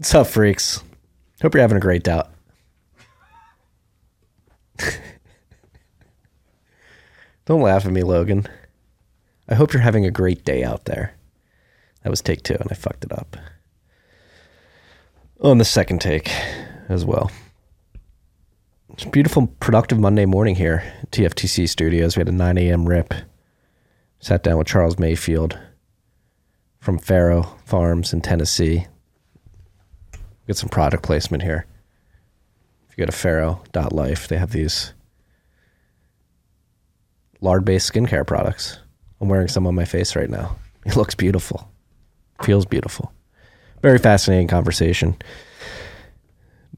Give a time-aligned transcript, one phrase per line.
[0.00, 0.82] What's up, freaks?
[1.42, 2.22] Hope you're having a great day.
[7.44, 8.46] Don't laugh at me, Logan.
[9.46, 11.12] I hope you're having a great day out there.
[12.02, 13.36] That was take two, and I fucked it up.
[15.42, 16.30] On the second take
[16.88, 17.30] as well.
[18.94, 22.16] It's beautiful, productive Monday morning here at TFTC Studios.
[22.16, 22.88] We had a 9 a.m.
[22.88, 23.12] rip.
[24.18, 25.58] Sat down with Charles Mayfield
[26.78, 28.86] from Farrow Farms in Tennessee.
[30.50, 31.64] Get some product placement here.
[32.88, 34.92] If you go to farrow.life, they have these
[37.40, 38.80] lard based skincare products.
[39.20, 40.56] I'm wearing some on my face right now.
[40.84, 41.70] It looks beautiful,
[42.42, 43.12] feels beautiful.
[43.80, 45.14] Very fascinating conversation.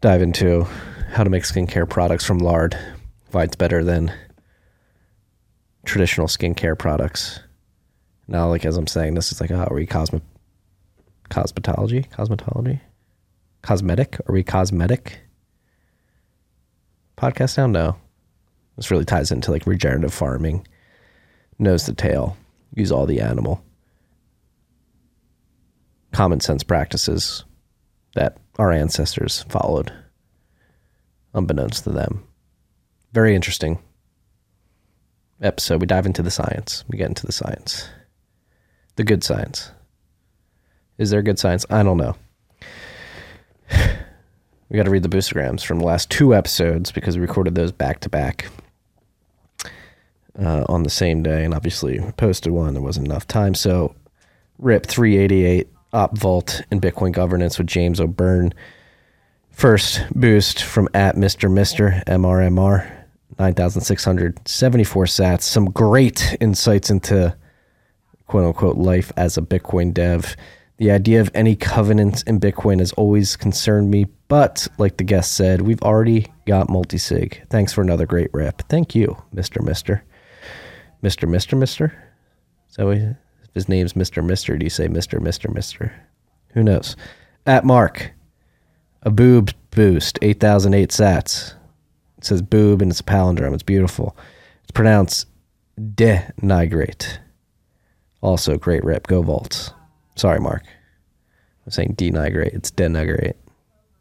[0.03, 0.67] Dive into
[1.11, 2.77] how to make skincare products from lard,
[3.31, 4.12] why it's better than
[5.87, 7.41] traditional skincare products.
[8.29, 10.20] Now, like as I'm saying this, it's like, oh, are we cosmo-
[11.31, 12.11] cosmetology?
[12.11, 12.81] Cosmetology?
[13.62, 14.20] Cosmetic?
[14.28, 15.20] Are we cosmetic?
[17.16, 17.66] Podcast now?
[17.66, 17.96] No.
[18.77, 20.66] This really ties into like regenerative farming,
[21.58, 22.36] nose to tail,
[22.74, 23.62] use all the animal.
[26.12, 27.44] Common sense practices
[28.14, 29.92] that our ancestors followed,
[31.34, 32.27] unbeknownst to them.
[33.12, 33.78] Very interesting
[35.40, 35.80] episode.
[35.80, 36.84] We dive into the science.
[36.88, 37.88] We get into the science.
[38.96, 39.70] The good science.
[40.98, 41.64] Is there good science?
[41.70, 42.16] I don't know.
[44.69, 47.73] We got to read the boostergrams from the last two episodes because we recorded those
[47.73, 48.48] back to back
[50.39, 52.73] uh, on the same day, and obviously posted one.
[52.73, 53.95] There wasn't enough time, so
[54.59, 58.55] RIP 388 Op Vault and Bitcoin Governance with James O'Beirne.
[59.51, 61.53] First boost from at Mr.
[61.53, 62.91] Mister MRMR
[63.39, 65.42] 9,674 sats.
[65.42, 67.36] Some great insights into
[68.27, 70.36] quote unquote life as a Bitcoin dev.
[70.83, 75.30] The idea of any covenants in Bitcoin has always concerned me, but like the guest
[75.30, 77.48] said, we've already got multisig.
[77.51, 78.62] Thanks for another great rep.
[78.68, 79.62] Thank you, Mr.
[79.62, 80.02] Mister.
[81.01, 81.29] Mr.
[81.29, 81.92] Mister Mister?
[82.67, 83.14] So if
[83.55, 84.27] his name's Mr.
[84.27, 85.20] Mister, do you say Mr.
[85.20, 85.95] Mister Mister?
[86.55, 86.96] Who knows?
[87.46, 88.11] At Mark,
[89.02, 91.55] a boob boost, 8,008 sats.
[92.18, 93.55] It says boob and it's a palindrome.
[93.55, 94.17] It's beautiful.
[94.64, 95.28] It's pronounced
[95.78, 97.18] denigrate.
[98.20, 99.07] Also, great rip.
[99.07, 99.70] Go Volts.
[100.14, 100.62] Sorry, Mark.
[101.64, 102.55] I'm saying denigrate.
[102.55, 103.34] It's denigrate.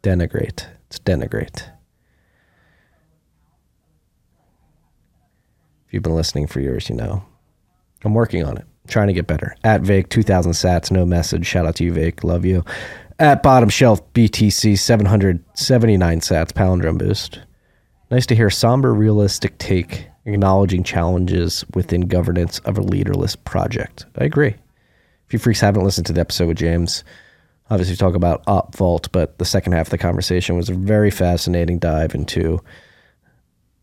[0.02, 0.66] Denigrate.
[0.88, 1.68] It's denigrate.
[5.86, 7.24] If you've been listening for years, you know.
[8.04, 8.64] I'm working on it.
[8.88, 9.54] trying to get better.
[9.62, 11.46] At Vic, 2000 sats, no message.
[11.46, 12.24] Shout out to you, Vic.
[12.24, 12.64] Love you.
[13.18, 17.40] At Bottom Shelf, BTC, 779 sats, palindrome boost.
[18.10, 24.06] Nice to hear somber, realistic take, acknowledging challenges within governance of a leaderless project.
[24.18, 24.56] I agree.
[25.32, 27.04] If you freaks haven't listened to the episode with James,
[27.70, 30.74] obviously we talk about Op Vault, but the second half of the conversation was a
[30.74, 32.60] very fascinating dive into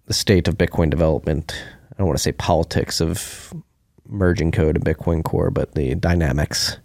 [0.05, 1.59] the state of Bitcoin development.
[1.91, 3.51] I don't want to say politics of
[4.07, 6.77] merging code and Bitcoin Core, but the dynamics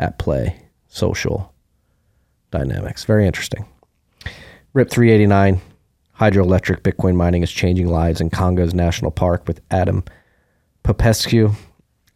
[0.00, 1.54] at play, social
[2.50, 3.04] dynamics.
[3.04, 3.64] Very interesting.
[4.74, 5.60] RIP 389
[6.18, 10.02] hydroelectric Bitcoin mining is changing lives in Congo's national park with Adam
[10.82, 11.54] Popescu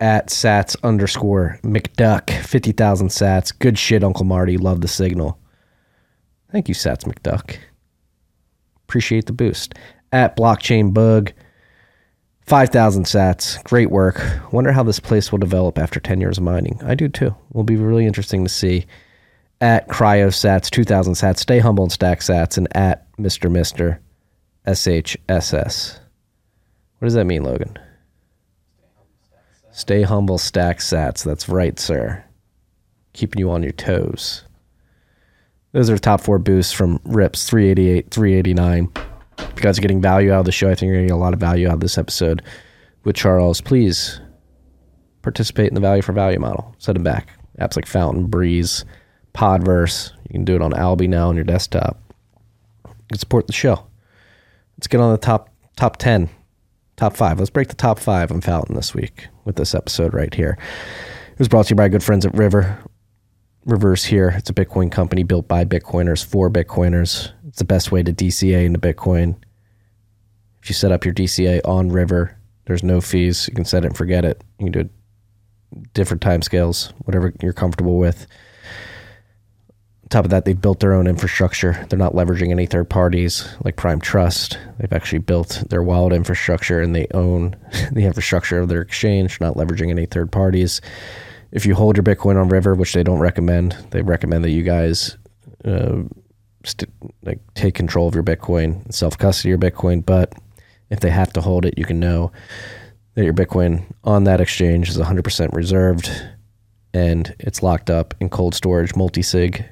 [0.00, 3.56] at sats underscore McDuck, 50,000 sats.
[3.58, 4.56] Good shit, Uncle Marty.
[4.56, 5.38] Love the signal.
[6.52, 7.56] Thank you, Sats McDuck.
[8.84, 9.74] Appreciate the boost.
[10.12, 11.32] At blockchain bug,
[12.42, 13.62] 5,000 sats.
[13.64, 14.22] Great work.
[14.52, 16.80] Wonder how this place will develop after 10 years of mining.
[16.84, 17.34] I do too.
[17.52, 18.86] Will be really interesting to see.
[19.60, 21.38] At cryosats, 2,000 sats.
[21.38, 22.56] Stay humble and stack sats.
[22.56, 23.50] And at Mr.
[23.50, 24.00] Mister,
[24.66, 25.98] SHSS.
[26.98, 27.78] What does that mean, Logan?
[29.76, 31.22] Stay humble, stack sats.
[31.22, 32.24] That's right, sir.
[33.12, 34.42] Keeping you on your toes.
[35.72, 38.90] Those are top four boosts from Rips 388, 389.
[39.36, 41.18] If you guys are getting value out of the show, I think you're getting a
[41.18, 42.40] lot of value out of this episode
[43.04, 43.60] with Charles.
[43.60, 44.18] Please
[45.20, 46.74] participate in the value for value model.
[46.78, 47.28] Set them back.
[47.60, 48.86] Apps like Fountain, Breeze,
[49.34, 50.10] Podverse.
[50.24, 52.00] You can do it on Alby now on your desktop.
[53.12, 53.86] You support the show.
[54.78, 56.30] Let's get on the top top ten,
[56.96, 57.38] top five.
[57.38, 60.58] Let's break the top five on Fountain this week with this episode right here.
[61.32, 62.82] It was brought to you by our good friends at River.
[63.64, 64.34] Reverse here.
[64.36, 67.32] It's a Bitcoin company built by Bitcoiners for Bitcoiners.
[67.48, 69.36] It's the best way to DCA into Bitcoin.
[70.62, 73.48] If you set up your DCA on River, there's no fees.
[73.48, 74.42] You can set it and forget it.
[74.58, 74.90] You can do it
[75.94, 78.26] different time scales, whatever you're comfortable with.
[80.16, 81.84] Top of that, they've built their own infrastructure.
[81.90, 84.58] They're not leveraging any third parties like Prime Trust.
[84.78, 87.54] They've actually built their wallet infrastructure and they own
[87.92, 90.80] the infrastructure of their exchange, not leveraging any third parties.
[91.52, 94.62] If you hold your Bitcoin on River, which they don't recommend, they recommend that you
[94.62, 95.18] guys
[95.66, 96.04] uh,
[96.64, 96.90] st-
[97.20, 100.02] like take control of your Bitcoin, self custody your Bitcoin.
[100.02, 100.32] But
[100.88, 102.32] if they have to hold it, you can know
[103.16, 106.10] that your Bitcoin on that exchange is 100% reserved
[106.94, 109.62] and it's locked up in cold storage, multi sig,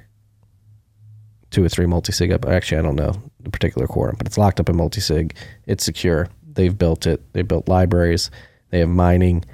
[1.54, 2.44] two or three multi sig up.
[2.46, 5.36] Actually, I don't know the particular quorum, but it's locked up in multi sig.
[5.66, 6.28] It's secure.
[6.52, 7.22] They've built it.
[7.32, 8.30] They built libraries.
[8.70, 9.44] They have mining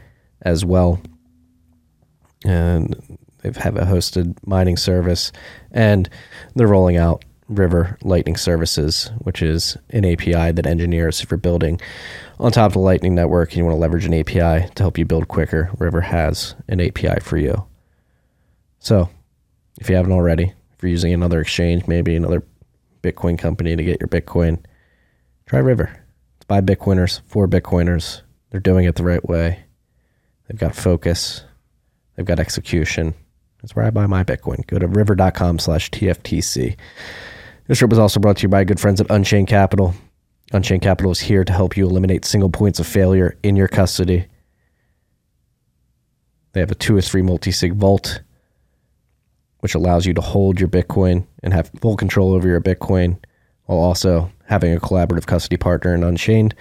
[0.43, 1.01] as well,
[2.47, 5.31] and they have a hosted mining service,
[5.73, 6.09] and
[6.55, 11.81] they're rolling out River Lightning Services, which is an API that engineers, you're building
[12.39, 14.97] on top of the Lightning Network and you want to leverage an API to help
[14.97, 17.67] you build quicker, River has an API for you.
[18.79, 19.11] So,
[19.79, 22.43] if you haven't already, if you're using another exchange, maybe another
[23.03, 24.65] Bitcoin company to get your Bitcoin,
[25.45, 25.95] try River.
[26.37, 28.23] It's by Bitcoiners for Bitcoiners.
[28.49, 29.65] They're doing it the right way.
[30.49, 31.45] They've got focus.
[32.17, 33.13] They've got execution.
[33.61, 34.67] That's where I buy my Bitcoin.
[34.69, 36.79] Go to river.com slash TFTC.
[37.67, 39.93] This trip was also brought to you by good friends at Unchained Capital.
[40.51, 44.29] Unchained Capital is here to help you eliminate single points of failure in your custody.
[46.53, 48.23] They have a two or three multi sig vault,
[49.61, 53.17] which allows you to hold your Bitcoin and have full control over your Bitcoin
[53.67, 56.55] while also having a collaborative custody partner in Unchained.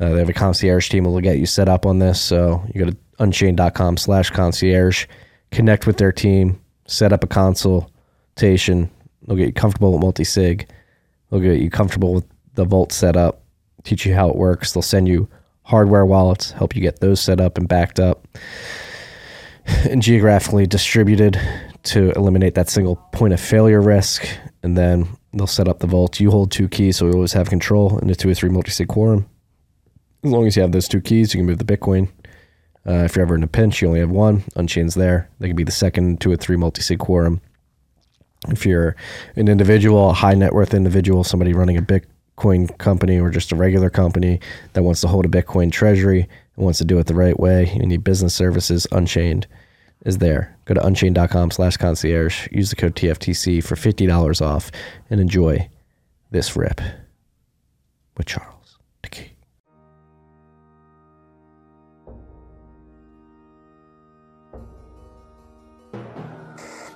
[0.00, 2.20] Uh, they have a concierge team that will get you set up on this.
[2.20, 5.06] So you go to unchained.com slash concierge,
[5.50, 8.90] connect with their team, set up a consultation.
[9.26, 10.68] They'll get you comfortable with multi sig.
[11.30, 13.42] They'll get you comfortable with the vault setup,
[13.84, 14.72] teach you how it works.
[14.72, 15.28] They'll send you
[15.62, 18.26] hardware wallets, help you get those set up and backed up
[19.66, 21.40] and geographically distributed
[21.84, 24.26] to eliminate that single point of failure risk.
[24.62, 26.20] And then they'll set up the vault.
[26.20, 28.70] You hold two keys, so we always have control in the two or three multi
[28.70, 29.28] sig quorum.
[30.24, 32.08] As long as you have those two keys, you can move the Bitcoin.
[32.86, 34.44] Uh, if you're ever in a pinch, you only have one.
[34.56, 35.28] Unchained's there.
[35.38, 37.40] They can be the second two or three multi sig quorum.
[38.48, 38.96] If you're
[39.36, 43.56] an individual, a high net worth individual, somebody running a Bitcoin company or just a
[43.56, 44.40] regular company
[44.72, 47.72] that wants to hold a Bitcoin treasury and wants to do it the right way,
[47.72, 49.46] you need business services, Unchained
[50.04, 50.56] is there.
[50.64, 52.48] Go to unchained.com slash concierge.
[52.50, 54.70] Use the code TFTC for $50 off
[55.10, 55.68] and enjoy
[56.30, 56.80] this rip
[58.16, 59.34] with Charles Dickey.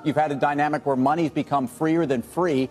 [0.05, 2.71] You've had a dynamic where money's become freer than free.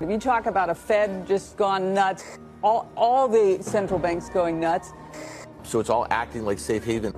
[0.00, 4.60] If you talk about a Fed just gone nuts, all, all the central banks going
[4.60, 4.92] nuts.
[5.64, 7.14] So it's all acting like safe haven.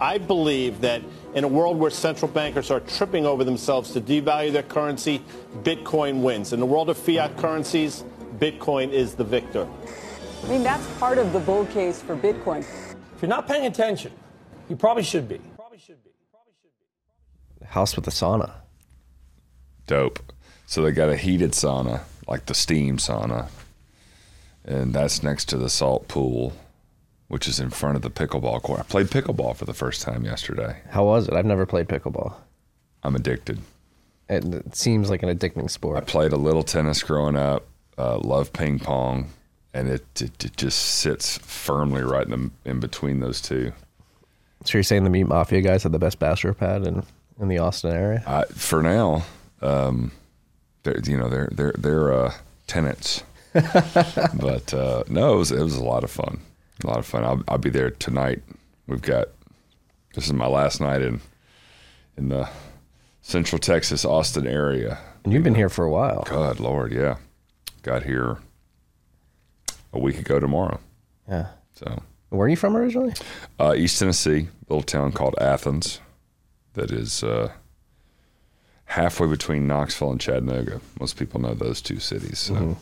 [0.00, 1.02] I believe that
[1.36, 5.22] in a world where central bankers are tripping over themselves to devalue their currency,
[5.58, 6.54] Bitcoin wins.
[6.54, 8.04] In the world of fiat currencies,
[8.38, 9.68] Bitcoin is the victor.
[10.42, 12.60] I mean, that's part of the bull case for Bitcoin.
[12.60, 14.12] If you're not paying attention,
[14.70, 15.38] you probably should be.
[15.56, 16.10] Probably should be.
[16.30, 17.66] Probably should be.
[17.66, 18.52] House with a sauna.
[19.86, 20.20] Dope.
[20.64, 23.48] So they got a heated sauna, like the steam sauna,
[24.64, 26.54] and that's next to the salt pool,
[27.28, 28.80] which is in front of the pickleball court.
[28.80, 30.80] I played pickleball for the first time yesterday.
[30.90, 31.34] How was it?
[31.34, 32.34] I've never played pickleball.
[33.02, 33.60] I'm addicted.
[34.28, 35.96] It, it seems like an addicting sport.
[35.96, 37.66] I played a little tennis growing up.
[37.98, 39.30] Uh, love ping pong,
[39.72, 42.30] and it, it it just sits firmly right in
[42.64, 43.72] the in between those two.
[44.64, 47.04] So you're saying the Meat Mafia guys have the best bachelor pad in,
[47.40, 48.22] in the Austin area?
[48.26, 49.24] I, for now,
[49.62, 50.12] um,
[50.82, 52.34] they're you know they're they're they're uh,
[52.66, 53.22] tenants,
[53.54, 56.40] but uh, no, it was it was a lot of fun.
[56.84, 57.24] A lot of fun.
[57.24, 58.42] I'll, I'll be there tonight.
[58.86, 59.28] We've got
[60.14, 61.20] this is my last night in
[62.16, 62.48] in the
[63.22, 64.98] Central Texas Austin area.
[65.24, 66.24] And you've been here for a while.
[66.28, 67.16] God Lord, yeah,
[67.82, 68.38] got here
[69.92, 70.78] a week ago tomorrow.
[71.28, 71.48] Yeah.
[71.74, 73.14] So Where are you from originally?
[73.58, 76.00] uh, East Tennessee, little town called Athens,
[76.74, 77.52] that is uh,
[78.84, 80.80] halfway between Knoxville and Chattanooga.
[81.00, 82.38] Most people know those two cities.
[82.38, 82.76] So.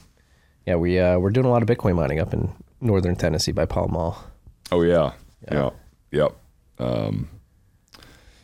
[0.67, 2.51] Yeah, we uh, we're doing a lot of Bitcoin mining up in
[2.85, 4.23] northern Tennessee by Pall Mall.
[4.71, 5.13] Oh yeah,
[5.51, 5.71] yeah,
[6.13, 6.37] yep.
[6.79, 7.29] Um,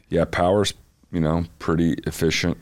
[0.09, 0.75] yeah, power's
[1.13, 2.57] you know pretty efficient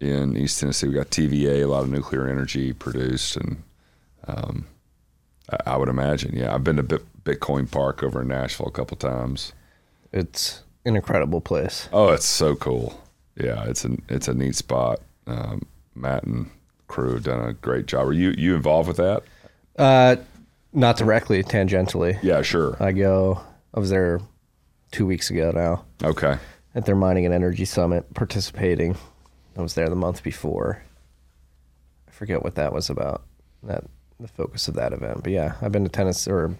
[0.00, 0.88] in East Tennessee.
[0.88, 3.62] We got TVA, a lot of nuclear energy produced, and
[4.26, 4.66] um,
[5.50, 6.34] I, I would imagine.
[6.34, 9.52] Yeah, I've been to Bit- Bitcoin Park over in Nashville a couple times.
[10.12, 11.88] It's an incredible place.
[11.92, 13.04] Oh, it's so cool.
[13.36, 15.00] Yeah, it's a it's a neat spot.
[15.26, 15.62] Um,
[15.94, 16.50] Matt and
[16.86, 18.06] crew have done a great job.
[18.08, 19.22] Are you you involved with that?
[19.78, 20.16] Uh,
[20.78, 22.18] not directly, tangentially.
[22.22, 22.76] Yeah, sure.
[22.80, 23.40] I go.
[23.74, 24.20] I was there
[24.92, 26.38] two weeks ago now Okay.
[26.74, 28.96] at their mining and energy summit, participating.
[29.56, 30.82] I was there the month before.
[32.06, 33.22] I forget what that was about.
[33.64, 33.84] That
[34.20, 35.22] the focus of that event.
[35.22, 36.54] But yeah, I've been to tennis or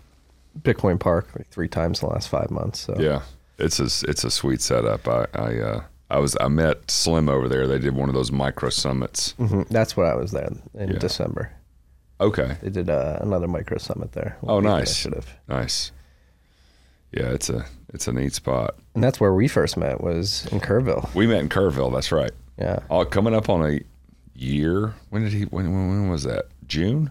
[0.61, 2.81] Bitcoin Park like three times in the last five months.
[2.81, 3.23] So Yeah,
[3.59, 5.07] it's a it's a sweet setup.
[5.09, 7.67] I I uh, I was I met Slim over there.
[7.67, 9.35] They did one of those micro summits.
[9.39, 9.69] Mhm.
[9.69, 10.99] That's what I was there in Yeah.
[10.99, 11.51] December.
[12.21, 12.57] Okay.
[12.63, 14.37] They did uh, another micro summit there.
[14.43, 15.05] Oh, nice.
[15.05, 15.37] Initiative.
[15.49, 15.93] Nice.
[17.13, 18.77] Yeah, it's a it's a neat spot.
[18.95, 21.13] And that's where we first met was in Kerrville.
[21.15, 21.93] We met in Kerrville.
[21.93, 22.33] That's right.
[22.59, 22.81] Yeah.
[22.91, 23.81] Oh, coming up on a
[24.35, 24.95] year.
[25.11, 25.45] When did he?
[25.45, 26.47] When when, when was that?
[26.67, 27.11] June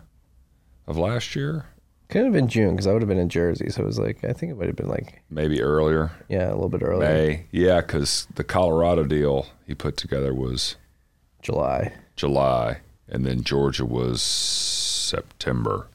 [0.85, 1.65] of last year?
[2.09, 3.69] Could have been June because I would have been in Jersey.
[3.69, 6.11] So it was like, I think it would have been like, Maybe earlier.
[6.29, 7.09] yeah, a little bit earlier.
[7.09, 7.45] May.
[7.51, 10.77] Yeah, because the Colorado deal he put together was
[11.41, 11.91] July.
[12.15, 14.21] July, and then Georgia was
[15.07, 15.87] September.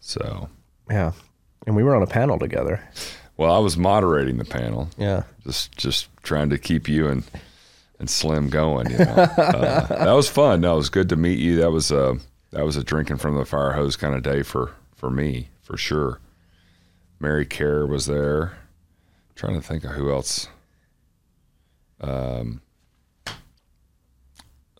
[0.00, 0.48] So,
[0.90, 1.12] Yeah.
[1.66, 2.80] And we were on a panel together.
[3.36, 5.22] well, I was moderating the panel, Yeah.
[5.44, 7.22] just just trying to keep you and
[8.00, 8.90] and Slim going.
[8.90, 9.04] You know,
[9.36, 10.62] uh, that was fun.
[10.62, 11.56] That was good to meet you.
[11.56, 12.16] That was a
[12.50, 15.76] that was a drinking from the fire hose kind of day for for me for
[15.76, 16.18] sure.
[17.20, 18.54] Mary Kerr was there.
[19.36, 20.48] trying to think of who else.
[22.00, 22.60] Um.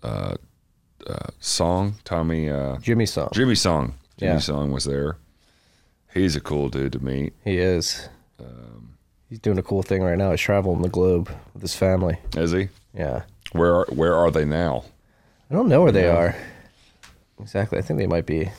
[0.03, 0.35] Uh,
[1.07, 2.49] uh, Song Tommy.
[2.51, 3.31] Uh, Jimmy Song.
[3.33, 3.95] Jimmy Song.
[4.19, 4.39] Jimmy Yeah.
[4.39, 5.17] Song was there.
[6.15, 7.33] He's a cool dude to meet.
[7.45, 8.09] He is.
[8.39, 8.97] Um,
[9.29, 10.31] He's doing a cool thing right now.
[10.31, 12.19] He's traveling the globe with his family.
[12.37, 12.69] Is he?
[12.95, 13.23] Yeah.
[13.53, 14.85] Where are, where are they now?
[15.51, 16.35] I don't know where they are
[17.41, 17.79] exactly.
[17.79, 18.51] I think they might be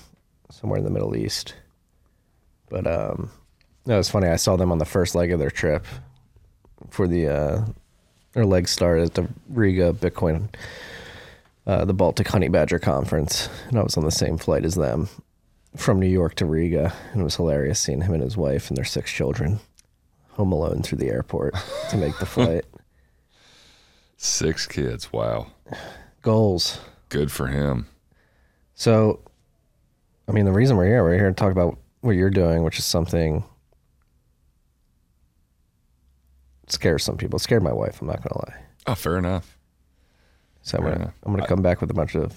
[0.52, 1.56] somewhere in the Middle East.
[2.70, 3.30] But um,
[3.86, 4.28] no, it's funny.
[4.28, 5.86] I saw them on the first leg of their trip
[6.90, 7.66] for the uh,
[8.34, 10.50] their leg started at the Riga Bitcoin,
[11.65, 15.10] uh, the Baltic Honey Badger conference, and I was on the same flight as them
[15.75, 18.77] from New York to Riga, and it was hilarious seeing him and his wife and
[18.77, 19.60] their six children
[20.32, 21.55] home alone through the airport
[21.89, 22.65] to make the flight.
[24.17, 25.12] Six kids.
[25.13, 25.48] Wow.
[26.22, 26.79] Goals.
[27.10, 27.88] Good for him.
[28.75, 29.20] So,
[30.27, 32.79] I mean, the reason we're here, we're here to talk about what you're doing, which
[32.79, 33.43] is something
[36.67, 37.38] scares some people.
[37.38, 38.01] It scared my wife.
[38.01, 38.63] I'm not gonna lie.
[38.88, 39.53] Oh, fair enough.
[40.63, 41.13] So I'm gonna.
[41.24, 42.34] I'm gonna come back with a bunch of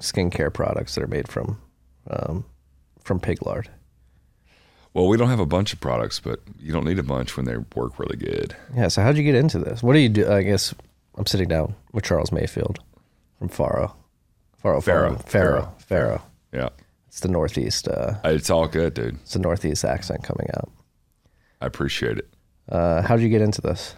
[0.00, 1.58] skincare products that are made from
[2.10, 2.44] um,
[3.02, 3.70] from pig lard.
[4.92, 7.46] Well, we don't have a bunch of products, but you don't need a bunch when
[7.46, 8.56] they work really good.
[8.74, 8.88] Yeah.
[8.88, 9.82] So how'd you get into this?
[9.84, 10.28] What do you do?
[10.30, 10.74] I guess
[11.16, 12.80] I'm sitting down with Charles Mayfield
[13.38, 13.94] from Faro.
[14.58, 14.80] Faro.
[14.80, 15.16] Faro.
[15.18, 15.74] Faro.
[15.78, 16.22] Faro.
[16.52, 16.70] Yeah.
[17.06, 17.86] It's the northeast.
[17.88, 19.14] Uh, It's all good, dude.
[19.22, 20.70] it's the northeast accent coming out.
[21.60, 22.28] I appreciate it.
[22.68, 23.94] Uh, how'd you get into this?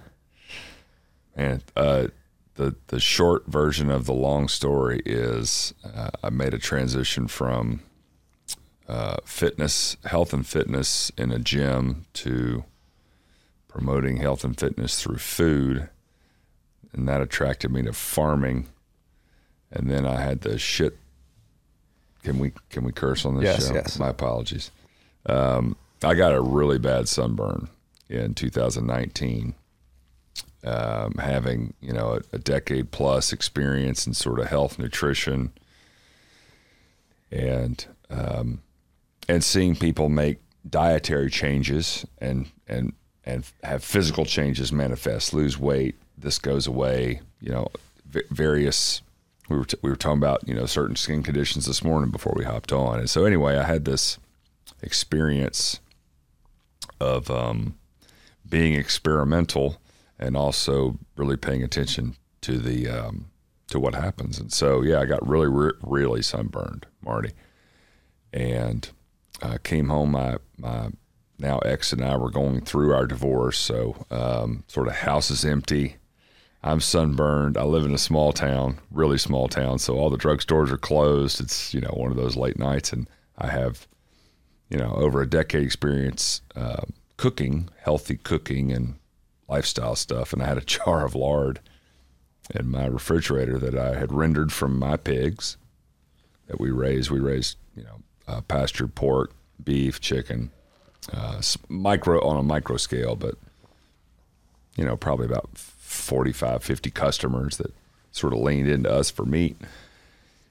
[1.37, 2.09] Man, uh,
[2.55, 7.81] the the short version of the long story is uh, I made a transition from
[8.89, 12.65] uh, fitness, health and fitness in a gym to
[13.69, 15.89] promoting health and fitness through food,
[16.93, 18.69] and that attracted me to farming.
[19.71, 20.99] And then I had the shit.
[22.23, 23.75] Can we can we curse on this Yes, show?
[23.75, 23.99] yes.
[23.99, 24.71] My apologies.
[25.25, 27.69] Um, I got a really bad sunburn
[28.09, 29.55] in 2019
[30.65, 35.53] um, having you know a, a decade plus experience in sort of health nutrition
[37.31, 38.61] and um,
[39.29, 40.39] and seeing people make
[40.69, 42.93] dietary changes and and
[43.25, 47.69] and have physical changes manifest lose weight this goes away you know
[48.07, 49.03] v- various
[49.49, 52.35] we were t- we were talking about you know certain skin conditions this morning before
[52.37, 52.99] we hopped on.
[52.99, 54.19] And so anyway I had this
[54.81, 55.81] experience
[57.01, 57.77] of um,
[58.49, 59.81] being experimental
[60.23, 63.27] and also really paying attention to the um,
[63.69, 64.39] to what happens.
[64.39, 67.33] And so, yeah, I got really, re- really sunburned, Marty,
[68.33, 68.89] and
[69.43, 70.13] uh, came home.
[70.13, 70.91] My my
[71.39, 75.45] now ex and I were going through our divorce, so um, sort of house is
[75.45, 75.97] empty.
[76.65, 77.57] I'm sunburned.
[77.57, 81.41] I live in a small town, really small town, so all the drugstores are closed.
[81.41, 83.89] It's you know one of those late nights, and I have
[84.71, 86.83] you know over a decade experience uh,
[87.17, 88.95] cooking, healthy cooking, and
[89.49, 90.33] lifestyle stuff.
[90.33, 91.61] And I had a jar of lard
[92.55, 95.57] in my refrigerator that I had rendered from my pigs
[96.47, 97.11] that we raised.
[97.11, 99.33] We raised you know uh, pastured pork,
[99.63, 100.51] beef, chicken,
[101.13, 103.37] uh, micro on a micro scale, but
[104.77, 107.75] you know probably about 45, 50 customers that
[108.11, 109.57] sort of leaned into us for meat.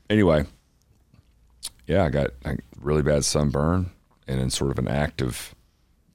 [0.10, 0.46] Anyway,
[1.88, 3.92] yeah, I got a really bad sunburn,
[4.28, 5.56] and in sort of an act of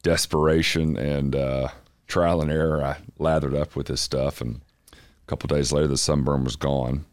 [0.02, 1.68] desperation and uh,
[2.06, 4.60] trial and error, I lathered up with this stuff, and
[4.92, 7.04] a couple days later, the sunburn was gone.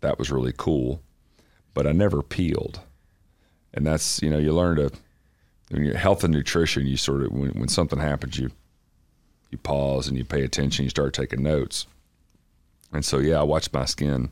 [0.00, 1.02] That was really cool,
[1.74, 2.80] but I never peeled,
[3.72, 4.90] and that's you know you learn to
[5.70, 8.50] when you're health and nutrition, you sort of when, when something happens, you
[9.50, 11.86] you pause and you pay attention, you start taking notes,
[12.92, 14.30] and so yeah, I watched my skin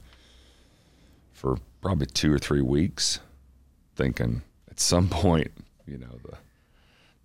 [1.32, 3.20] for probably two or three weeks
[3.97, 5.52] thinking at some point,
[5.87, 6.37] you know, the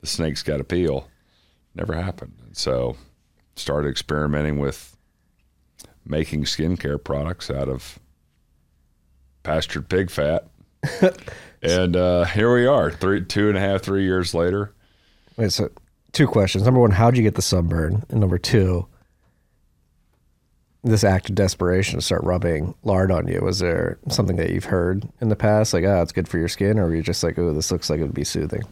[0.02, 1.08] the snake's got to peel.
[1.74, 2.45] Never happened.
[2.56, 2.96] So
[3.56, 4.96] started experimenting with
[6.06, 8.00] making skincare products out of
[9.44, 10.48] pastured pig fat.
[11.62, 14.74] and uh, here we are, three, two and a half, three years later.
[15.38, 15.70] Wait, so
[16.14, 16.64] two questions.
[16.64, 18.04] Number one, how'd you get the sunburn?
[18.10, 18.88] And number two,
[20.84, 23.42] this act of desperation to start rubbing lard on you.
[23.42, 26.48] Was there something that you've heard in the past, like, oh, it's good for your
[26.48, 28.64] skin, or were you just like, oh, this looks like it would be soothing?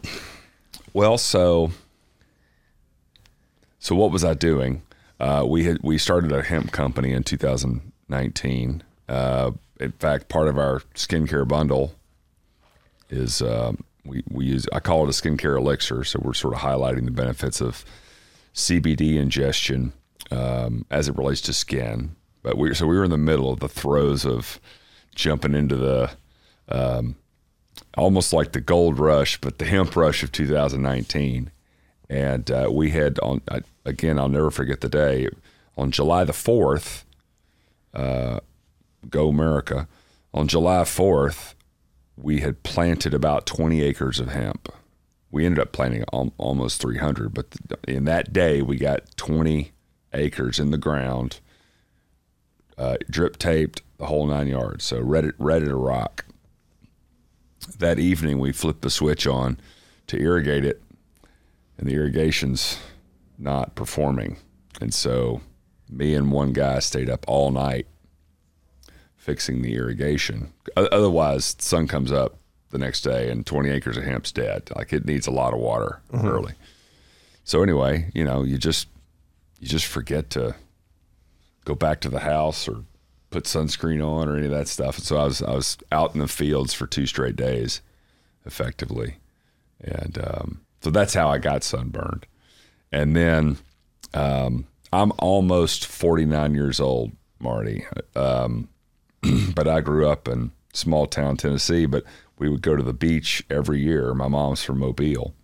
[0.92, 1.72] Well, so
[3.84, 4.80] so what was I doing?
[5.20, 8.82] Uh, we had we started a hemp company in 2019.
[9.06, 11.94] Uh, in fact, part of our skincare bundle
[13.10, 16.02] is um, we we use I call it a skincare elixir.
[16.02, 17.84] So we're sort of highlighting the benefits of
[18.54, 19.92] CBD ingestion
[20.30, 22.16] um, as it relates to skin.
[22.42, 24.60] But we so we were in the middle of the throes of
[25.14, 26.10] jumping into the
[26.70, 27.16] um,
[27.98, 31.50] almost like the gold rush, but the hemp rush of 2019.
[32.08, 35.28] And uh, we had on I, again, I'll never forget the day
[35.76, 37.04] on July the 4th.
[37.92, 38.40] Uh,
[39.08, 39.86] Go America!
[40.32, 41.54] On July 4th,
[42.16, 44.72] we had planted about 20 acres of hemp.
[45.30, 47.46] We ended up planting al- almost 300, but
[47.86, 49.72] in that day, we got 20
[50.12, 51.40] acres in the ground,
[52.78, 54.84] uh, drip taped the whole nine yards.
[54.84, 56.24] So ready, ready to rock.
[57.78, 59.58] That evening, we flipped the switch on
[60.06, 60.82] to irrigate it,
[61.78, 62.78] and the irrigation's
[63.38, 64.38] not performing.
[64.80, 65.40] And so,
[65.88, 67.86] me and one guy stayed up all night
[69.16, 70.52] fixing the irrigation.
[70.76, 72.38] Otherwise, the sun comes up
[72.70, 74.68] the next day and 20 acres of hemp's dead.
[74.76, 76.52] Like it needs a lot of water early.
[77.44, 78.88] So anyway, you know, you just
[79.60, 80.54] you just forget to
[81.64, 82.84] go back to the house or
[83.30, 84.98] put sunscreen on or any of that stuff.
[84.98, 87.80] And so I was I was out in the fields for two straight days,
[88.44, 89.16] effectively,
[89.80, 92.26] and um, so that's how I got sunburned.
[92.94, 93.58] And then
[94.14, 97.10] um, I'm almost 49 years old,
[97.40, 97.84] Marty.
[98.14, 98.68] Um,
[99.54, 102.04] but I grew up in small town Tennessee, but
[102.38, 104.14] we would go to the beach every year.
[104.14, 105.34] My mom's from Mobile.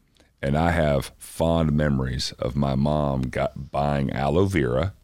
[0.41, 4.95] And I have fond memories of my mom got buying aloe vera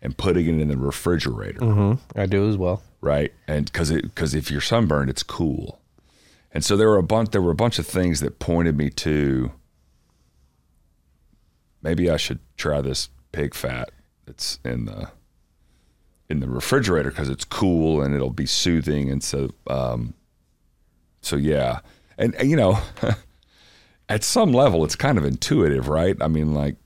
[0.00, 2.82] and putting it in the refrigerator, I do as well.
[3.00, 3.32] right?
[3.46, 5.80] And because because if you're sunburned, it's cool.
[6.52, 8.90] And so there were a bunch there were a bunch of things that pointed me
[8.90, 9.52] to
[11.82, 13.90] maybe I should try this pig fat
[14.26, 15.10] that's in the
[16.28, 19.10] in the refrigerator because it's cool and it'll be soothing.
[19.10, 20.14] And so um
[21.20, 21.80] so yeah.
[22.16, 22.78] And, and you know
[24.08, 26.16] at some level it's kind of intuitive right?
[26.20, 26.76] I mean like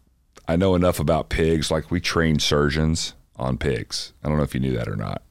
[0.49, 1.71] i know enough about pigs.
[1.71, 4.13] Like we train surgeons on pigs.
[4.23, 5.23] I don't know if you knew that or not.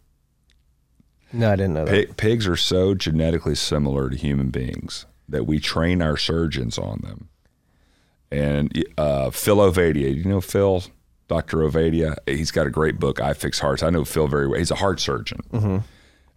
[1.33, 1.91] No, I didn't know that.
[1.91, 6.99] Pig, pigs are so genetically similar to human beings that we train our surgeons on
[7.03, 7.29] them.
[8.31, 10.83] And uh, Phil Ovadia, you know Phil,
[11.27, 11.57] Dr.
[11.57, 12.15] Ovadia?
[12.25, 13.83] He's got a great book, I Fix Hearts.
[13.83, 14.57] I know Phil very well.
[14.59, 15.83] He's a heart surgeon.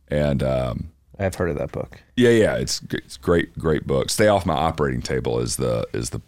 [0.08, 2.00] And um, I've heard of that book.
[2.16, 4.10] yeah, yeah, it's it's great, great book.
[4.10, 6.20] Stay off my operating table is the is the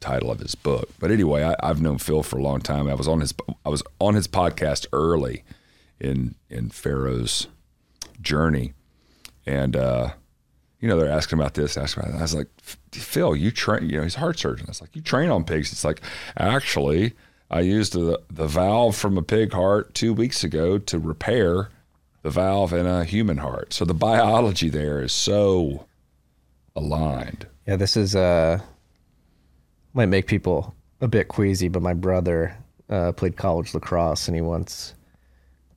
[0.00, 0.88] title of his book.
[0.98, 2.88] But anyway, I, I've known Phil for a long time.
[2.88, 5.44] I was on his I was on his podcast early
[6.00, 7.46] in in Farrow's
[8.22, 8.72] journey,
[9.46, 10.10] and uh,
[10.80, 12.18] you know they're asking about this, asking about that.
[12.18, 12.48] I was like,
[12.92, 14.66] Phil, you train, you know, he's a heart surgeon.
[14.66, 15.72] I was like, you train on pigs.
[15.72, 16.00] It's like,
[16.36, 17.14] actually,
[17.50, 21.68] I used the the valve from a pig heart two weeks ago to repair
[22.22, 23.72] the valve in a human heart.
[23.72, 25.86] So the biology there is so
[26.76, 27.46] aligned.
[27.66, 28.60] Yeah, this is uh
[29.92, 32.56] might make people a bit queasy, but my brother
[32.88, 34.94] uh, played college lacrosse, and he once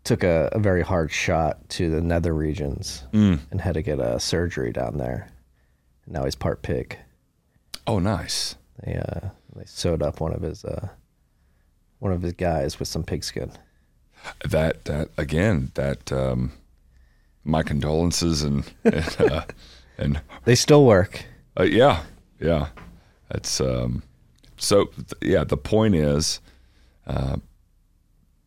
[0.03, 4.19] took a, a very hard shot to the nether regions and had to get a
[4.19, 5.29] surgery down there.
[6.05, 6.97] And now he's part pig.
[7.87, 8.55] Oh, nice.
[8.83, 10.89] They uh, they sewed up one of his uh,
[11.99, 13.51] one of his guys with some pigskin.
[14.49, 15.71] That that again.
[15.75, 16.51] That um,
[17.43, 19.45] my condolences and and, uh,
[19.97, 21.25] and They still work.
[21.59, 22.03] Uh, yeah,
[22.39, 22.67] yeah.
[23.29, 24.03] That's um,
[24.57, 24.85] so.
[24.85, 26.39] th- Yeah, the point is,
[27.05, 27.37] uh,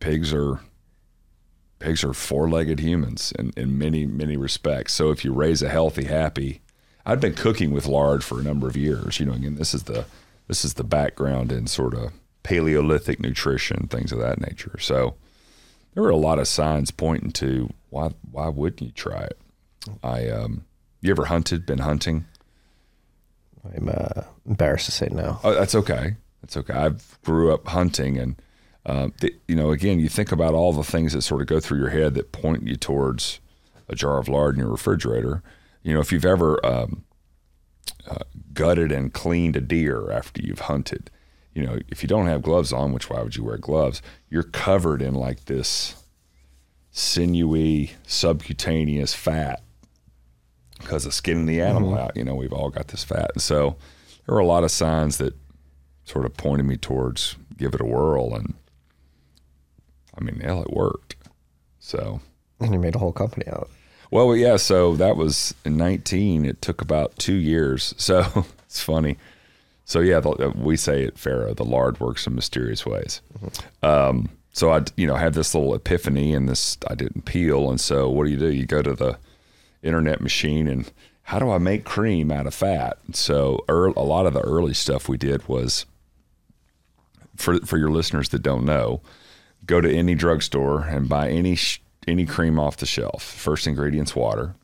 [0.01, 0.61] pigs are
[1.79, 4.93] pigs are four-legged humans in, in many many respects.
[4.93, 6.61] So if you raise a healthy, happy,
[7.05, 9.21] I've been cooking with lard for a number of years.
[9.21, 10.07] You know, again, this is the
[10.49, 12.13] this is the background in sort of
[12.43, 14.79] Paleolithic nutrition, things of that nature.
[14.79, 15.17] So
[15.95, 19.39] there were a lot of signs pointing to why why wouldn't you try it?
[20.03, 20.65] I um,
[21.01, 21.67] you ever hunted?
[21.67, 22.27] Been hunting?
[23.75, 25.39] I'm uh, embarrassed to say no.
[25.43, 26.17] Oh, that's okay.
[26.41, 26.75] That's okay.
[26.75, 26.91] I
[27.25, 28.41] grew up hunting, and
[28.87, 31.59] uh, the, you know, again, you think about all the things that sort of go
[31.59, 33.41] through your head that point you towards
[33.89, 35.43] a jar of lard in your refrigerator.
[35.83, 37.05] You know, if you've ever um,
[38.09, 41.11] uh, gutted and cleaned a deer after you've hunted,
[41.53, 44.03] you know, if you don't have gloves on, which why would you wear gloves?
[44.31, 46.05] You're covered in like this
[46.93, 49.63] sinewy subcutaneous fat
[50.79, 52.17] because of skinning the animal out.
[52.17, 53.77] You know, we've all got this fat, and so
[54.27, 55.35] there were a lot of signs that
[56.05, 58.55] sort of pointed me towards give it a whirl, and
[60.17, 61.17] I mean, hell, it worked.
[61.79, 62.21] So
[62.61, 63.71] And you made a whole company out
[64.11, 64.57] well, yeah.
[64.57, 66.45] So that was in 19.
[66.45, 67.95] It took about two years.
[68.07, 69.17] So it's funny.
[69.85, 73.21] So yeah, the, we say at Farrow, the Lord works in mysterious ways.
[73.83, 77.69] Um, so I, you know, had this little epiphany, and this I didn't peel.
[77.71, 78.51] And so what do you do?
[78.51, 79.19] You go to the
[79.83, 80.91] internet machine, and
[81.23, 82.99] how do I make cream out of fat?
[83.13, 85.85] So ear a lot of the early stuff we did was
[87.37, 89.01] for for your listeners that don't know,
[89.65, 93.23] go to any drugstore and buy any sh- any cream off the shelf.
[93.23, 94.55] First ingredient's water.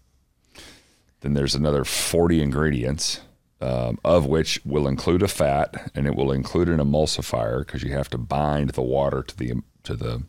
[1.20, 3.20] Then there's another 40 ingredients,
[3.61, 7.92] um, of which will include a fat, and it will include an emulsifier because you
[7.92, 10.22] have to bind the water to the to the.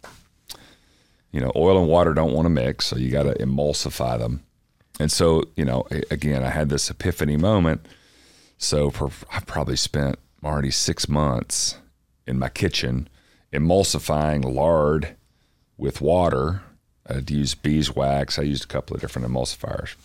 [1.32, 4.44] You know, oil and water don't want to mix, so you got to emulsify them.
[5.00, 7.88] And so, you know, again, I had this epiphany moment.
[8.60, 11.78] So for I probably spent already six months
[12.28, 13.10] in my kitchen
[13.54, 15.16] emulsifying lard
[15.78, 16.62] with water.
[17.08, 18.40] I'd use beeswax.
[18.40, 19.96] I used a couple of different emulsifiers.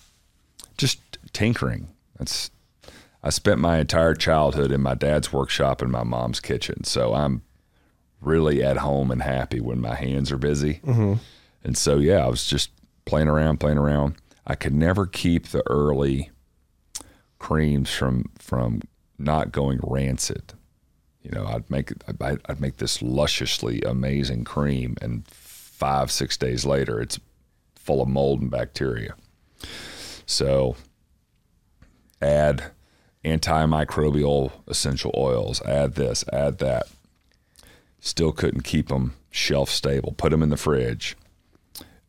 [0.77, 1.01] Just
[1.33, 1.89] tinkering.
[2.19, 2.51] That's
[3.23, 6.85] I spent my entire childhood in my dad's workshop and my mom's kitchen.
[6.85, 7.43] So I'm
[8.21, 10.81] really at home and happy when my hands are busy.
[10.85, 11.15] Mm-hmm.
[11.65, 12.71] And so yeah, I was just
[13.05, 14.17] playing around, playing around.
[14.47, 16.31] I could never keep the early
[17.39, 18.83] creams from from
[19.19, 20.55] not going rancid.
[21.23, 26.65] You know, I'd make I'd, I'd make this lusciously amazing cream, and five six days
[26.65, 27.19] later, it's
[27.75, 29.15] full of mold and bacteria.
[30.27, 30.77] So,
[32.23, 32.71] add
[33.25, 35.63] antimicrobial essential oils.
[35.63, 36.25] Add this.
[36.33, 36.87] Add that.
[38.01, 40.13] Still couldn't keep them shelf stable.
[40.17, 41.17] Put them in the fridge.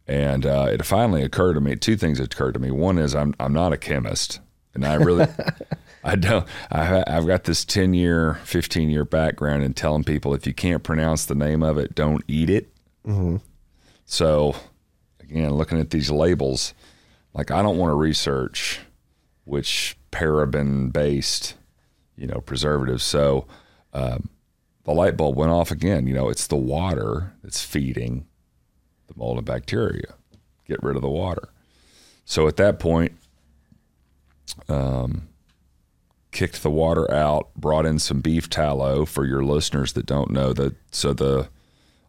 [0.08, 1.76] And uh, it finally occurred to me.
[1.76, 2.72] Two things occurred to me.
[2.72, 4.40] One is I'm I'm not a chemist,
[4.74, 5.28] and I really
[6.04, 6.48] I don't.
[6.72, 10.84] I, I've got this ten year, fifteen year background in telling people if you can't
[10.84, 12.70] pronounce the name of it, don't eat it.
[14.06, 14.56] So,
[15.20, 16.74] again, looking at these labels,
[17.34, 18.80] like I don't want to research
[19.46, 21.56] which paraben based,
[22.16, 23.04] you know, preservatives.
[23.04, 23.46] So,
[23.94, 24.30] um,
[24.84, 26.08] the light bulb went off again.
[26.08, 28.26] You know, it's the water that's feeding
[29.08, 30.16] the mold and bacteria.
[30.68, 31.50] Get rid of the water.
[32.26, 33.14] So at that point,
[34.68, 35.28] um,
[36.40, 40.54] kicked the water out, brought in some beef tallow for your listeners that don't know
[40.54, 40.74] that.
[40.90, 41.50] So the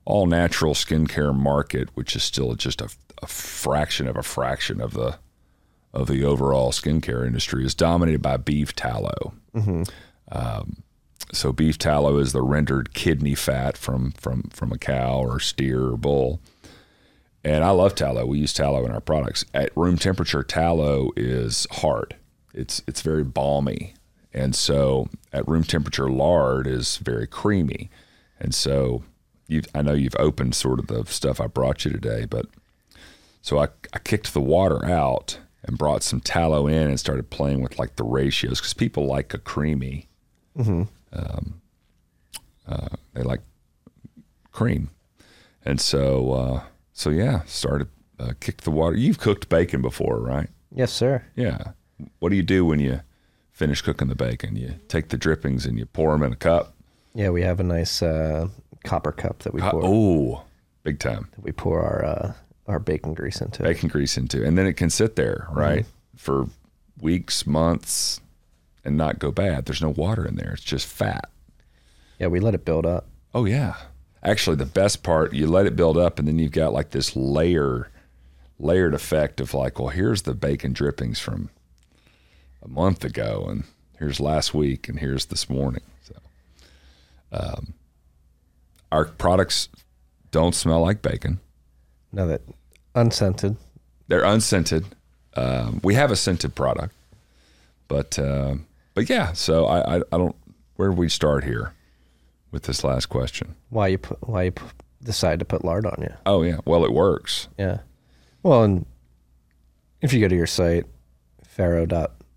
[0.05, 2.89] all natural skincare market, which is still just a,
[3.21, 5.19] a fraction of a fraction of the
[5.93, 9.35] of the overall skincare industry, is dominated by beef tallow.
[10.31, 10.85] Um,
[11.33, 15.87] so beef tallow is the rendered kidney fat from from from a cow or steer
[15.87, 16.41] or bull.
[17.43, 18.27] And I love tallow.
[18.27, 19.45] We use tallow in our products.
[19.53, 22.15] At room temperature, tallow is hard.
[22.55, 23.95] It's it's very balmy.
[24.33, 27.91] And so at room temperature, lard is very creamy.
[28.39, 29.03] And so
[29.51, 32.47] you I know you've opened sort of the stuff I brought you today, but
[33.43, 37.63] so I, I kicked the water out and brought some tallow in and started playing
[37.63, 40.09] with like the ratios because people like a creamy.
[40.57, 40.83] Mm-hmm.
[41.13, 41.61] Um,
[42.67, 43.41] uh, they like
[44.53, 44.91] cream,
[45.65, 46.63] and so uh,
[46.93, 47.89] so yeah, started
[48.21, 48.97] uh, kicked the water.
[48.97, 50.49] You've cooked bacon before, right?
[50.73, 51.25] Yes, sir.
[51.35, 51.73] Yeah.
[52.21, 53.01] What do you do when you
[53.61, 54.57] finish cooking the bacon?
[54.57, 56.73] You take the drippings and you pour them in a cup.
[57.15, 58.49] Yeah, we have a nice uh,
[58.85, 60.43] copper cup that we pour Oh,
[60.83, 61.29] big time.
[61.33, 62.33] that we pour our uh,
[62.67, 63.63] our bacon grease into.
[63.63, 65.85] bacon grease into, and then it can sit there, right,
[66.17, 66.47] for
[67.03, 68.21] weeks, months,
[68.85, 69.67] and not go bad.
[69.67, 71.29] There's no water in there; it's just fat.
[72.19, 73.09] Yeah, we let it build up.
[73.35, 73.75] Oh yeah,
[74.23, 77.15] actually, the best part you let it build up, and then you've got like this
[77.15, 77.91] layer,
[78.59, 81.51] layered effect of like, well, here's the bacon drippings from
[82.63, 83.65] a month ago, and
[83.99, 85.83] here's last week, and here's this morning.
[86.03, 86.15] So,
[87.33, 87.75] um,
[88.93, 89.69] our products
[90.31, 91.41] don't smell like bacon.
[92.13, 92.43] Now that
[92.95, 93.57] unscented.
[94.09, 94.85] They're unscented.
[95.37, 96.95] Um, we have a scented product,
[97.89, 98.57] but uh,
[98.95, 99.33] but yeah.
[99.33, 100.35] So I, I I don't.
[100.77, 101.73] Where do we start here
[102.51, 103.55] with this last question?
[103.69, 104.65] Why you put why you p-
[105.03, 106.13] decide to put lard on you?
[106.27, 106.59] Oh yeah.
[106.65, 107.47] Well, it works.
[107.59, 107.79] Yeah.
[108.43, 108.87] Well, and
[110.01, 110.87] if you go to your site,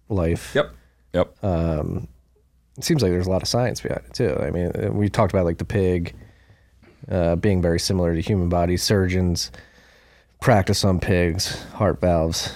[0.08, 0.74] farrow.life, Yep.
[1.14, 1.44] Yep.
[1.44, 2.08] Um,
[2.78, 4.36] it seems like there's a lot of science behind it too.
[4.40, 6.16] I mean, uh, we talked about like the pig
[7.10, 8.82] uh, being very similar to human bodies.
[8.82, 9.52] Surgeons
[10.42, 12.52] practice on pigs, heart valves,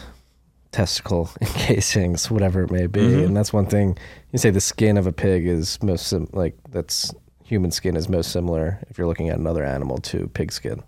[0.71, 3.23] testicle encasings, whatever it may be.
[3.23, 3.97] And that's one thing.
[4.31, 8.09] You say the skin of a pig is most sim- like that's human skin is
[8.09, 10.81] most similar if you're looking at another animal to pig skin.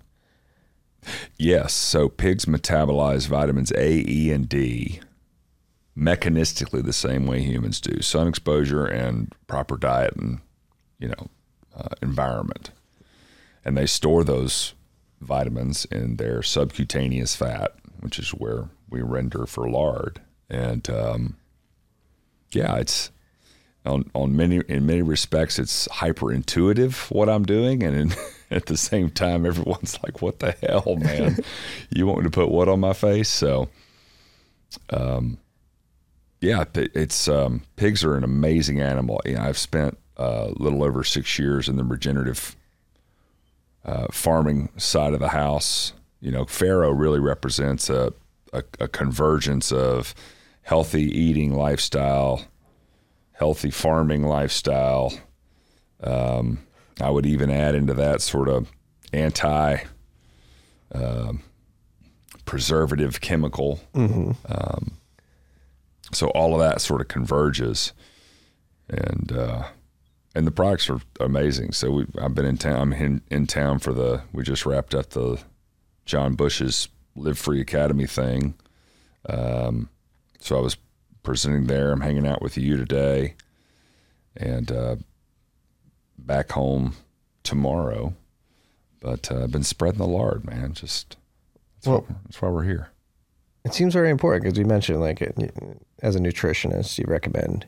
[1.37, 1.73] Yes.
[1.73, 4.99] So pigs metabolize vitamins A, E, and D
[5.99, 10.39] mechanistically the same way humans do sun exposure and proper diet and,
[10.97, 11.27] you know,
[11.75, 12.71] uh, environment.
[13.65, 14.73] And they store those
[15.19, 20.21] vitamins in their subcutaneous fat, which is where we render for lard.
[20.49, 21.37] And um,
[22.51, 23.11] yeah, it's
[23.85, 28.13] on, on many in many respects it's hyper intuitive what I'm doing, and in,
[28.51, 31.37] at the same time, everyone's like, "What the hell, man?
[31.89, 33.69] you want me to put what on my face?" So,
[34.89, 35.37] um,
[36.41, 39.21] yeah, it's um, pigs are an amazing animal.
[39.25, 42.55] You know, I've spent a little over six years in the regenerative
[43.83, 45.93] uh, farming side of the house.
[46.21, 48.13] You know, farrow really represents a,
[48.53, 50.13] a, a convergence of
[50.61, 52.45] healthy eating lifestyle,
[53.33, 55.13] healthy farming lifestyle.
[56.01, 56.59] Um,
[57.01, 58.71] I would even add into that sort of
[59.11, 59.77] anti
[60.93, 61.33] uh,
[62.45, 63.79] preservative chemical.
[63.93, 64.31] Mm-hmm.
[64.47, 64.98] Um,
[66.11, 67.93] so all of that sort of converges,
[68.89, 69.63] and uh,
[70.35, 71.71] and the products are amazing.
[71.71, 72.81] So we, I've been in town.
[72.81, 74.23] I'm in, in town for the.
[74.31, 75.41] We just wrapped up the
[76.05, 78.55] John Bush's Live Free Academy thing.
[79.27, 79.89] Um,
[80.39, 80.77] so I was
[81.23, 81.91] presenting there.
[81.91, 83.35] I'm hanging out with you today,
[84.35, 84.95] and uh,
[86.17, 86.95] back home
[87.43, 88.13] tomorrow.
[88.99, 90.73] But uh, I've been spreading the lard, man.
[90.73, 91.17] Just
[91.75, 92.89] that's, well, why, that's why we're here.
[93.65, 95.21] It seems very important because you mentioned, like,
[96.01, 97.65] as a nutritionist, you recommend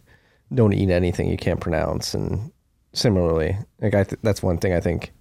[0.54, 2.52] don't eat anything you can't pronounce, and
[2.94, 5.12] similarly, like I th- that's one thing I think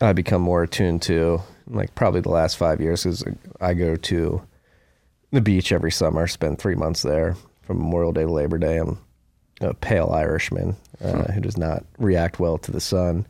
[0.00, 3.24] I become more attuned to, like probably the last five years, because
[3.60, 4.42] I go to
[5.30, 8.78] the beach every summer, spend three months there from Memorial Day to Labor Day.
[8.78, 8.98] I'm
[9.60, 11.32] a pale Irishman uh, hmm.
[11.32, 13.26] who does not react well to the sun.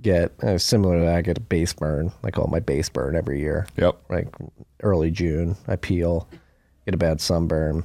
[0.00, 3.16] Get uh, similar to that, I get a base burn, like all my base burn
[3.16, 3.66] every year.
[3.76, 4.00] Yep.
[4.08, 4.28] Like
[4.82, 6.28] early June, I peel,
[6.84, 7.84] get a bad sunburn.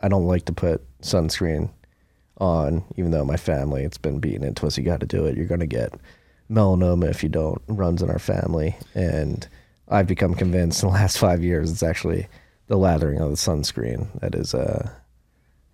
[0.00, 1.70] I don't like to put sunscreen
[2.38, 4.76] on, even though my family, it's been beaten into us.
[4.76, 5.36] You got to do it.
[5.36, 5.94] You're going to get
[6.50, 7.60] melanoma if you don't.
[7.68, 9.46] Runs in our family, and
[9.88, 12.28] I've become convinced in the last five years it's actually
[12.66, 14.90] the lathering of the sunscreen that is, uh,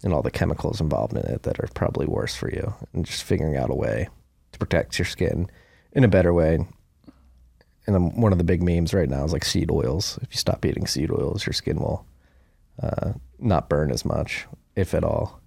[0.02, 3.22] and all the chemicals involved in it that are probably worse for you, and just
[3.22, 4.08] figuring out a way
[4.52, 5.48] to protect your skin
[5.92, 6.58] in a better way.
[7.88, 10.18] And one of the big memes right now is like seed oils.
[10.20, 12.04] If you stop eating seed oils, your skin will
[12.82, 14.46] uh, not burn as much,
[14.76, 15.40] if at all.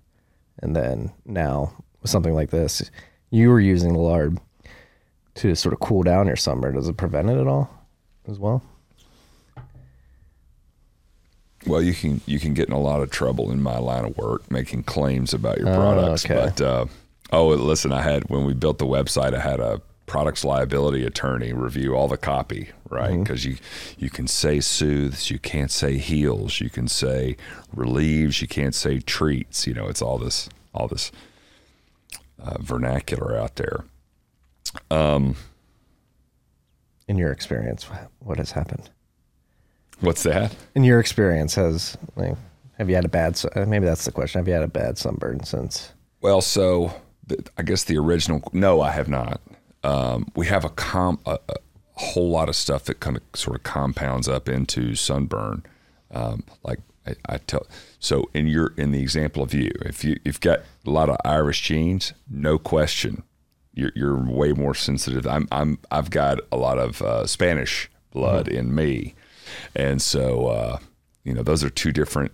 [0.58, 2.89] And then now with something like this,
[3.30, 4.39] you were using the lard
[5.36, 6.71] to sort of cool down your summer.
[6.71, 7.69] Does it prevent it at all
[8.27, 8.63] as well?
[11.67, 14.17] Well, you can you can get in a lot of trouble in my line of
[14.17, 16.25] work making claims about your products.
[16.27, 16.45] Oh, okay.
[16.45, 16.86] But uh,
[17.32, 21.54] oh, listen, I had when we built the website, I had a products liability attorney
[21.54, 23.18] review all the copy, right?
[23.18, 23.52] Because mm-hmm.
[23.52, 27.38] you you can say soothes, you can't say heals, you can say
[27.74, 29.66] relieves, you can't say treats.
[29.66, 31.12] You know, it's all this all this
[32.40, 33.86] uh, vernacular out there.
[34.90, 35.36] Um,
[37.08, 37.88] in your experience,
[38.20, 38.90] what has happened?
[40.00, 40.56] What's that?
[40.76, 42.36] In your experience, has like,
[42.78, 43.40] have you had a bad?
[43.56, 44.40] Maybe that's the question.
[44.40, 45.92] Have you had a bad sunburn since?
[46.22, 46.94] Well, so
[47.58, 48.42] I guess the original.
[48.54, 49.42] No, I have not.
[49.84, 51.56] Um, we have a, com, a, a,
[51.96, 55.63] whole lot of stuff that kind of sort of compounds up into sunburn.
[56.12, 57.67] Um, like I, I, tell,
[58.00, 61.17] so in your in the example of you, if you you've got a lot of
[61.24, 63.24] Irish genes, no question,
[63.74, 65.26] you're, you're way more sensitive.
[65.26, 68.58] I'm I'm I've got a lot of uh, Spanish blood mm-hmm.
[68.58, 69.15] in me,
[69.76, 70.78] and so uh,
[71.24, 72.32] you know those are two different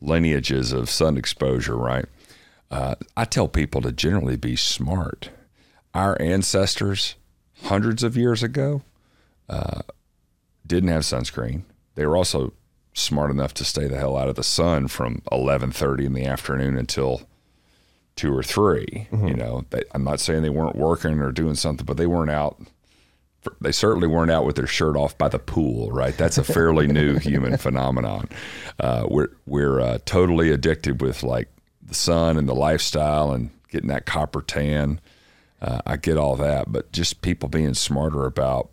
[0.00, 2.06] lineages of sun exposure, right?
[2.70, 5.30] Uh, I tell people to generally be smart
[5.94, 7.16] our ancestors
[7.64, 8.82] hundreds of years ago
[9.48, 9.82] uh,
[10.66, 11.62] didn't have sunscreen.
[11.94, 12.52] They were also
[12.94, 16.76] smart enough to stay the hell out of the sun from 11:30 in the afternoon
[16.76, 17.22] until
[18.16, 19.28] two or 3 mm-hmm.
[19.28, 22.30] You know, they, I'm not saying they weren't working or doing something, but they weren't
[22.30, 22.60] out.
[23.60, 26.16] They certainly weren't out with their shirt off by the pool, right?
[26.16, 28.28] That's a fairly new human phenomenon.
[28.78, 31.48] Uh, we're we're uh, totally addicted with like
[31.80, 35.00] the sun and the lifestyle and getting that copper tan.
[35.60, 38.70] Uh, I get all that, but just people being smarter about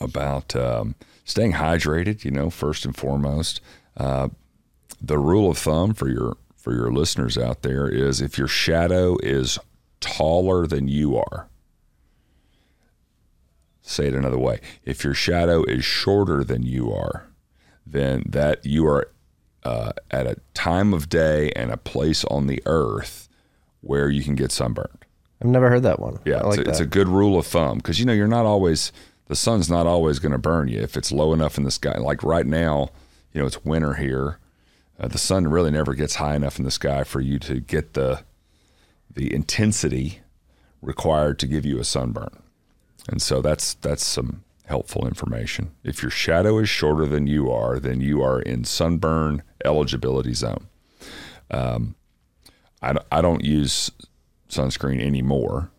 [0.00, 2.24] about um, staying hydrated.
[2.24, 3.60] You know, first and foremost,
[3.96, 4.28] uh,
[5.00, 9.16] the rule of thumb for your for your listeners out there is if your shadow
[9.22, 9.58] is
[10.00, 11.48] taller than you are.
[13.80, 14.60] Say it another way.
[14.84, 17.26] If your shadow is shorter than you are,
[17.84, 19.08] then that you are
[19.64, 23.28] uh, at a time of day and a place on the earth
[23.80, 25.01] where you can get sunburned.
[25.42, 26.20] I've never heard that one.
[26.24, 28.46] Yeah, like it's, a, it's, a, good rule of thumb because you know you're not
[28.46, 28.92] always
[29.26, 31.98] the sun's not always going to burn you if it's low enough in the sky.
[31.98, 32.90] Like right now,
[33.32, 34.38] you know, it's winter here.
[35.00, 37.94] Uh, the sun really never gets high enough in the sky for you to get
[37.94, 38.22] the
[39.12, 40.20] the intensity
[40.80, 42.40] required to give you a sunburn.
[43.08, 45.72] And so that's that's some helpful information.
[45.82, 50.68] If your shadow is shorter than you are, then you are in sunburn eligibility zone.
[51.50, 51.96] Um,
[52.80, 53.90] I, I don't use
[54.52, 55.70] sunscreen anymore.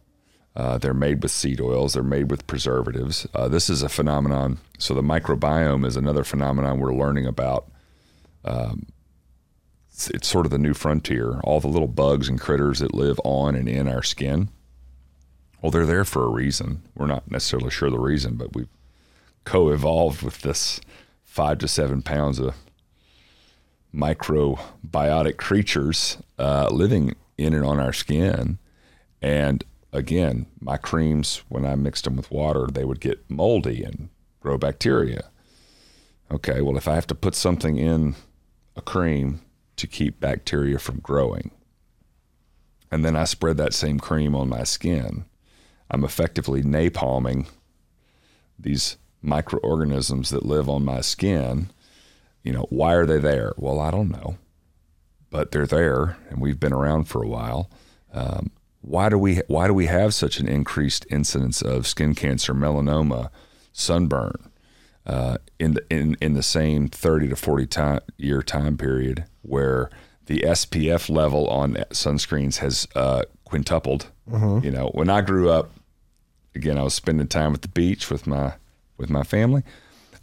[0.55, 1.93] Uh, they're made with seed oils.
[1.93, 3.25] They're made with preservatives.
[3.33, 4.59] Uh, this is a phenomenon.
[4.77, 7.71] So the microbiome is another phenomenon we're learning about.
[8.45, 8.87] Um,
[9.91, 11.39] it's, it's sort of the new frontier.
[11.43, 14.49] All the little bugs and critters that live on and in our skin.
[15.61, 16.83] Well, they're there for a reason.
[16.95, 18.69] We're not necessarily sure the reason, but we've
[19.45, 20.81] co-evolved with this
[21.23, 22.53] five to seven pounds of
[23.93, 28.59] microbiotic creatures uh, living in and on our skin.
[29.23, 34.09] And again, my creams, when I mixed them with water, they would get moldy and
[34.41, 35.29] grow bacteria.
[36.29, 38.15] Okay, well, if I have to put something in
[38.75, 39.39] a cream
[39.77, 41.51] to keep bacteria from growing,
[42.91, 45.25] and then I spread that same cream on my skin,
[45.89, 47.47] I'm effectively napalming
[48.59, 51.71] these microorganisms that live on my skin.
[52.43, 53.53] You know, why are they there?
[53.57, 54.37] Well, I don't know,
[55.29, 57.69] but they're there, and we've been around for a while.
[58.11, 58.51] Um,
[58.83, 63.29] why do we why do we have such an increased incidence of skin cancer, melanoma,
[63.71, 64.51] sunburn
[65.07, 69.89] uh, in the in in the same thirty to forty time, year time period where
[70.25, 74.07] the SPF level on sunscreens has uh, quintupled?
[74.63, 75.71] You know, when I grew up,
[76.53, 78.53] again, I was spending time at the beach with my
[78.97, 79.63] with my family.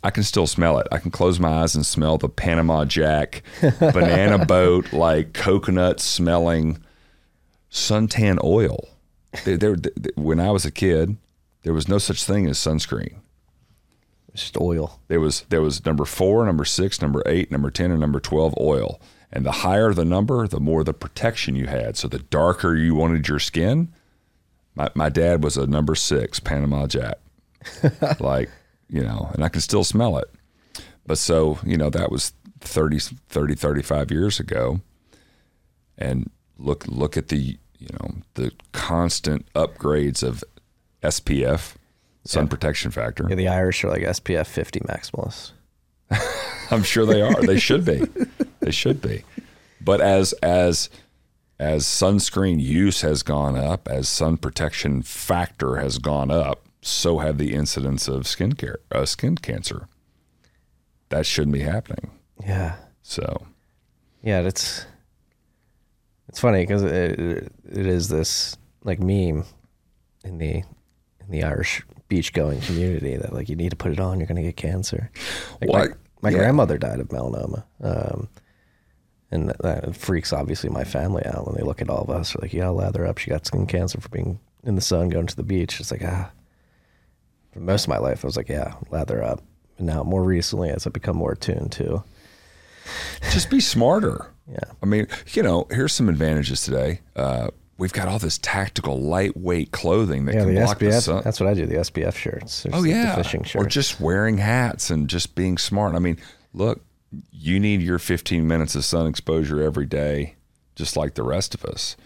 [0.02, 0.86] I can still smell it.
[0.92, 3.42] I can close my eyes and smell the Panama Jack,
[3.80, 6.78] banana boat, like coconut smelling
[7.70, 8.88] suntan oil.
[9.44, 11.16] There, there, th- when I was a kid,
[11.62, 13.16] there was no such thing as sunscreen.
[14.32, 15.00] It's just oil.
[15.08, 18.54] There was there was number four, number six, number eight, number ten, and number twelve
[18.60, 19.00] oil.
[19.32, 21.96] And the higher the number, the more the protection you had.
[21.96, 23.92] So the darker you wanted your skin.
[24.74, 27.18] My my dad was a number six Panama Jack,
[28.20, 28.50] like
[28.88, 30.30] you know, and I can still smell it.
[31.06, 34.80] But so you know that was 30, 30 35 years ago,
[35.98, 40.44] and look look at the you know the constant upgrades of
[41.02, 41.74] SPF,
[42.24, 43.26] sun protection factor.
[43.28, 45.52] Yeah, the Irish are like SPF 50 maximalists.
[46.70, 47.40] I'm sure they are.
[47.42, 48.02] They should be.
[48.60, 49.24] They should be.
[49.80, 50.90] But as as
[51.58, 57.38] as sunscreen use has gone up, as sun protection factor has gone up, so have
[57.38, 59.88] the incidence of skin care, uh, skin cancer.
[61.10, 62.10] That shouldn't be happening.
[62.46, 62.76] Yeah.
[63.02, 63.46] So
[64.22, 64.84] Yeah, it's
[66.30, 69.44] it's funny because it, it, is this like meme
[70.22, 70.62] in the
[71.18, 74.28] in the Irish beach going community that like you need to put it on, you're
[74.28, 75.10] gonna get cancer.
[75.60, 76.38] Like Well, my, my yeah.
[76.38, 78.28] grandmother died of melanoma, um,
[79.32, 82.32] and that, that freaks obviously my family out when they look at all of us.
[82.32, 83.18] They're like, "Yeah, lather up.
[83.18, 86.04] She got skin cancer for being in the sun, going to the beach." It's like
[86.04, 86.30] ah.
[87.52, 89.42] For most of my life, I was like, "Yeah, lather up."
[89.78, 92.04] And now, more recently, as I become more attuned to,
[93.32, 94.26] just be smarter.
[94.50, 94.58] Yeah.
[94.82, 97.00] I mean, you know, here's some advantages today.
[97.14, 101.22] Uh, we've got all this tactical, lightweight clothing that Yeah, can block the sun.
[101.24, 101.66] That's what I do.
[101.66, 102.62] The SPF shirts.
[102.64, 103.64] There's Oh yeah, the fishing shirts.
[103.64, 105.94] or just wearing hats and just being smart.
[105.94, 106.18] I mean,
[106.52, 106.80] look,
[107.30, 110.34] you need your 15 minutes of sun exposure every day,
[110.74, 111.96] just like the rest of us.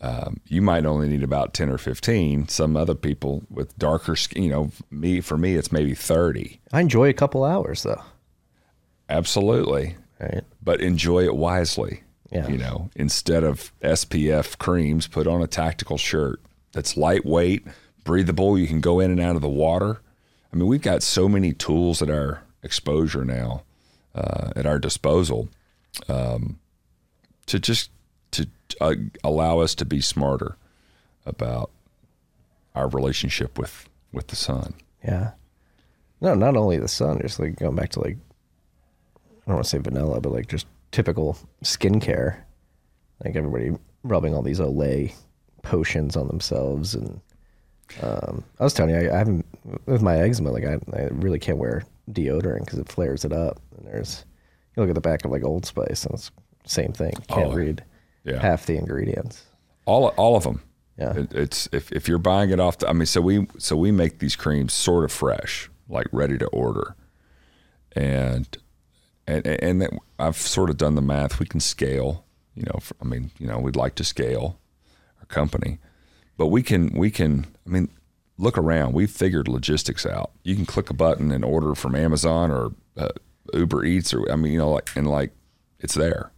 [0.00, 2.48] Um, you might only need about 10 or 15.
[2.48, 6.60] Some other people with darker skin, you know, me for me, it's maybe 30.
[6.72, 8.02] I enjoy a couple hours though.
[9.08, 10.42] Absolutely, Right.
[10.62, 12.02] but enjoy it wisely.
[12.32, 12.48] Yeah.
[12.48, 16.40] You know, instead of SPF creams, put on a tactical shirt
[16.72, 17.64] that's lightweight,
[18.02, 18.58] breathable.
[18.58, 20.00] You can go in and out of the water.
[20.52, 23.62] I mean, we've got so many tools at our exposure now,
[24.14, 25.48] uh, at our disposal,
[26.08, 26.58] um,
[27.46, 27.90] to just
[28.32, 28.48] to
[28.80, 30.56] uh, allow us to be smarter
[31.24, 31.70] about
[32.74, 34.74] our relationship with with the sun.
[35.04, 35.32] Yeah.
[36.20, 38.16] No, not only the sun, just like going back to like
[39.46, 42.38] I don't want to say vanilla, but like just typical skincare.
[43.24, 43.70] Like everybody
[44.02, 45.14] rubbing all these Olay
[45.62, 47.20] potions on themselves and
[48.02, 49.46] um, I was telling you, I, I haven't
[49.86, 50.50] with my eczema.
[50.50, 53.60] Like I, I really can't wear deodorant because it flares it up.
[53.76, 54.24] And there's
[54.76, 56.30] you look at the back of like Old Spice, and it's
[56.64, 57.12] same thing.
[57.28, 57.84] Can't Oh, read
[58.24, 58.40] yeah.
[58.40, 59.44] half the ingredients.
[59.84, 60.62] all all of them.
[60.98, 61.16] Yeah.
[61.16, 63.92] It, it's if, if you're buying it off the, I mean, so we so we
[63.92, 66.96] make these creams sort of fresh, like ready to order,
[67.94, 68.48] and
[69.26, 71.38] and and that- I've sort of done the math.
[71.38, 72.24] We can scale,
[72.54, 72.78] you know.
[73.00, 74.58] I mean, you know, we'd like to scale
[75.18, 75.78] our company,
[76.36, 77.46] but we can we can.
[77.66, 77.88] I mean,
[78.38, 78.94] look around.
[78.94, 80.30] We've figured logistics out.
[80.42, 83.08] You can click a button and order from Amazon or uh,
[83.52, 85.32] Uber Eats, or I mean, you know, like and like
[85.80, 86.30] it's there.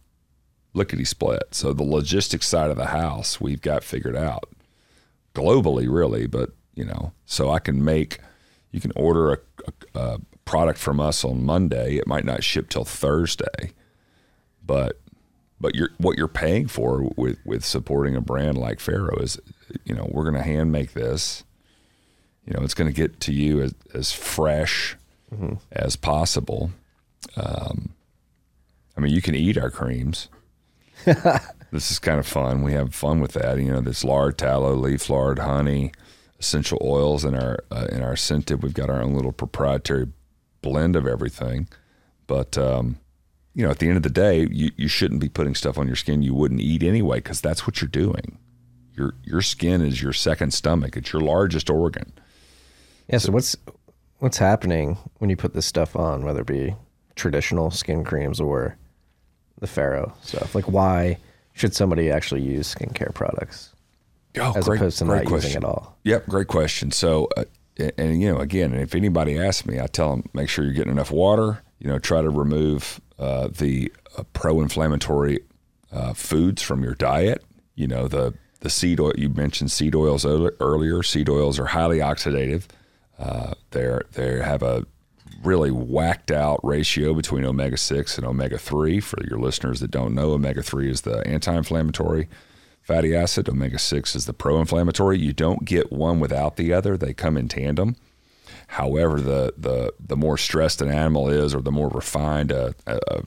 [0.73, 1.43] Lickety split.
[1.51, 4.43] So the logistics side of the house we've got figured out
[5.33, 6.27] globally, really.
[6.27, 8.19] But you know, so I can make.
[8.71, 9.37] You can order a,
[9.95, 10.19] a, a
[10.49, 11.97] product from us on Monday.
[11.97, 13.71] It might not ship till Thursday,
[14.65, 14.99] but
[15.61, 19.39] but you're what you're paying for with with supporting a brand like Farrow is,
[19.85, 21.43] you know, we're going to hand make this.
[22.47, 24.97] You know, it's going to get to you as, as fresh
[25.31, 25.53] mm-hmm.
[25.71, 26.71] as possible.
[27.35, 27.93] Um,
[28.97, 30.29] I mean, you can eat our creams.
[31.05, 32.63] this is kind of fun.
[32.63, 33.59] We have fun with that.
[33.59, 35.91] You know, this lard, tallow, leaf lard, honey,
[36.39, 38.63] essential oils in our uh, in our scented.
[38.63, 40.07] We've got our own little proprietary
[40.61, 41.67] blend of everything.
[42.27, 42.99] But um,
[43.53, 45.87] you know, at the end of the day, you, you shouldn't be putting stuff on
[45.87, 48.37] your skin you wouldn't eat anyway, because that's what you're doing.
[48.93, 50.97] Your your skin is your second stomach.
[50.97, 52.11] It's your largest organ.
[53.07, 53.17] Yeah.
[53.17, 53.55] So what's
[54.19, 56.75] what's happening when you put this stuff on, whether it be
[57.15, 58.77] traditional skin creams or
[59.59, 60.55] the Farrow stuff?
[60.55, 61.17] Like, why
[61.53, 63.73] should somebody actually use skincare products
[64.37, 65.49] oh, as great, opposed to not question.
[65.49, 65.97] using it all?
[66.03, 66.91] Yep, great question.
[66.91, 67.45] So, uh,
[67.97, 70.91] and, you know, again, if anybody asks me, I tell them make sure you're getting
[70.91, 71.63] enough water.
[71.79, 75.39] You know, try to remove uh, the uh, pro-inflammatory
[75.91, 77.43] uh, foods from your diet.
[77.75, 81.01] You know, the the seed oil you mentioned seed oils earlier.
[81.01, 82.65] Seed oils are highly oxidative.
[83.17, 84.85] Uh, they're they have a
[85.43, 88.99] really whacked out ratio between omega 6 and omega 3.
[88.99, 92.27] For your listeners that don't know, omega 3 is the anti inflammatory
[92.89, 95.19] fatty acid, omega 6 is the pro inflammatory.
[95.19, 97.95] You don't get one without the other, they come in tandem.
[98.69, 102.71] However, the, the, the more stressed an animal is, or the more refined uh,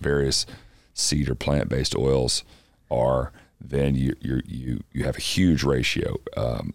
[0.00, 0.46] various
[0.94, 2.42] seed or plant based oils
[2.90, 6.16] are, then you, you, you, you have a huge ratio.
[6.36, 6.74] Um,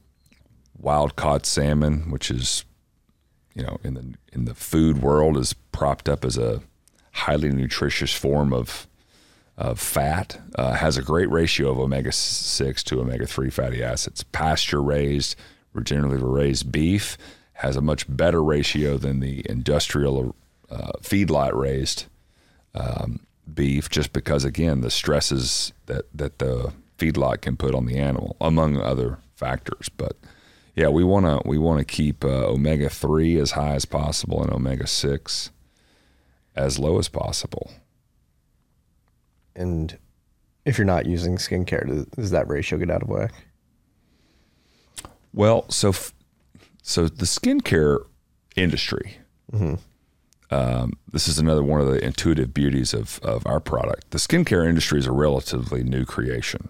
[0.78, 2.64] wild caught salmon, which is
[3.54, 6.62] you know in the in the food world is propped up as a
[7.12, 8.88] highly nutritious form of
[9.58, 14.24] of fat uh, has a great ratio of omega six to omega three fatty acids.
[14.24, 15.36] Pasture raised,
[15.76, 17.18] regeneratively raised beef
[17.54, 20.36] has a much better ratio than the industrial
[20.70, 22.06] uh, feedlot raised
[22.76, 23.20] um,
[23.52, 28.36] beef, just because again the stresses that that the feedlot can put on the animal,
[28.40, 30.16] among other factors, but
[30.76, 34.44] yeah, we want to we want to keep uh, omega three as high as possible
[34.44, 35.50] and omega six
[36.56, 37.72] as low as possible.
[39.58, 39.98] And
[40.66, 43.34] if you're not using skincare, does that ratio get out of whack?
[45.34, 45.94] Well, so
[46.82, 48.06] so the skincare
[48.56, 49.18] industry.
[49.52, 49.76] Mm-hmm.
[50.50, 54.12] Um, this is another one of the intuitive beauties of of our product.
[54.12, 56.70] The skincare industry is a relatively new creation.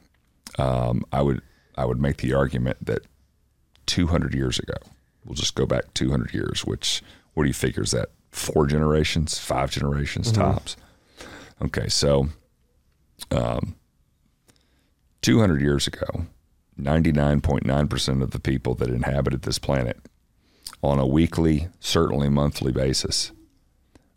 [0.58, 1.42] Um, I would
[1.78, 3.06] I would make the argument that
[3.86, 4.76] 200 years ago.
[5.26, 7.02] We'll just go back 200 years, which,
[7.34, 8.10] what do you figure is that?
[8.32, 10.42] Four generations, five generations mm-hmm.
[10.42, 10.78] tops.
[11.62, 12.30] Okay, so
[13.32, 13.76] um,
[15.22, 16.26] 200 years ago,
[16.80, 19.98] 99.9% of the people that inhabited this planet
[20.84, 23.32] on a weekly, certainly monthly basis,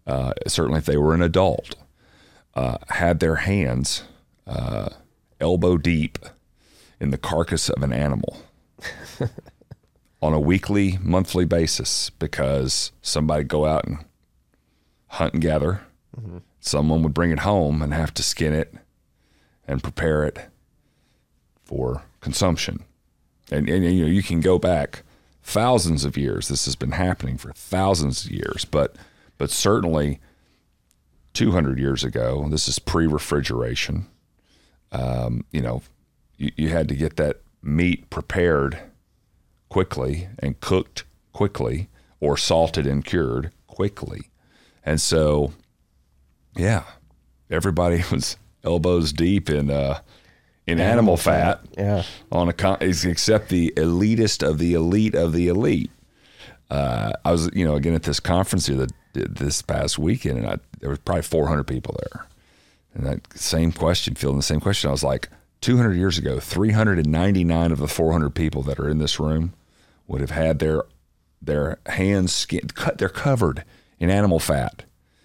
[0.06, 1.74] uh, certainly if they were an adult,
[2.54, 4.04] uh, had their hands
[4.46, 4.90] uh,
[5.40, 6.18] elbow deep
[6.98, 8.36] in the carcass of an animal.
[10.22, 14.04] on a weekly, monthly basis because somebody go out and
[15.08, 15.82] hunt and gather.
[16.18, 16.38] Mm-hmm.
[16.60, 18.74] Someone would bring it home and have to skin it
[19.70, 20.38] and prepare it
[21.64, 22.84] for consumption.
[23.52, 25.04] And, and you know you can go back
[25.42, 26.48] thousands of years.
[26.48, 28.96] This has been happening for thousands of years, but
[29.38, 30.20] but certainly
[31.32, 34.06] 200 years ago, this is pre-refrigeration.
[34.92, 35.82] Um, you know,
[36.36, 38.78] you, you had to get that meat prepared
[39.68, 44.30] quickly and cooked quickly or salted and cured quickly.
[44.84, 45.52] And so,
[46.56, 46.82] yeah,
[47.50, 50.00] everybody was elbows deep in uh,
[50.66, 52.02] in animal, animal fat, fat, yeah.
[52.30, 55.90] On a con- except the elitist of the elite of the elite.
[56.70, 60.46] Uh, I was, you know, again at this conference here that this past weekend, and
[60.46, 62.26] I, there was probably 400 people there,
[62.94, 64.88] and that same question, feeling the same question.
[64.88, 65.28] I was like,
[65.62, 69.52] 200 years ago, 399 of the 400 people that are in this room
[70.06, 70.84] would have had their
[71.42, 73.64] their hands skin cut they're covered
[73.98, 74.84] in animal fat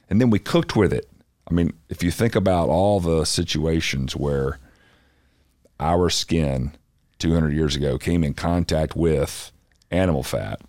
[0.09, 1.09] and then we cooked with it
[1.49, 4.59] i mean if you think about all the situations where
[5.79, 6.71] our skin
[7.19, 9.51] 200 years ago came in contact with
[9.91, 10.61] animal fat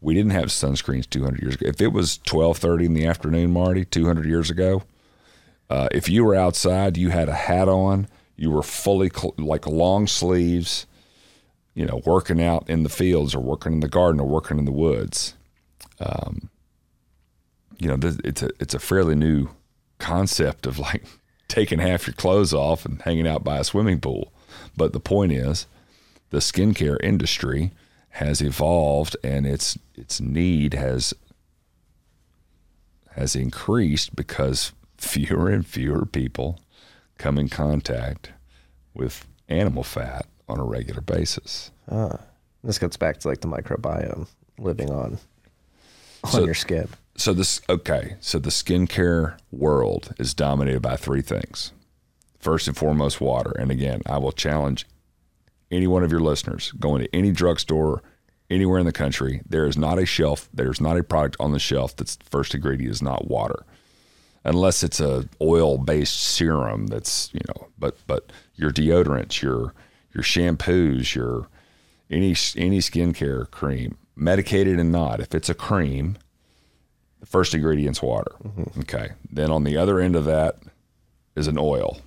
[0.00, 3.84] we didn't have sunscreens 200 years ago if it was 12:30 in the afternoon marty
[3.84, 4.82] 200 years ago
[5.68, 9.66] uh, if you were outside you had a hat on you were fully cl- like
[9.66, 10.86] long sleeves
[11.76, 14.64] you know, working out in the fields or working in the garden or working in
[14.64, 15.34] the woods.
[16.00, 16.48] Um,
[17.78, 19.50] you know, it's a it's a fairly new
[19.98, 21.04] concept of like
[21.48, 24.32] taking half your clothes off and hanging out by a swimming pool.
[24.76, 25.66] But the point is,
[26.30, 27.72] the skincare industry
[28.10, 31.12] has evolved and its its need has
[33.12, 36.58] has increased because fewer and fewer people
[37.18, 38.30] come in contact
[38.94, 41.70] with animal fat on a regular basis.
[41.90, 42.18] Ah,
[42.64, 44.26] this gets back to like the microbiome
[44.58, 45.18] living on
[46.24, 46.88] on So- your skin.
[47.16, 51.72] So this okay, so the skincare world is dominated by three things.
[52.38, 53.52] First and foremost, water.
[53.58, 54.86] And again, I will challenge
[55.70, 58.02] any one of your listeners going to any drugstore
[58.50, 59.42] anywhere in the country.
[59.48, 62.92] There is not a shelf, there's not a product on the shelf that's first ingredient
[62.92, 63.64] is not water.
[64.44, 69.74] Unless it's a oil based serum that's, you know, but but your deodorants, your
[70.14, 71.48] your shampoos, your
[72.10, 76.16] any any skincare cream, medicated and not, if it's a cream,
[77.20, 78.32] the first ingredient's water.
[78.80, 79.10] Okay.
[79.30, 80.58] Then on the other end of that
[81.34, 82.00] is an oil.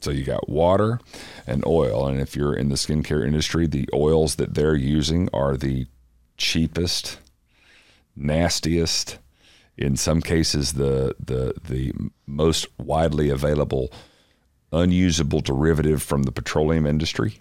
[0.00, 1.00] So you got water
[1.46, 2.06] and oil.
[2.06, 5.86] And if you're in the skincare industry, the oils that they're using are the
[6.36, 7.18] cheapest,
[8.14, 9.18] nastiest,
[9.76, 11.92] in some cases the the the
[12.26, 13.92] most widely available
[14.72, 17.38] unusable derivative from the petroleum industry.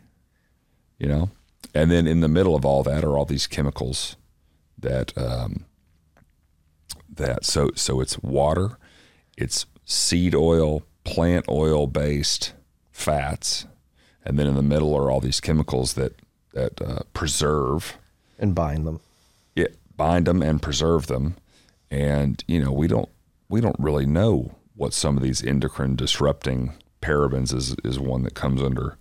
[0.98, 1.30] You know?
[1.74, 4.16] And then in the middle of all that are all these chemicals
[4.78, 5.66] that um,
[7.14, 7.45] that.
[7.45, 8.78] So so it's water,
[9.38, 12.53] it's seed oil, plant oil based
[12.91, 13.66] fats,
[14.26, 16.14] and then in the middle are all these chemicals that
[16.53, 17.97] that uh, preserve,
[18.39, 18.99] and bind them.
[19.55, 21.36] it, bind them and preserve them,
[21.91, 23.10] and you know we don't
[23.49, 28.34] we don't really know what some of these endocrine disrupting parabens is is one that
[28.34, 28.97] comes under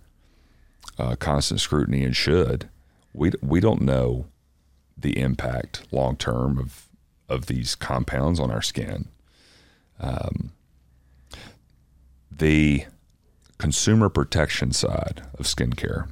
[0.97, 2.69] uh, constant scrutiny and should.
[3.13, 4.27] We we don't know
[4.97, 6.86] the impact long term of
[7.29, 9.07] of these compounds on our skin.
[9.99, 10.51] Um,
[12.31, 12.85] the
[13.57, 16.09] consumer protection side of skincare,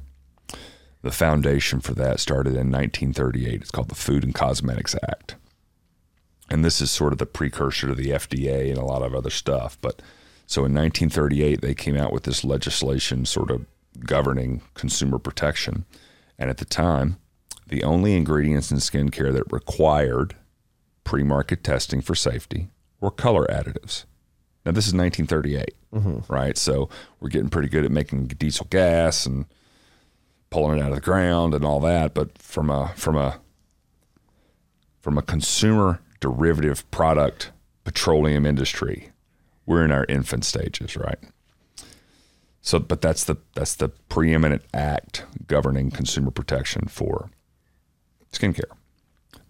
[1.02, 3.62] the foundation for that started in 1938.
[3.62, 5.36] It's called the Food and Cosmetics Act.
[6.50, 9.30] And this is sort of the precursor to the FDA and a lot of other
[9.30, 9.78] stuff.
[9.80, 10.00] But
[10.46, 13.66] so in 1938, they came out with this legislation sort of
[14.00, 15.84] governing consumer protection.
[16.38, 17.16] And at the time,
[17.66, 20.36] the only ingredients in skincare that required
[21.06, 22.68] pre market testing for safety
[23.00, 24.04] were color additives.
[24.66, 26.32] Now, this is 1938, mm-hmm.
[26.32, 26.58] right?
[26.58, 26.90] So
[27.20, 29.46] we're getting pretty good at making diesel gas and
[30.50, 32.12] pulling it out of the ground and all that.
[32.12, 33.40] But from a from a
[35.00, 37.52] from a consumer derivative product
[37.84, 39.12] petroleum industry,
[39.64, 41.20] we're in our infant stages, right?
[42.60, 47.30] So, but that's the that's the preeminent act governing consumer protection for
[48.32, 48.72] skincare.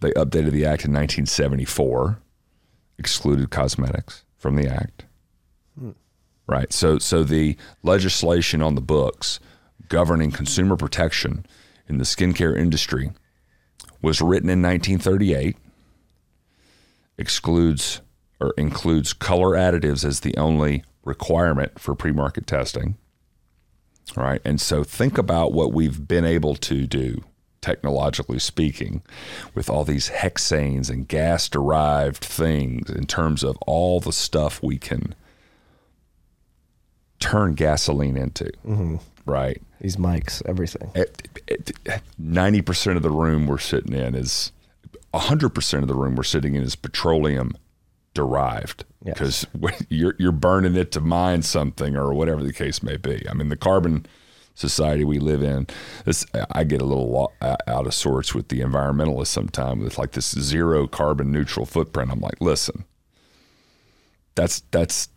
[0.00, 2.20] They updated the act in 1974,
[2.98, 5.06] excluded cosmetics from the act.
[5.78, 5.92] Hmm.
[6.46, 6.72] Right.
[6.72, 9.40] So, so the legislation on the books
[9.88, 11.46] governing consumer protection
[11.88, 13.12] in the skincare industry
[14.02, 15.56] was written in 1938.
[17.18, 18.02] Excludes
[18.38, 22.96] or includes color additives as the only requirement for pre-market testing.
[24.16, 24.40] All right.
[24.44, 27.24] And so think about what we've been able to do,
[27.66, 29.02] technologically speaking,
[29.54, 34.78] with all these hexanes and gas derived things in terms of all the stuff we
[34.78, 35.14] can
[37.18, 38.44] turn gasoline into.
[38.66, 38.96] Mm-hmm.
[39.24, 39.60] Right.
[39.80, 40.92] These mics, everything.
[42.18, 44.52] Ninety percent of the room we're sitting in is
[45.12, 47.56] hundred percent of the room we're sitting in is petroleum
[48.14, 49.44] derived Yes.
[49.54, 53.26] because you're you're burning it to mine something or whatever the case may be.
[53.28, 54.06] I mean, the carbon
[54.56, 55.68] society we live in,
[56.04, 60.12] this I get a little uh, out of sorts with the environmentalists sometimes with like
[60.12, 62.10] this zero carbon neutral footprint.
[62.10, 62.84] I'm like, listen,
[64.34, 65.08] that's that's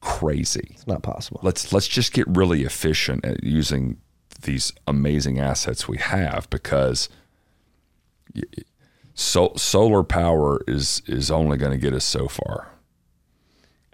[0.00, 1.40] crazy It's not possible.
[1.42, 3.98] let's let's just get really efficient at using
[4.42, 7.08] these amazing assets we have because
[9.14, 12.75] so, solar power is is only going to get us so far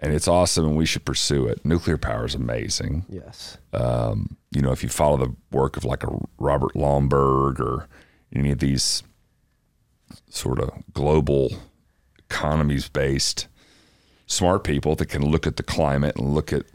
[0.03, 1.63] and it's awesome and we should pursue it.
[1.65, 3.05] Nuclear power is amazing.
[3.09, 3.57] Yes.
[4.51, 7.87] you know if you follow the work of like a Robert Lomberg or
[8.35, 9.01] any of these
[10.29, 11.53] sort of global
[12.29, 13.47] economies based
[14.27, 16.65] smart people that can look at the climate and look at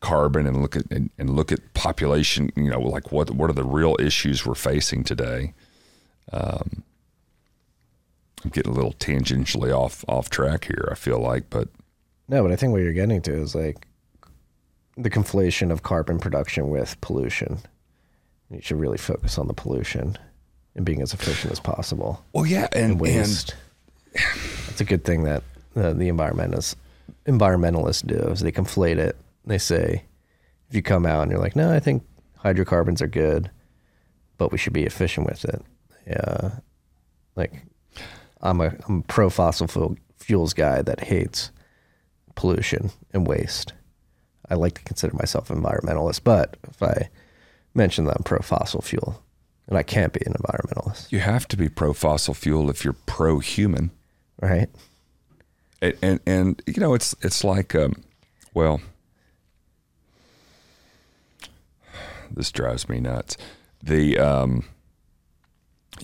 [0.00, 3.54] carbon and look at and, and look at population you know like what what are
[3.54, 5.52] the real issues we're facing today?
[6.32, 6.84] Um
[8.44, 11.68] I'm getting a little tangentially off off track here I feel like but
[12.30, 13.88] No, but I think what you're getting to is like
[14.96, 17.58] the conflation of carbon production with pollution.
[18.50, 20.16] You should really focus on the pollution
[20.76, 22.24] and being as efficient as possible.
[22.32, 23.56] Well, yeah, and, And waste.
[24.14, 25.42] It's a good thing that
[25.74, 26.76] uh, the environmentalists
[27.26, 29.16] environmentalists do is they conflate it.
[29.44, 30.04] They say
[30.68, 32.04] if you come out and you're like, no, I think
[32.36, 33.50] hydrocarbons are good,
[34.38, 35.62] but we should be efficient with it.
[36.06, 36.60] Yeah,
[37.34, 37.64] like
[38.40, 41.50] I'm a I'm a pro fossil fuel, fuels guy that hates
[42.40, 43.74] pollution and waste.
[44.48, 47.10] I like to consider myself an environmentalist, but if I
[47.74, 49.22] mention that I'm pro fossil fuel,
[49.68, 52.96] and I can't be an environmentalist, you have to be pro fossil fuel if you're
[53.04, 53.90] pro human.
[54.40, 54.68] right?
[55.82, 57.92] and, and and you know it's it's like um,
[58.54, 58.80] well
[62.30, 63.36] this drives me nuts
[63.82, 64.64] the um,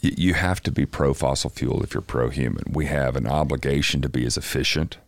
[0.03, 3.27] y- you have to be pro fossil fuel if you're pro human we have an
[3.27, 4.99] obligation to be as efficient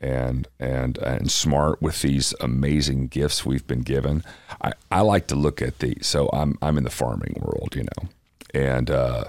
[0.00, 4.22] and and and smart with these amazing gifts we've been given
[4.60, 7.82] i i like to look at the so i'm i'm in the farming world you
[7.84, 8.08] know
[8.52, 9.24] and uh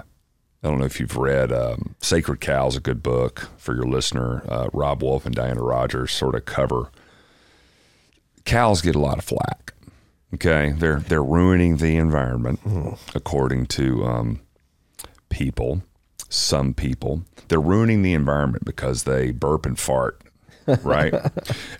[0.64, 4.42] I don't know if you've read um, Sacred Cows, a good book for your listener.
[4.50, 6.90] Uh, Robb Wolf and Diana Rodgers sort of cover.
[8.46, 9.74] Cows get a lot of flack.
[10.34, 12.60] Okay, they're they're ruining the environment,
[13.14, 14.42] according to um,
[15.30, 15.84] people.
[16.30, 20.20] Some people they're ruining the environment because they burp and fart,
[20.84, 21.14] right?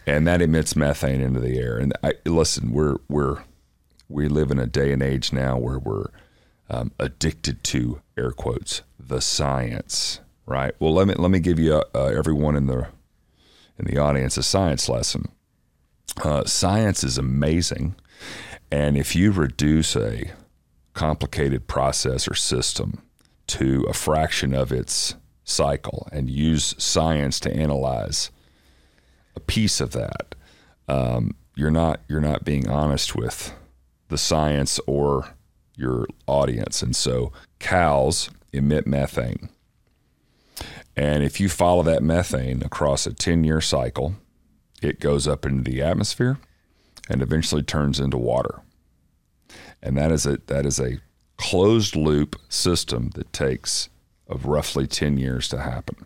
[0.06, 1.78] and that emits methane into the air.
[1.78, 3.44] And I, listen, we're we're
[4.10, 6.08] we live in a day and age now where we're
[6.70, 11.82] um, addicted to air quotes the science right well let me let me give you
[11.94, 12.88] uh, everyone in the
[13.78, 15.28] in the audience a science lesson
[16.24, 17.96] uh, science is amazing
[18.72, 20.32] and if you reduce a
[20.94, 23.02] complicated process or system
[23.48, 28.32] to a fraction of its cycle and use science to analyze
[29.36, 30.36] a piece of that
[30.88, 33.54] um, you're not you're not being honest with
[34.10, 35.30] the science or
[35.76, 36.82] your audience.
[36.82, 39.50] And so cows emit methane.
[40.96, 44.16] And if you follow that methane across a 10 year cycle,
[44.82, 46.38] it goes up into the atmosphere
[47.10, 48.62] and eventually turns into water.
[49.82, 51.00] And that is a that is a
[51.38, 53.90] closed loop system that takes
[54.28, 56.06] of roughly 10 years to happen.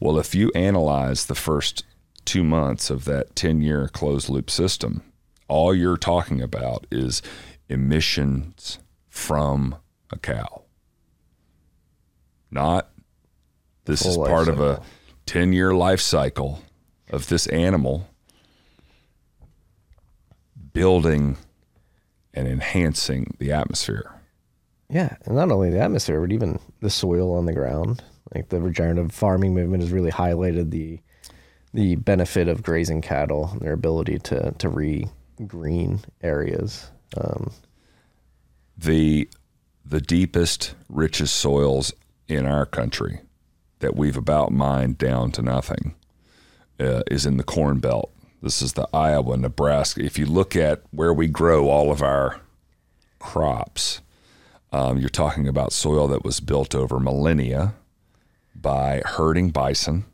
[0.00, 1.84] Well, if you analyze the first
[2.24, 5.02] 2 months of that 10 year closed loop system,
[5.48, 7.22] all you're talking about is
[7.68, 9.76] emissions from
[10.10, 10.62] a cow.
[12.50, 12.90] Not
[13.84, 14.82] this is Full life part of a
[15.26, 16.62] 10 year life cycle
[17.10, 18.08] of this animal
[20.72, 21.36] building
[22.34, 24.10] and enhancing the atmosphere.
[24.88, 28.02] Yeah, and not only the atmosphere, but even the soil on the ground.
[28.34, 31.00] Like the regenerative farming movement has really highlighted the
[31.74, 36.90] the benefit of grazing cattle and their ability to to re-green areas.
[37.16, 37.52] Um,
[38.76, 39.28] the
[39.84, 41.92] the deepest, richest soils
[42.28, 43.20] in our country
[43.80, 45.94] that we've about mined down to nothing
[46.78, 48.12] uh, is in the Corn Belt.
[48.40, 50.04] This is the Iowa, Nebraska.
[50.04, 52.40] If you look at where we grow all of our
[53.18, 54.00] crops,
[54.72, 57.74] um, you're talking about soil that was built over millennia
[58.54, 60.04] by herding bison,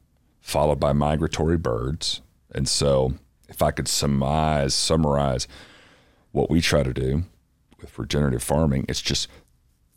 [0.49, 2.23] followed by migratory birds.
[2.55, 3.13] And so,
[3.51, 5.47] if I could surmise, summarize
[6.33, 7.25] what we try to do
[7.79, 9.29] with regenerative farming, it's just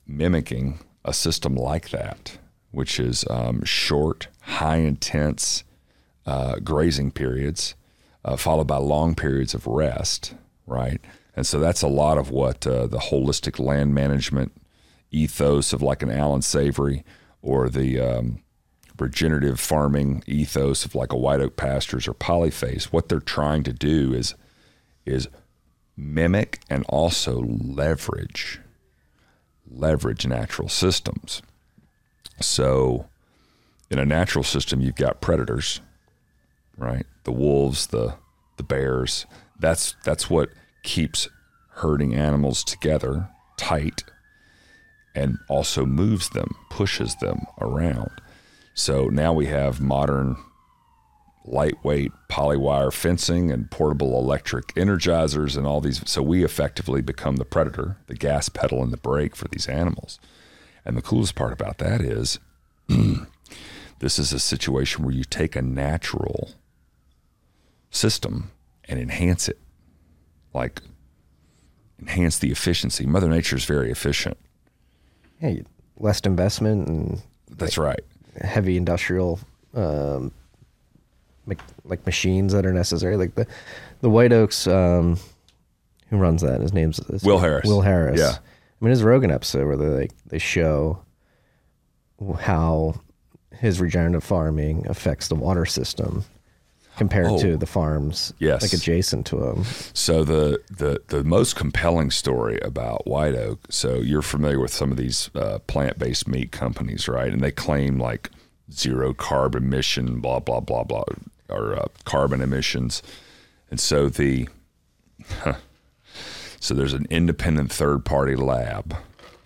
[0.05, 2.37] mimicking a system like that,
[2.71, 5.63] which is um, short, high intense
[6.25, 7.75] uh, grazing periods,
[8.25, 10.35] uh, followed by long periods of rest,
[10.67, 10.99] right?
[11.33, 14.51] And so that's a lot of what uh, the holistic land management
[15.11, 17.05] ethos of like an Allan Savory
[17.41, 18.41] or the um,
[19.01, 22.85] regenerative farming ethos of like a White Oak Pastures or Polyface.
[22.85, 24.35] What they're trying to do is
[25.05, 25.27] is
[25.97, 28.59] mimic and also leverage
[29.69, 31.41] leverage natural systems.
[32.39, 33.07] So
[33.89, 35.81] in a natural system you've got predators,
[36.77, 37.05] right?
[37.23, 38.15] The wolves, the
[38.57, 39.25] the bears.
[39.59, 40.49] That's that's what
[40.83, 41.29] keeps
[41.75, 44.03] herding animals together tight
[45.13, 48.21] and also moves them, pushes them around.
[48.73, 50.37] So now we have modern
[51.43, 56.01] lightweight polywire fencing and portable electric energizers and all these.
[56.09, 60.19] So we effectively become the predator, the gas pedal and the brake for these animals.
[60.85, 62.39] And the coolest part about that is
[63.99, 66.51] this is a situation where you take a natural
[67.89, 68.51] system
[68.85, 69.59] and enhance it.
[70.53, 70.81] Like
[71.99, 73.05] enhance the efficiency.
[73.05, 74.37] Mother Nature is very efficient.
[75.41, 75.65] yeah, you-
[75.97, 77.99] less investment and That's right.
[78.43, 79.39] Heavy industrial
[79.73, 80.31] um,
[81.85, 83.17] like machines that are necessary.
[83.17, 83.47] Like the
[84.01, 85.17] the White Oaks, um,
[86.09, 86.61] who runs that.
[86.61, 87.67] His name's is Will Harris.
[87.67, 88.19] Will Harris.
[88.19, 88.37] Yeah.
[88.37, 91.03] I mean, a Rogan episode where they like they show
[92.39, 92.95] how
[93.53, 96.25] his regenerative farming affects the water system
[96.97, 97.37] compared Oh.
[97.39, 98.61] to the farms Yes.
[98.61, 99.63] like adjacent to them.
[99.93, 103.59] So the the the most compelling story about White Oak.
[103.69, 107.31] So you're familiar with some of these uh, plant based meat companies, right?
[107.31, 108.29] And they claim like
[108.71, 111.03] zero carbon emission, blah blah blah blah,
[111.49, 113.01] or uh, carbon emissions.
[113.69, 114.47] And so the
[116.59, 118.95] so there's an independent third party lab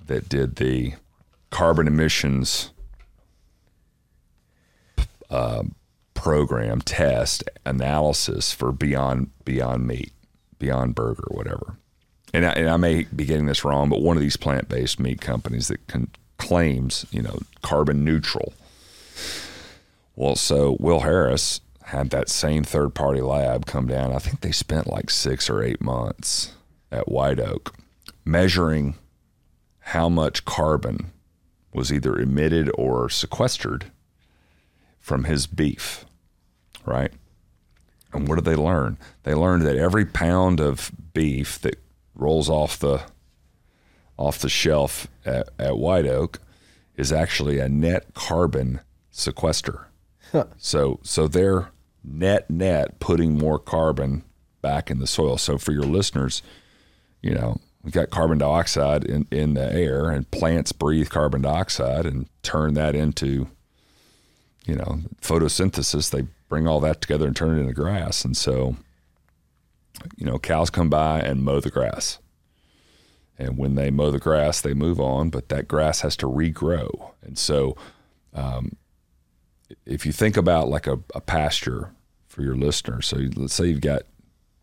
[0.07, 0.93] that did the
[1.51, 2.71] carbon emissions
[6.15, 10.11] program test analysis for Beyond Beyond Meat,
[10.57, 11.77] Beyond Burger, whatever.
[12.33, 14.99] And I, and I may be getting this wrong, but one of these plant based
[14.99, 15.79] meat companies that
[16.37, 18.53] claims you know carbon neutral.
[20.15, 24.11] Well, so Will Harris had that same third party lab come down.
[24.13, 26.53] I think they spent like six or eight months
[26.91, 27.75] at White Oak
[28.23, 28.95] measuring
[29.79, 31.11] how much carbon
[31.71, 33.91] was either emitted or sequestered
[35.05, 36.03] from his beef,
[36.83, 37.13] right?
[38.11, 38.97] And what did they learn?
[39.21, 41.75] They learned that every pound of beef that
[42.15, 43.03] rolls off the
[44.17, 46.39] off the shelf at, at White Oak
[46.97, 48.79] is actually a net carbon
[49.11, 49.89] sequester.
[50.57, 51.69] So so they're
[52.03, 54.23] net net putting more carbon
[54.63, 55.37] back in the soil.
[55.37, 56.41] So for your listeners,
[57.21, 62.07] you know, we've got carbon dioxide in, in the air and plants breathe carbon dioxide
[62.07, 63.49] and turn that into
[64.65, 68.25] you know, photosynthesis, they bring all that together and turn it into grass.
[68.25, 68.75] And so,
[70.17, 72.19] you know, cows come by and mow the grass.
[73.37, 77.11] And when they mow the grass, they move on, but that grass has to regrow.
[77.21, 77.75] And so,
[78.33, 78.77] um,
[79.85, 81.91] if you think about like a, a pasture
[82.27, 84.03] for your listeners, so let's say you've got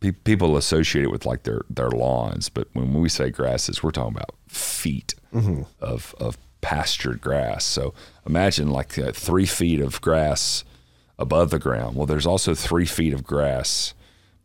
[0.01, 3.91] pe- people associate it with like their, their lawns, but when we say grasses, we're
[3.91, 5.15] talking about feet
[5.81, 7.65] of, of pastured grass.
[7.65, 7.93] So
[8.27, 10.65] imagine like uh, three feet of grass
[11.19, 11.97] above the ground.
[11.97, 13.95] Well, there's also three feet of grass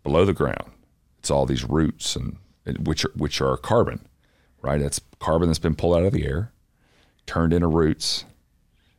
[0.03, 0.71] below the ground.
[1.19, 4.05] It's all these roots and and which are, which are carbon,
[4.61, 4.82] right?
[4.82, 6.51] That's carbon that's been pulled out of the air,
[7.25, 8.25] turned into roots,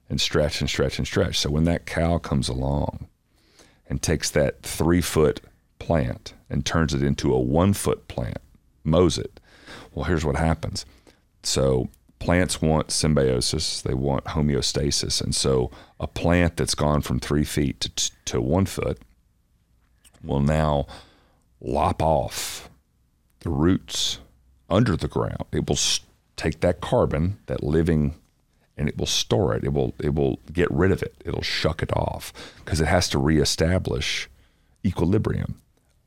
[0.08, 1.38] and stretch and stretch and stretch.
[1.38, 3.08] So when that cow comes along
[3.88, 5.42] and takes that three foot
[5.78, 8.38] plant and turns it into a one foot plant,
[8.84, 9.38] mows it.
[9.92, 10.86] Well, here's what happens.
[11.42, 17.44] So plants want symbiosis, they want homeostasis, and so a plant that's gone from three
[17.44, 18.98] feet to, to one foot
[20.22, 20.86] will now
[21.60, 22.68] lop off
[23.40, 24.18] the roots
[24.68, 25.44] under the ground.
[25.52, 25.78] It will
[26.36, 28.14] take that carbon, that living,
[28.76, 29.64] and it will store it.
[29.64, 31.14] It will it will get rid of it.
[31.24, 34.28] It'll shuck it off because it has to reestablish
[34.84, 35.60] equilibrium.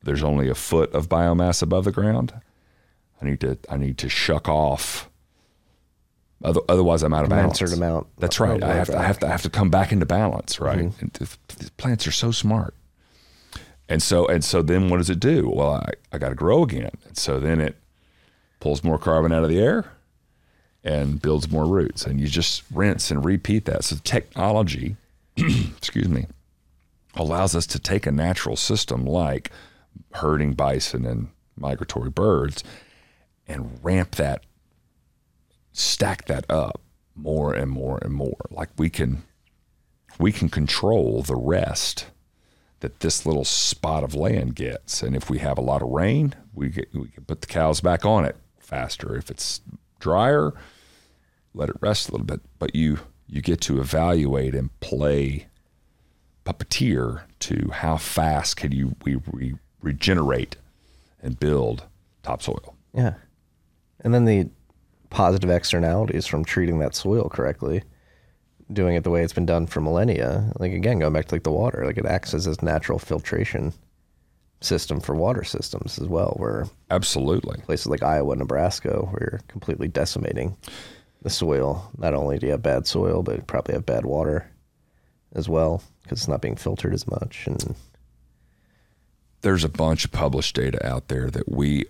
[0.03, 2.34] There's only a foot of biomass above the ground.
[3.22, 5.09] I need to I need to shuck off.
[6.43, 7.59] Other, otherwise, I'm out of balance.
[7.59, 8.63] Commensurate amount That's right.
[8.63, 10.79] I have to I have to I have to come back into balance, right?
[10.79, 11.01] Mm-hmm.
[11.01, 12.73] And th- these plants are so smart.
[13.87, 15.49] And so and so then what does it do?
[15.49, 16.91] Well, I, I got to grow again.
[17.05, 17.75] And so then it
[18.59, 19.91] pulls more carbon out of the air
[20.83, 22.05] and builds more roots.
[22.05, 23.83] And you just rinse and repeat that.
[23.83, 24.95] So technology,
[25.37, 26.25] excuse me,
[27.15, 29.51] allows us to take a natural system like
[30.13, 32.63] herding bison and migratory birds
[33.47, 34.43] and ramp that,
[35.74, 36.82] stack that up
[37.15, 38.45] more and more and more.
[38.49, 39.24] Like we can
[40.19, 42.07] we can control the rest
[42.82, 45.01] that this little spot of land gets.
[45.01, 47.80] And if we have a lot of rain, we get, we can put the cows
[47.80, 49.15] back on it faster.
[49.15, 49.61] If it's
[49.99, 50.53] drier,
[51.53, 52.41] let it rest a little bit.
[52.59, 55.47] But you you get to evaluate and play
[56.45, 60.57] puppeteer to how fast can you we, we regenerate
[61.22, 61.86] and build
[62.24, 62.76] topsoil.
[62.93, 63.13] Yeah.
[63.99, 64.49] And then the
[65.12, 67.84] positive externalities from treating that soil correctly,
[68.74, 70.51] doing it the way it's been done for millennia.
[70.57, 73.74] Like again, going back to like the water, like it acts as this natural filtration
[74.62, 77.62] system for water systems as well, where Absolutely.
[77.62, 80.55] places like Iowa, Nebraska, where you're completely decimating
[81.22, 81.91] the soil.
[81.97, 84.49] Not only do you have bad soil, but you probably have bad water
[85.34, 87.47] as well because it's not being filtered as much.
[87.47, 87.76] And
[89.41, 91.86] there's a bunch of published data out there that we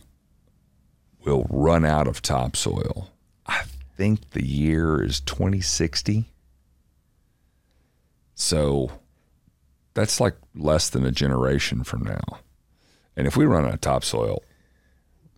[1.23, 3.09] will run out of topsoil.
[3.45, 3.63] I
[3.97, 6.25] think the year is 2060.
[8.35, 8.91] So
[9.93, 12.39] that's like less than a generation from now.
[13.15, 14.41] And if we run out of topsoil,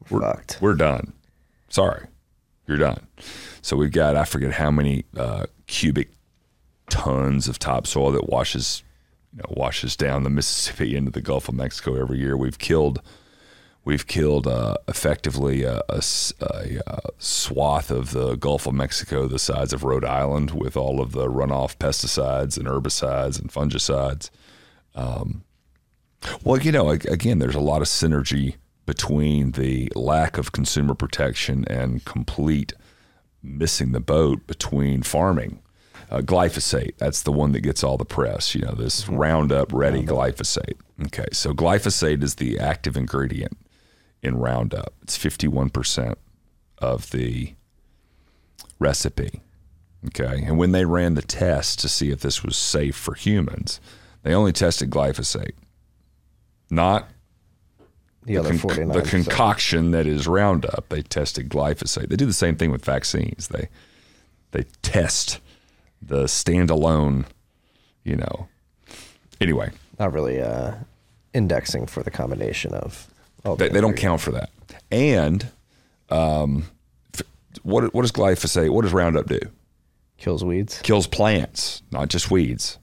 [0.10, 0.58] we're, fucked.
[0.62, 1.14] we're done.
[1.70, 2.06] Sorry,
[2.68, 3.08] you're done.
[3.62, 6.12] So we've got, I forget how many uh, cubic
[6.90, 8.84] tons of topsoil that washes,
[9.34, 12.38] you know, washes down the Mississippi into the Gulf of Mexico every year.
[12.38, 13.02] We've killed,
[13.86, 19.84] We've killed uh, effectively a uh, swath of the Gulf of Mexico, the size of
[19.84, 24.30] Rhode Island, with all of the runoff pesticides and herbicides and fungicides.
[24.96, 25.44] Um,
[26.46, 28.56] well, you know, again, there's a lot of synergy
[28.86, 32.72] between the lack of consumer protection and complete
[33.42, 35.60] missing the boat between farming.
[36.10, 40.04] Uh, glyphosate, that's the one that gets all the press, you know, this Roundup ready
[40.04, 40.78] glyphosate.
[41.06, 43.58] Okay, so glyphosate is the active ingredient
[44.24, 44.94] in Roundup.
[45.04, 46.16] It's 51%
[46.80, 47.54] of the
[48.80, 49.42] recipe.
[50.08, 53.80] Okay, and when they ran the test to see if this was safe for humans,
[54.24, 55.54] they only tested glyphosate,
[56.70, 57.08] not
[58.26, 58.98] The other con- 49.
[58.98, 60.90] the concoction that is Roundup.
[60.90, 62.10] They tested glyphosate.
[62.10, 63.48] They do the same thing with vaccines.
[63.48, 63.70] They
[64.52, 65.40] they test
[66.02, 67.26] the standalone,
[68.04, 68.48] you know.
[69.40, 70.74] Anyway, not really uh,
[71.34, 73.08] indexing for the combination of.
[73.46, 74.50] All they, they don't count for that.
[74.92, 75.48] And
[76.10, 76.66] um,
[77.14, 77.24] f-
[77.64, 78.70] what what does glyphosate?
[78.70, 79.40] What does Roundup do?
[80.18, 80.80] Kills weeds.
[80.84, 82.78] Kills plants, not just weeds.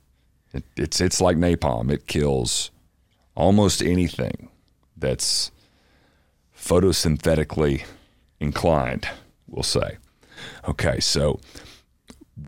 [0.52, 1.90] It, it's it's like napalm.
[1.90, 2.70] It kills
[3.34, 4.48] almost anything
[4.96, 5.50] that's
[6.56, 7.84] photosynthetically
[8.38, 9.08] inclined.
[9.46, 9.96] We'll say.
[10.68, 11.40] Okay, so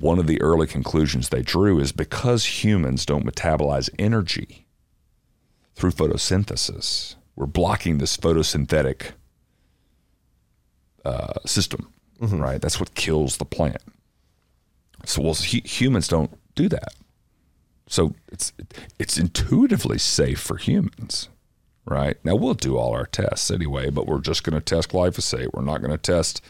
[0.00, 4.66] one of the early conclusions they drew is because humans don't metabolize energy
[5.74, 9.12] through photosynthesis, we're blocking this photosynthetic
[11.04, 12.60] uh, system, right?
[12.60, 13.82] That's what kills the plant.
[15.04, 16.94] So, well, hu- humans don't do that.
[17.88, 18.52] So it's
[18.98, 21.28] it's intuitively safe for humans,
[21.84, 22.16] right?
[22.24, 25.52] Now we'll do all our tests anyway, but we're just going to test glyphosate.
[25.52, 26.40] We're not going to test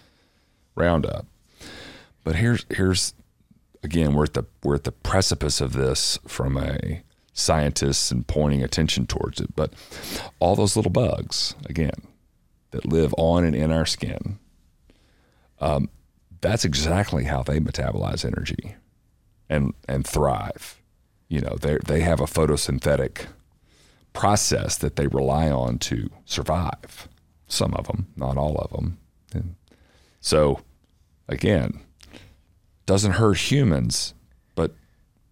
[0.75, 1.27] Roundup.
[2.23, 3.15] But here's here's
[3.83, 7.03] again we're at the we're at the precipice of this from a
[7.33, 9.55] scientist and pointing attention towards it.
[9.55, 9.73] But
[10.39, 12.09] all those little bugs again
[12.71, 14.39] that live on and in our skin,
[15.61, 15.89] um,
[16.41, 18.77] that's exactly how they metabolize energy
[19.49, 20.81] and and thrive.
[21.29, 23.27] You know, they they have a photosynthetic
[24.13, 27.09] process that they rely on to survive.
[27.47, 28.99] Some of them, not all of them.
[29.35, 29.55] And
[30.21, 30.61] so,
[31.29, 31.81] again,
[32.87, 34.15] doesn't hurt humans,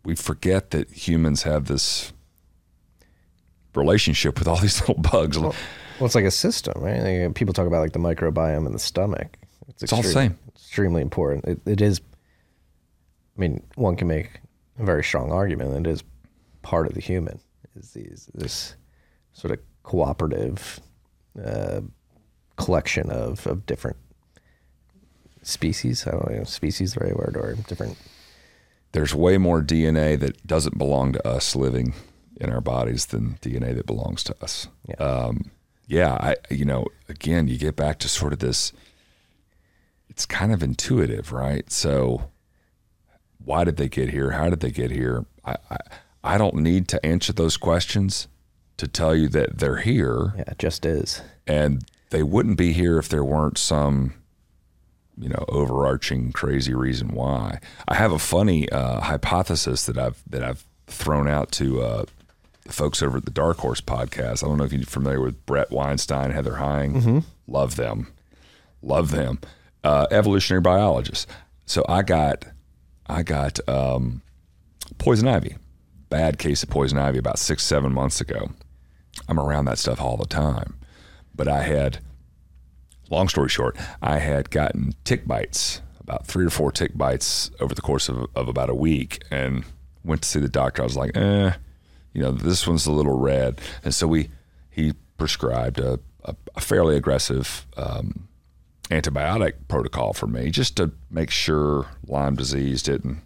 [0.05, 2.13] we forget that humans have this
[3.75, 5.39] relationship with all these little bugs.
[5.39, 5.55] Well,
[6.01, 7.01] it's like a system, right?
[7.01, 9.37] Like, people talk about like the microbiome in the stomach.
[9.69, 10.39] It's, all the same.
[10.49, 11.45] Extremely important.
[11.45, 12.01] It, it is.
[13.37, 14.41] I mean, one can make
[14.79, 16.03] a very strong argument that it is
[16.63, 17.41] part of the human.
[17.77, 18.75] Is these this
[19.33, 20.81] sort of cooperative
[21.43, 21.81] uh,
[22.57, 23.97] collection of of different
[25.43, 26.07] species.
[26.07, 27.97] I don't know, species the right word or different.
[28.93, 31.95] There's way more DNA that doesn't belong to us living
[32.41, 34.67] in our bodies than DNA that belongs to us.
[34.89, 34.97] Yeah.
[34.97, 35.51] Um,
[35.87, 38.73] yeah, I you know, again, you get back to sort of this
[40.09, 41.71] it's kind of intuitive, right?
[41.71, 42.31] So
[43.45, 44.33] why did they get here?
[44.33, 45.25] How did they get here?
[45.45, 45.77] I, I
[46.23, 48.29] I don't need to answer those questions
[48.77, 51.23] to tell you that they're here Yeah, it just is.
[51.47, 54.15] and they wouldn't be here if there weren't some
[55.19, 57.61] you know overarching crazy reason why.
[57.89, 62.05] I have a funny uh, hypothesis that i've that i've thrown out to uh,
[62.65, 64.43] the folks over at the dark horse podcast.
[64.45, 68.09] I don't know if you're familiar with Bret Weinstein Heather Heying love them.
[68.83, 69.39] Love them.
[69.85, 71.27] Uh, evolutionary biologists.
[71.67, 72.45] So i got
[73.07, 74.23] i got um,
[74.99, 75.57] poison ivy.
[76.09, 78.51] Bad case of poison ivy about six seven months ago.
[79.29, 80.77] I'm around that stuff all the time.
[81.35, 81.99] But I had,
[83.11, 87.75] long story short, I had gotten tick bites, about three or four tick bites over
[87.75, 89.65] the course of, of about a week, and
[90.05, 90.83] went to see the doctor.
[90.83, 91.53] I was like, eh,
[92.13, 94.31] you know, this one's a little red, and so we
[94.71, 98.29] he prescribed a, a, a fairly aggressive um,
[98.91, 103.23] antibiotic protocol for me, just to make sure Lyme disease didn't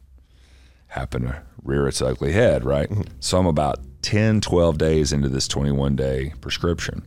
[0.88, 2.90] happen to rear its ugly head, right?
[3.20, 7.06] So I'm about 10, 12 days into this 21 day prescription.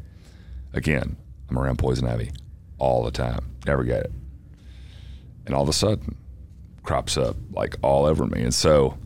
[0.73, 1.15] Again,
[1.49, 2.31] I'm around poison ivy
[2.79, 3.55] all the time.
[3.65, 4.11] Never get it.
[5.45, 6.15] And all of a sudden,
[6.83, 8.41] crops up like all over me.
[8.41, 8.97] And so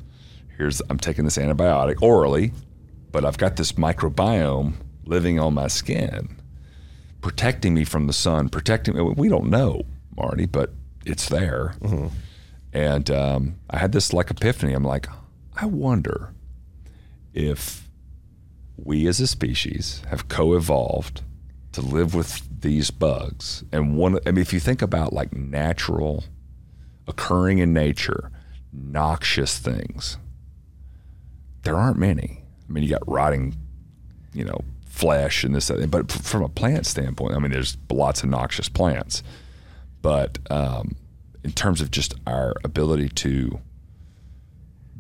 [0.58, 2.54] here's I'm taking this antibiotic orally,
[3.12, 4.74] but I've got this microbiome
[5.06, 6.38] living on my skin,
[7.22, 9.02] protecting me from the sun, protecting me.
[9.02, 9.84] We don't know,
[10.16, 10.72] Marty, but
[11.06, 11.76] it's there.
[12.74, 14.74] And um, I had this like epiphany.
[14.74, 15.08] I'm like,
[15.56, 16.34] I wonder
[17.34, 17.90] if
[18.78, 21.22] we as a species have co-evolved
[21.74, 23.64] to live with these bugs.
[23.72, 26.24] And one, I mean, if you think about like natural,
[27.08, 28.32] occurring in nature,
[28.72, 30.18] noxious things,
[31.64, 32.44] there aren't many.
[32.68, 33.56] I mean, you got rotting,
[34.34, 38.30] you know, flesh and this, but from a plant standpoint, I mean, there's lots of
[38.30, 39.24] noxious plants,
[40.02, 40.96] but um,
[41.44, 43.60] in terms of just our ability to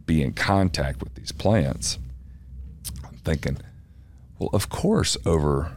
[0.05, 1.99] be in contact with these plants,
[3.05, 3.57] I'm thinking,
[4.39, 5.72] well, of course, over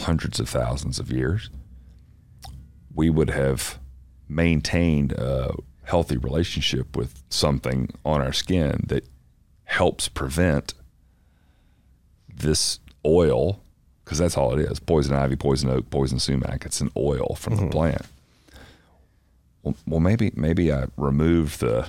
[0.00, 1.50] hundreds of thousands of years,
[2.94, 3.78] we would have
[4.28, 9.06] maintained a healthy relationship with something on our skin that
[9.64, 10.74] helps prevent
[12.34, 13.62] this oil,
[14.04, 16.64] because that's all it is poison ivy, poison oak, poison sumac.
[16.64, 17.70] It's an oil from the mm-hmm.
[17.70, 18.06] plant.
[19.62, 21.88] Well, well, maybe maybe I removed the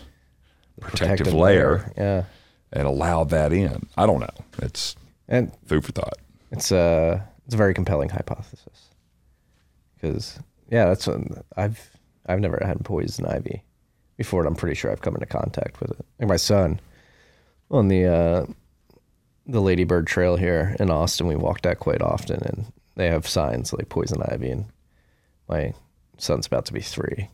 [0.79, 2.23] protective, Protective layer, Yeah.
[2.71, 3.87] and allowed that in.
[3.97, 4.45] I don't know.
[4.61, 4.95] It's
[5.27, 6.17] And food for thought.
[6.51, 8.89] It's a it's a very compelling hypothesis
[9.95, 10.39] because
[10.69, 11.07] yeah, that's
[11.57, 11.89] I've
[12.25, 13.63] I've never had poison ivy
[14.17, 16.05] before, and I'm pretty sure I've come into contact with it.
[16.19, 16.79] Like my son
[17.71, 18.45] on the uh,
[19.45, 22.65] the Ladybird Trail here in Austin, we walk that quite often, and
[22.95, 24.65] they have signs like poison ivy, and
[25.49, 25.73] my
[26.17, 27.29] son's about to be three.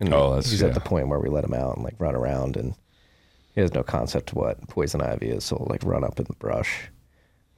[0.00, 2.14] And Oh, that's- he's at the point where we let him out and like run
[2.14, 2.74] around, and
[3.54, 6.24] he has no concept of what poison ivy is, so he'll like run up in
[6.24, 6.88] the brush.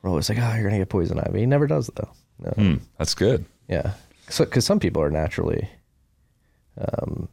[0.04, 2.10] We're always like, "Oh, you're gonna get poison ivy." He never does though.
[2.38, 2.50] No.
[2.50, 3.46] Hmm, that's good.
[3.68, 3.94] Yeah,
[4.26, 5.66] because some people are naturally
[6.76, 7.26] um,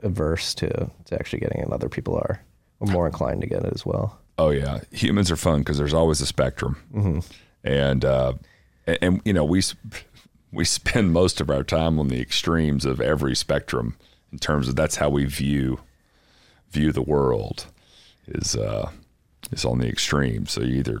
[0.00, 2.42] averse to to actually getting it, and other people are
[2.80, 4.18] more inclined to get it as well.
[4.38, 7.26] Oh yeah, humans are fun because there's always a spectrum,
[7.62, 8.32] and uh,
[8.86, 9.60] and, and you know we
[10.52, 13.96] we spend most of our time on the extremes of every spectrum
[14.32, 15.80] in terms of that's how we view
[16.70, 17.66] view the world
[18.26, 18.90] is uh,
[19.50, 20.46] is on the extreme.
[20.46, 21.00] So you either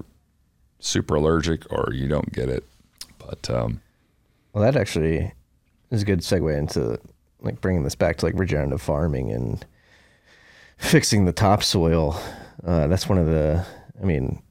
[0.82, 2.64] super allergic or you don't get it.
[3.18, 3.80] But um,
[4.52, 5.32] Well, that actually
[5.90, 6.98] is a good segue into
[7.40, 9.64] like bringing this back to like regenerative farming and
[10.76, 12.20] fixing the topsoil.
[12.64, 13.64] Uh, that's one of the,
[14.00, 14.42] I mean,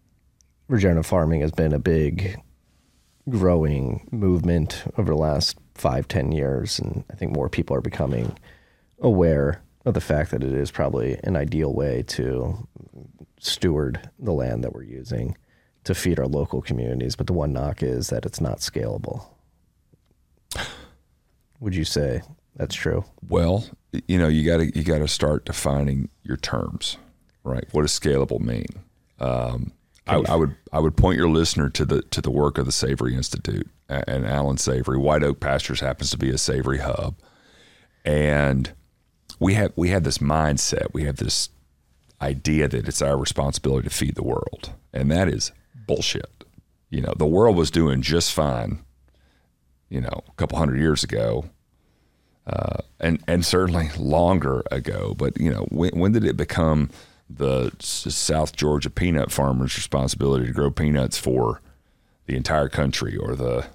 [0.67, 2.37] regenerative farming has been a big
[3.29, 6.79] growing movement over the last five, ten years.
[6.79, 8.37] And I think more people are becoming
[8.99, 12.67] aware of the fact that it is probably an ideal way to
[13.39, 15.35] steward the land that we're using
[15.83, 17.15] to feed our local communities.
[17.15, 19.27] But the one knock is that it's not scalable.
[21.59, 22.21] Would you say
[22.55, 23.05] that's true?
[23.27, 23.65] Well,
[24.07, 26.97] you know, you got to you got to start defining your terms,
[27.43, 27.65] right?
[27.71, 28.67] What does scalable mean?
[29.19, 29.71] Um,
[30.07, 32.71] I, I would I would point your listener to the to the work of the
[32.71, 34.97] Savory Institute and Allan Savory.
[34.97, 37.15] White Oak Pastures happens to be a savory hub,
[38.03, 38.71] and
[39.39, 40.93] we have we have this mindset.
[40.93, 41.49] We have this
[42.21, 45.51] idea that it's our responsibility to feed the world, and that is
[45.91, 46.45] bullshit.
[46.89, 48.79] You know, the world was doing just fine.
[49.89, 51.45] You know, a couple hundred years ago,
[52.99, 55.13] and and certainly longer ago.
[55.17, 56.89] But you know, when when did it become
[57.29, 61.61] the South Georgia peanut farmers' responsibility to grow peanuts for
[62.25, 63.65] the entire country, or the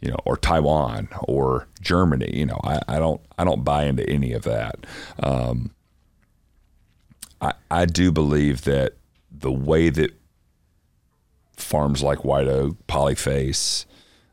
[0.00, 2.30] you know, or Taiwan, or Germany?
[2.32, 4.86] You know, I, I don't I don't buy into any of that.
[5.22, 5.72] Um,
[7.40, 8.94] I I do believe that
[9.30, 10.19] the way that
[11.60, 13.84] farms like White Oak, Polyface,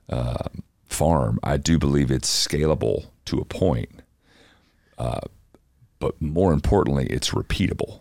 [0.09, 3.89] um, farm, I do believe it's scalable to a point.
[4.97, 5.21] Uh,
[5.99, 7.99] but more importantly, it's repeatable.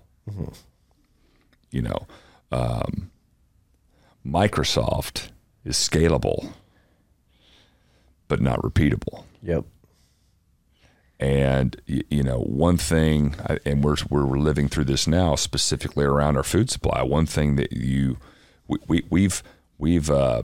[1.71, 2.07] You know,
[2.53, 3.11] um,
[4.27, 5.29] Microsoft
[5.65, 6.53] is scalable,
[8.29, 9.25] but not repeatable.
[9.43, 9.65] Yep.
[11.19, 16.43] And you know, one thing, and we're we're living through this now, specifically around our
[16.43, 17.03] food supply.
[17.03, 18.19] One thing that you,
[18.69, 19.43] we, we we've
[19.79, 20.43] we've uh,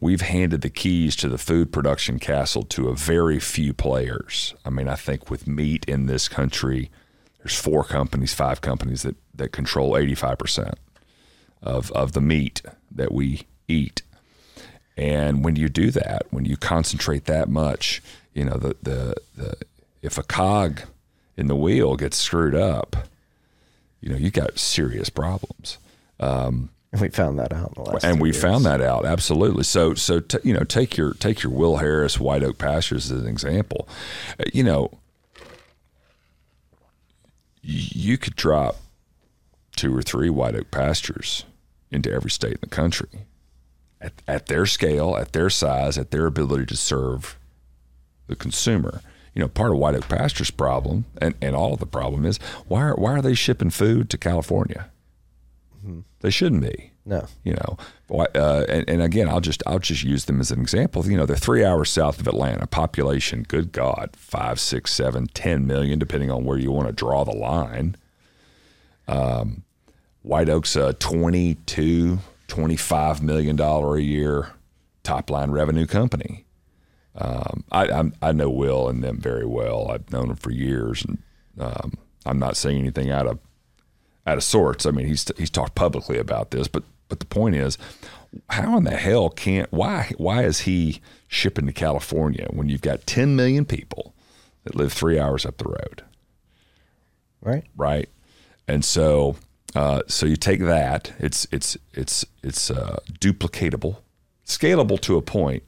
[0.00, 4.54] we've handed the keys to the food production castle to a very few players.
[4.64, 6.90] I mean, I think with meat in this country,
[7.38, 10.74] there's four companies, five companies that that control 85 percent
[11.62, 14.02] of of the meat that we eat.
[14.96, 18.02] And when you do that, when you concentrate that much,
[18.34, 19.56] you know, the, the, the
[20.02, 20.82] if a cog
[21.36, 23.08] in the wheel gets screwed up,
[24.00, 25.78] you know, you got serious problems.
[26.92, 28.04] And we found that out in the last.
[28.04, 28.40] and we years.
[28.40, 29.64] found that out absolutely.
[29.64, 33.20] So, so t- you know, take your take your Will Harris White Oak Pastures as
[33.20, 33.86] an example.
[34.40, 34.90] Uh, You know,
[37.62, 38.76] you could drop
[39.76, 41.44] two or three White Oak Pastures
[41.90, 43.26] into every state in the country
[44.00, 47.38] at, at their scale, at their size, at their ability to serve
[48.26, 49.00] the consumer.
[49.34, 52.38] You know, part of White Oak Pastures' problem, and, and all of the problem is
[52.66, 54.90] why are, why are they shipping food to California?
[56.20, 57.26] They shouldn't be No.
[57.44, 57.76] you know
[58.10, 61.24] uh, and, and again i'll just i'll just use them as an example you know
[61.26, 66.30] they're three hours south of atlanta population good god five six seven ten million depending
[66.30, 67.96] on where you want to draw the line
[69.06, 69.62] um,
[70.22, 72.18] white oak's uh, 22
[72.48, 74.48] $25 million a year
[75.02, 76.44] top line revenue company.
[77.14, 79.90] Um, I, I'm, I know Will and them very well.
[79.90, 81.18] I've known them for years, and
[81.58, 83.38] um, I'm not saying anything out of
[84.28, 84.86] out of sorts.
[84.86, 87.78] I mean, he's he's talked publicly about this, but but the point is,
[88.50, 93.06] how in the hell can't why why is he shipping to California when you've got
[93.06, 94.14] 10 million people
[94.64, 96.02] that live three hours up the road,
[97.40, 97.64] Right.
[97.76, 98.08] right?
[98.66, 99.36] And so
[99.74, 103.96] uh, so you take that, it's it's it's it's uh, duplicatable,
[104.46, 105.62] scalable to a point.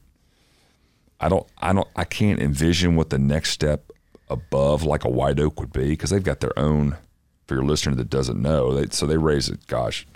[1.19, 3.91] I don't I don't I can't envision what the next step
[4.29, 6.97] above like a white oak would be because they've got their own.
[7.51, 9.67] For your listener that doesn't know, they, so they raise it.
[9.67, 10.07] Gosh,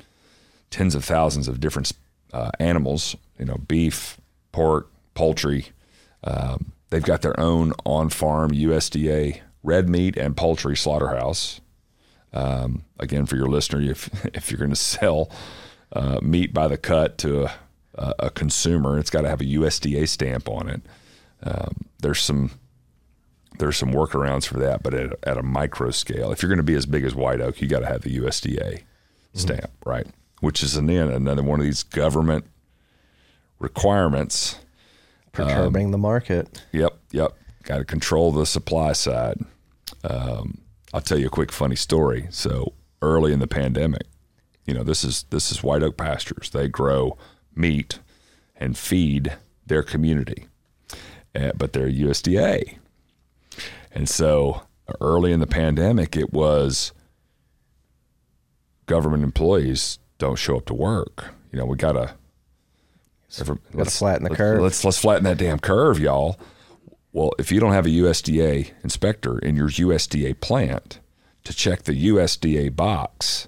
[0.69, 1.91] tens of thousands of different
[2.31, 3.13] uh, animals.
[3.37, 4.21] You know, beef,
[4.53, 5.65] pork, poultry.
[6.23, 11.59] Um, they've got their own on-farm USDA red meat and poultry slaughterhouse.
[12.31, 15.29] Um, again, for your listener, if if you're going to sell
[15.91, 17.55] uh, meat by the cut to a,
[17.95, 20.81] a, a consumer, it's got to have a USDA stamp on it.
[21.43, 22.51] Um, there's some
[23.57, 26.63] there's some workarounds for that, but at, at a micro scale, if you're going to
[26.63, 28.83] be as big as White Oak, you got to have the USDA
[29.33, 30.07] stamp, right?
[30.39, 32.45] Which is an another one of these government
[33.59, 34.59] requirements.
[35.31, 36.63] Perturbing the market.
[36.71, 37.33] Yep, yep.
[37.63, 39.43] Got to control the supply side.
[40.03, 40.59] Um,
[40.93, 42.27] I'll tell you a quick funny story.
[42.29, 44.03] So early in the pandemic,
[44.65, 46.49] you know, this is this is White Oak Pastures.
[46.51, 47.17] They grow
[47.55, 47.99] meat
[48.55, 49.35] and feed
[49.65, 50.47] their community,
[51.35, 52.77] uh, but they're USDA.
[53.95, 54.61] And so
[55.01, 56.91] early in the pandemic, it was
[58.85, 61.33] government employees don't show up to work.
[61.51, 62.15] You know, we gotta
[63.75, 64.61] Gotta flatten the curve.
[64.61, 66.39] Let's let's flatten that damn curve, y'all.
[67.11, 70.99] Well, if you don't have a USDA inspector in your USDA plant
[71.45, 73.47] to check the USDA box,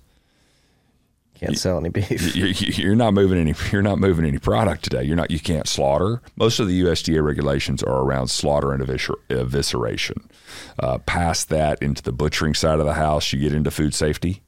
[1.40, 2.36] Can't sell any beef.
[2.36, 3.54] you- you- you're not moving any.
[3.72, 5.04] You're not moving any product today.
[5.04, 5.30] You're not.
[5.32, 6.22] You can't slaughter.
[6.36, 10.24] Most of the USDA regulations are around slaughter and eviscer- evisceration.
[10.80, 14.42] Uh, past that, into the butchering side of the house, you get into food safety.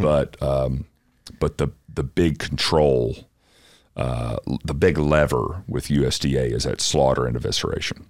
[0.00, 0.86] But um,
[1.38, 3.28] but the the big control,
[3.96, 8.04] uh, the big lever with USDA is at slaughter and evisceration.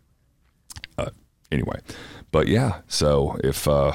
[0.96, 1.10] Uh,
[1.50, 1.80] anyway,
[2.30, 2.82] but yeah.
[2.86, 3.94] So if uh,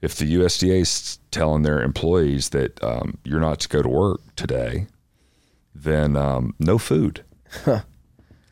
[0.00, 4.20] if the USDA is telling their employees that um, you're not to go to work
[4.36, 4.86] today,
[5.74, 7.24] then um, no food.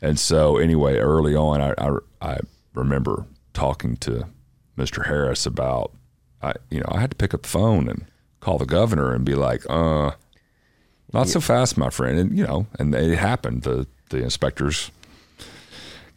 [0.01, 2.39] and so, anyway, early on, I, I, I
[2.73, 4.27] remember talking to
[4.77, 5.07] Mr.
[5.07, 5.93] Harris about,
[6.41, 8.05] I, you know, I had to pick up the phone and
[8.39, 10.11] call the governor and be like, uh,
[11.13, 12.19] not so fast, my friend.
[12.19, 13.63] And, you know, and it happened.
[13.63, 14.91] The, the inspectors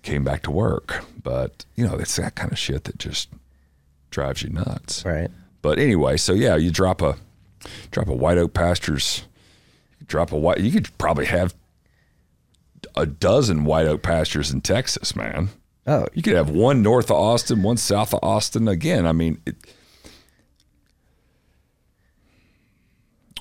[0.02, 1.04] came back to work.
[1.22, 3.28] But, you know, it's that kind of shit that just
[4.10, 5.04] drives you nuts.
[5.04, 5.30] Right.
[5.62, 7.16] But anyway, so yeah, you drop a
[7.90, 9.24] drop a white oak pastures,
[10.06, 10.58] drop a white.
[10.60, 11.54] You could probably have
[12.96, 15.50] a dozen white oak pastures in Texas, man.
[15.86, 18.68] Oh, You could have one north of Austin, one south of Austin.
[18.68, 19.56] Again, I mean, it,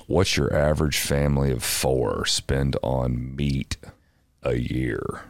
[0.06, 3.76] what's your average family of four spend on meat
[4.42, 5.22] a year?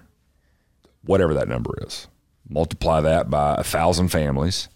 [1.04, 2.06] Whatever that number is,
[2.48, 4.68] multiply that by a thousand families,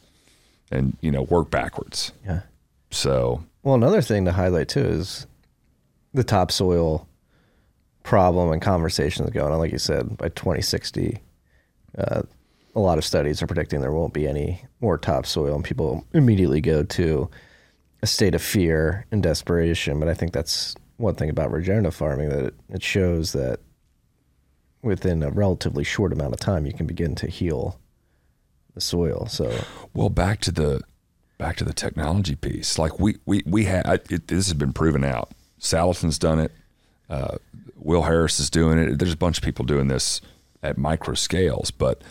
[0.71, 2.13] and you know work backwards.
[2.25, 2.41] yeah.
[2.91, 5.27] So Well, another thing to highlight too is
[6.13, 7.09] the topsoil
[8.03, 9.59] problem and conversations going on.
[9.59, 11.19] Like you said, by 2060,
[11.99, 12.23] uh,
[12.77, 16.61] a lot of studies are predicting there won't be any more topsoil, and people immediately
[16.61, 17.29] go to
[18.03, 19.99] a state of fear and desperation.
[19.99, 23.61] But I think that's one thing about regenerative farming that it, it shows that
[24.83, 27.79] within a relatively short amount of time, you can begin to heal
[28.75, 29.27] the soil.
[29.27, 29.53] So
[29.93, 30.81] Well, back to the
[31.39, 32.79] back to the technology piece.
[32.79, 35.31] Like we we we had this has been proven out.
[35.61, 36.53] Salatin's done it.
[37.09, 37.37] Uh,
[37.77, 38.99] Will Harris is doing it.
[38.99, 40.21] There's a bunch of people doing this
[40.63, 42.03] at micro scales, but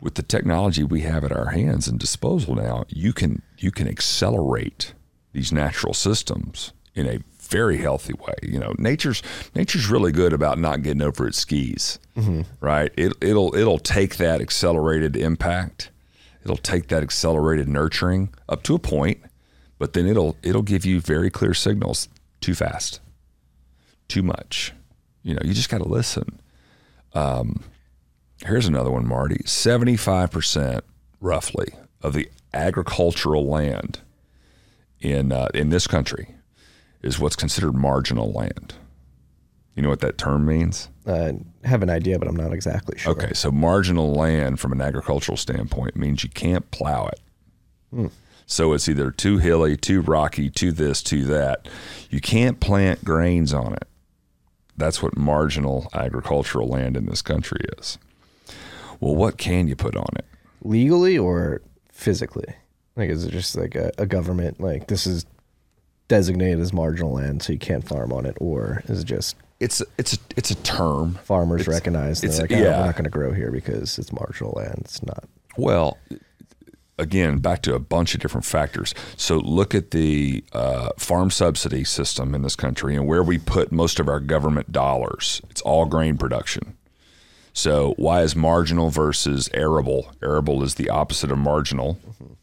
[0.00, 3.86] with the technology we have at our hands and disposal now, you can you can
[3.88, 4.94] accelerate
[5.32, 8.34] these natural systems in a very healthy way.
[8.42, 9.22] You know, nature's
[9.54, 11.98] nature's really good about not getting over its skis,
[12.60, 12.92] right?
[12.96, 15.90] It, it'll it'll take that accelerated impact,
[16.44, 19.20] it'll take that accelerated nurturing up to a point,
[19.78, 22.08] but then it'll it'll give you very clear signals.
[22.40, 23.00] Too fast,
[24.08, 24.72] too much.
[25.22, 26.40] You know, you just got to listen.
[27.12, 27.62] Um,
[28.46, 29.42] here's another one, Marty.
[29.44, 30.84] Seventy-five percent,
[31.20, 34.00] roughly, of the agricultural land
[35.00, 36.34] in uh, in this country
[37.02, 38.74] is what's considered marginal land.
[39.74, 40.88] You know what that term means?
[41.06, 43.12] I have an idea, but I'm not exactly sure.
[43.12, 47.20] Okay, so marginal land from an agricultural standpoint means you can't plow it.
[47.90, 48.06] Hmm.
[48.46, 51.68] So it's either too hilly, too rocky, too this, too that.
[52.10, 53.86] You can't plant grains on it.
[54.80, 57.98] that's what marginal agricultural land in this country is.
[58.98, 60.24] Well, what can you put on it?
[60.62, 61.62] Legally or
[61.92, 62.54] physically?
[62.96, 65.24] Like, is it just like a, a government, like, this is
[66.08, 68.36] designated as marginal land, so you can't farm on it?
[68.40, 71.18] Or is it just It's it's a, it's a term.
[71.24, 72.80] farmers It's- recognize they're it's- like, oh, yeah.
[72.80, 74.78] we're not going to grow here because it's marginal land?
[74.80, 75.24] It's not.
[75.56, 75.98] Well,
[76.98, 78.94] again, back to a bunch of different factors.
[79.16, 83.70] So look at the uh, farm subsidy system in this country and where we put
[83.72, 85.40] most of our government dollars.
[85.50, 86.76] It's all grain production.
[87.52, 90.12] So why is marginal versus arable?
[90.22, 91.98] Arable is the opposite of marginal.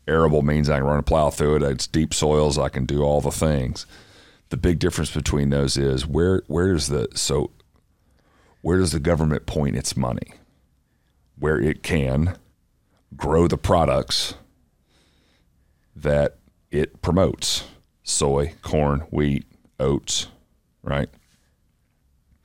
[0.07, 1.63] Arable means I can run a plow through it.
[1.63, 2.57] It's deep soils.
[2.59, 3.85] I can do all the things.
[4.49, 7.51] The big difference between those is where where does the so
[8.61, 10.33] where does the government point its money?
[11.37, 12.37] Where it can
[13.15, 14.35] grow the products
[15.95, 16.37] that
[16.71, 17.65] it promotes
[18.03, 19.45] soy, corn, wheat,
[19.79, 20.27] oats,
[20.81, 21.09] right?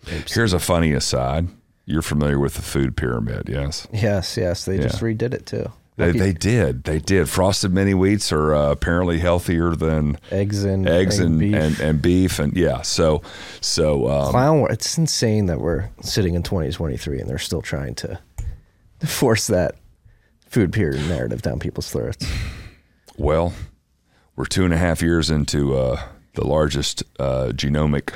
[0.06, 1.48] Here's a funny aside.
[1.84, 3.86] You're familiar with the food pyramid, yes?
[3.92, 4.64] Yes, yes.
[4.64, 5.70] They just redid it too.
[5.96, 6.84] They, they did.
[6.84, 7.28] They did.
[7.28, 11.54] Frosted mini wheats are uh, apparently healthier than eggs and eggs and, beef.
[11.54, 12.38] and, and beef.
[12.38, 13.20] And yeah, so,
[13.60, 14.66] so, um, clown.
[14.70, 18.18] It's insane that we're sitting in 2023 and they're still trying to
[19.04, 19.74] force that
[20.46, 22.26] food pyramid narrative down people's throats.
[23.18, 23.52] well,
[24.34, 26.00] we're two and a half years into uh,
[26.34, 28.14] the largest uh, genomic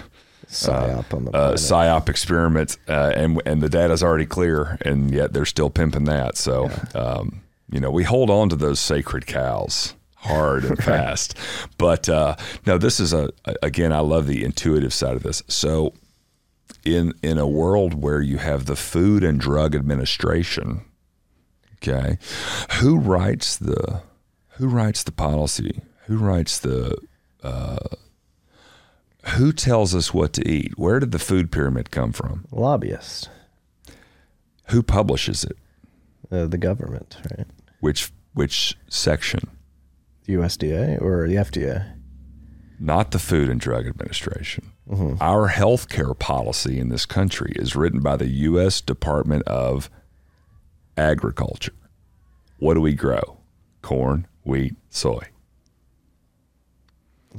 [0.48, 5.32] Psyop on the uh, psyop experiment, uh, and and the data's already clear, and yet
[5.32, 6.36] they're still pimping that.
[6.36, 7.40] So, um,
[7.70, 11.36] you know, we hold on to those sacred cows hard and fast.
[11.78, 12.36] But uh,
[12.66, 13.30] no, this is a
[13.62, 15.43] again, I love the intuitive side of this.
[15.48, 15.94] So,
[16.84, 20.82] in in a world where you have the Food and Drug Administration,
[21.76, 22.18] okay,
[22.80, 24.02] who writes the
[24.51, 25.80] who writes the policy?
[26.06, 26.97] Who writes the
[29.34, 30.78] who tells us what to eat?
[30.78, 32.47] Where did the food pyramid come from?
[32.52, 33.28] Lobbyists,
[34.68, 35.56] Who publishes it?
[36.30, 37.46] Uh, the government, right?
[37.80, 39.40] Which which section?
[40.24, 41.94] The USDA or the FDA.
[42.78, 44.72] Not the Food and Drug Administration.
[45.20, 48.80] Our health care policy in this country is written by the U.S.
[48.80, 49.88] Department of
[50.96, 51.72] Agriculture.
[52.58, 53.38] What do we grow?
[53.82, 55.28] Corn, wheat, soy.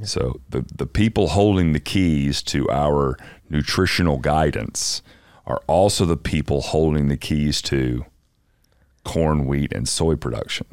[0.02, 3.16] So the, the people holding the keys to our
[3.48, 5.02] nutritional guidance
[5.46, 8.04] are also the people holding the keys to
[9.08, 10.66] corn, wheat, and soy production.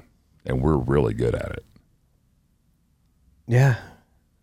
[0.45, 1.66] And we're really good at it.
[3.48, 3.78] Yeah,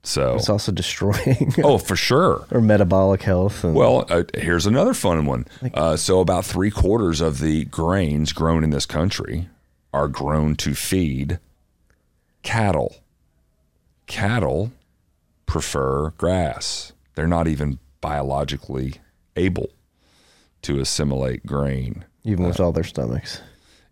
[0.03, 2.47] So, it's also destroying oh, for sure.
[2.51, 3.63] Or metabolic health.
[3.65, 5.45] And Well, uh, here's another fun one.
[5.75, 9.49] Uh, so, about three quarters of the grains grown in this country
[9.93, 11.39] are grown to feed
[12.43, 12.97] cattle.
[14.07, 14.73] Cattle
[15.45, 18.95] prefer grass, they're not even biologically
[19.37, 19.71] able
[20.63, 23.41] to assimilate grain, even with all their stomachs.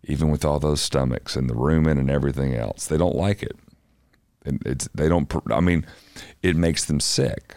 [0.05, 2.87] Even with all those stomachs and the rumen and everything else.
[2.87, 3.57] They don't like it.
[4.45, 5.31] And it's they don't.
[5.51, 5.85] I mean,
[6.43, 7.55] it makes them sick.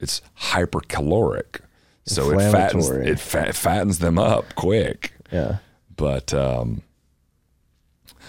[0.00, 1.60] It's hypercaloric,
[2.06, 5.12] so it fattens it fa- fattens them up quick.
[5.30, 5.58] Yeah.
[5.94, 6.82] But um,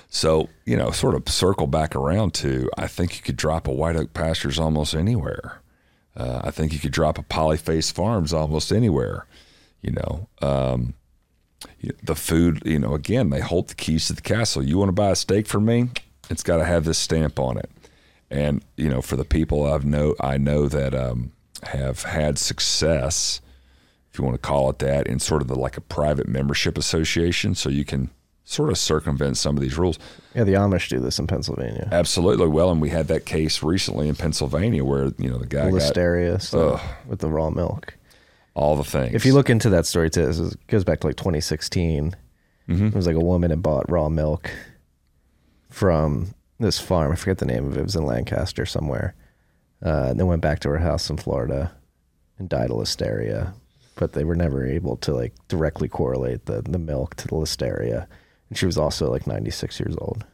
[0.09, 3.71] so you know, sort of circle back around to I think you could drop a
[3.71, 5.61] White Oak Pastures almost anywhere.
[6.15, 9.25] Uh, I think you could drop a Polyface Farms almost anywhere.
[9.81, 10.93] You know, um,
[12.03, 12.61] the food.
[12.65, 14.63] You know, again, they hold the keys to the castle.
[14.63, 15.89] You want to buy a steak from me?
[16.29, 17.69] It's got to have this stamp on it.
[18.29, 21.31] And you know, for the people I've know, I know that um,
[21.63, 23.41] have had success
[24.13, 26.77] if you want to call it that, in sort of the like a private membership
[26.77, 28.11] association, so you can
[28.43, 29.97] sort of circumvent some of these rules.
[30.35, 31.89] Yeah, the Amish do this in Pennsylvania.
[31.91, 32.47] Absolutely.
[32.47, 35.81] Well, and we had that case recently in Pennsylvania where you know the guy got
[35.81, 37.95] Listeria with the raw milk.
[38.55, 39.15] All the things.
[39.15, 42.15] If you look into that story too, it goes back to like 2016.
[42.69, 42.87] Mm-hmm.
[42.87, 44.51] It was like a woman had bought raw milk
[45.69, 47.11] from this farm.
[47.11, 47.79] I forget the name of it.
[47.79, 49.15] It was in Lancaster somewhere.
[49.85, 51.71] Uh, and then went back to her house in Florida
[52.37, 53.53] and died of listeria.
[53.95, 58.07] But they were never able to like directly correlate the, the milk to the listeria.
[58.49, 60.25] And she was also like 96 years old.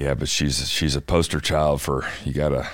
[0.00, 2.68] yeah, but she's she's a poster child for you gotta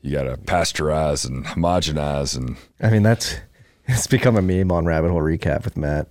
[0.00, 3.36] you gotta pasteurize and homogenize and I mean, that's
[3.86, 6.08] it's become a meme on Rabbit Hole Recap with Matt.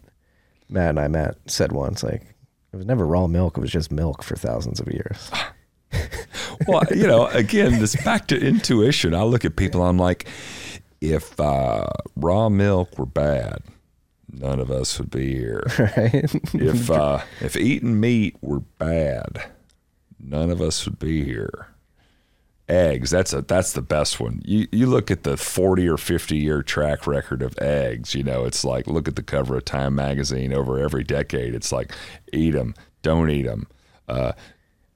[0.69, 2.35] Matt and I, Matt said once, like,
[2.73, 5.31] it was never raw milk, it was just milk for thousands of years.
[6.67, 9.15] well, you know, again, this back to intuition.
[9.15, 10.27] I look at people, I'm like,
[10.99, 13.61] if uh, raw milk were bad,
[14.31, 15.63] none of us would be here.
[15.79, 16.35] right?
[16.53, 19.49] if uh, if eating meat were bad,
[20.19, 21.67] none of us would be here.
[22.69, 23.09] Eggs.
[23.11, 24.41] That's a that's the best one.
[24.45, 28.13] You you look at the forty or fifty year track record of eggs.
[28.15, 31.55] You know, it's like look at the cover of Time magazine over every decade.
[31.55, 31.91] It's like
[32.33, 33.67] eat them, don't eat them,
[34.07, 34.33] uh,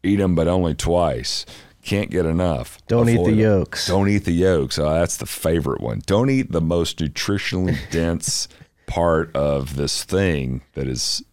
[0.04, 1.46] eat them but only twice.
[1.84, 2.78] Can't get enough.
[2.88, 3.40] Don't eat the Avoid 'em.
[3.40, 3.88] yolks.
[3.88, 4.78] Don't eat the yolks.
[4.78, 6.02] Oh, that's the favorite one.
[6.06, 8.48] Don't eat the most nutritionally dense
[8.86, 11.24] part of this thing that is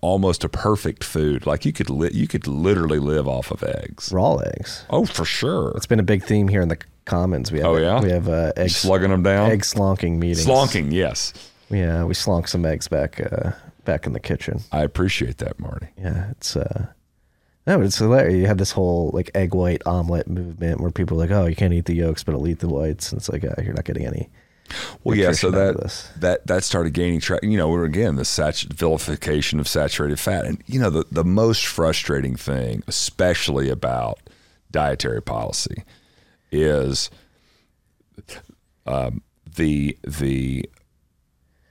[0.00, 1.46] almost a perfect food.
[1.46, 4.12] Like you could li- you could literally live off of eggs.
[4.12, 4.84] Raw eggs.
[4.90, 5.72] Oh, for sure.
[5.76, 7.52] It's been a big theme here in the Commons.
[7.52, 8.00] We have, Oh, yeah?
[8.00, 9.50] we have uh, egg Slugging them down.
[9.50, 10.44] egg slonking meetings.
[10.46, 11.32] Slonking, yes.
[11.70, 13.52] Yeah, we slonk some eggs back uh,
[13.84, 14.60] back in the kitchen.
[14.72, 15.88] I appreciate that, Marty.
[15.98, 16.86] Yeah, it's uh
[17.66, 18.34] no, but it's hilarious.
[18.36, 21.56] You have this whole like egg white omelet movement where people are like, oh, you
[21.56, 23.10] can't eat the yolks, but I'll eat the whites.
[23.10, 24.28] And it's like, uh, you're not getting any.
[25.04, 25.32] Well, yeah.
[25.32, 27.50] So of that that that started gaining traction.
[27.50, 31.24] You know, we're again the sat- vilification of saturated fat, and you know the the
[31.24, 34.18] most frustrating thing, especially about
[34.70, 35.84] dietary policy,
[36.50, 37.10] is
[38.86, 39.22] um,
[39.56, 40.68] the the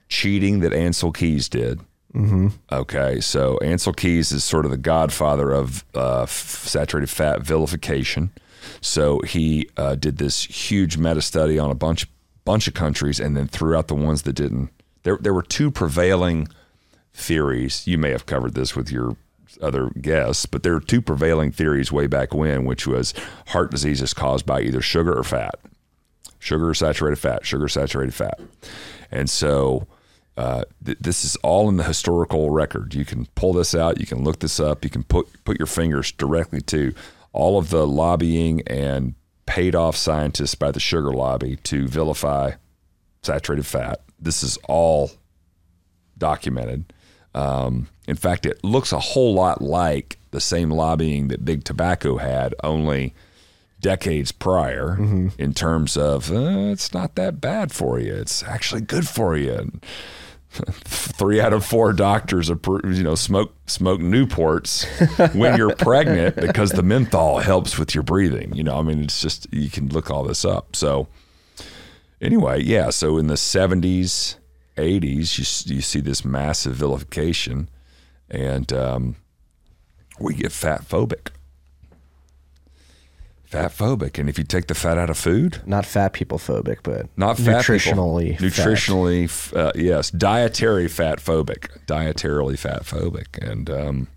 [0.10, 1.80] cheating that Ancel Keys did.
[2.14, 2.48] Mm-hmm.
[2.72, 6.30] Okay, so Ancel Keys is sort of the godfather of uh, f-
[6.66, 8.32] saturated fat vilification.
[8.80, 12.08] So he uh, did this huge meta study on a bunch
[12.46, 14.70] bunch of countries, and then threw out the ones that didn't.
[15.04, 16.48] There there were two prevailing
[17.14, 17.86] theories.
[17.86, 19.18] You may have covered this with your
[19.62, 23.14] other guests, but there were two prevailing theories way back when, which was
[23.48, 25.56] heart disease is caused by either sugar or fat
[26.46, 28.40] sugar or saturated fat, sugar, saturated fat.
[29.12, 29.88] And so
[30.38, 32.94] uh, th- this is all in the historical record.
[32.94, 35.68] You can pull this out, you can look this up, you can put put your
[35.68, 36.94] fingers directly to
[37.34, 39.16] all of the lobbying and
[39.46, 42.54] paid off scientists by the sugar lobby to vilify
[43.22, 44.02] saturated fat.
[44.20, 45.12] This is all
[46.18, 46.94] documented.
[47.34, 52.18] Um, in fact, it looks a whole lot like the same lobbying that Big Tobacco
[52.18, 53.14] had, only
[53.82, 54.96] decades prior
[55.38, 58.14] in terms of uh, it's not that bad for you.
[58.16, 59.54] It's actually good for you.
[59.54, 59.86] And
[60.86, 64.86] three out of four doctors approve, you know, smoke smoke Newports
[65.36, 68.56] when you're pregnant because the menthol helps with your breathing.
[68.56, 70.76] You know, I mean, it's just you can look all this up.
[70.76, 71.08] So
[72.22, 72.90] anyway, yeah.
[72.90, 74.36] So in the 70s,
[74.78, 77.70] 80s, you you see this massive vilification,
[78.30, 79.16] and um,
[80.20, 81.30] we get fat phobic.
[83.56, 86.78] Fat phobic, and if you take the fat out of food, Not fat people phobic,
[86.84, 87.76] but not fat people.
[87.76, 88.32] nutritionally.
[88.38, 88.42] fat.
[88.68, 94.08] nutritionally, uh, yes, dietary fat phobic, dietarily fat phobic, and um,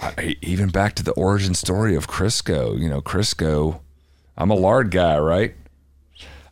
[0.00, 2.78] I, even back to the origin story of Crisco.
[2.78, 3.80] You know, Crisco.
[4.38, 5.54] I'm a lard guy, right?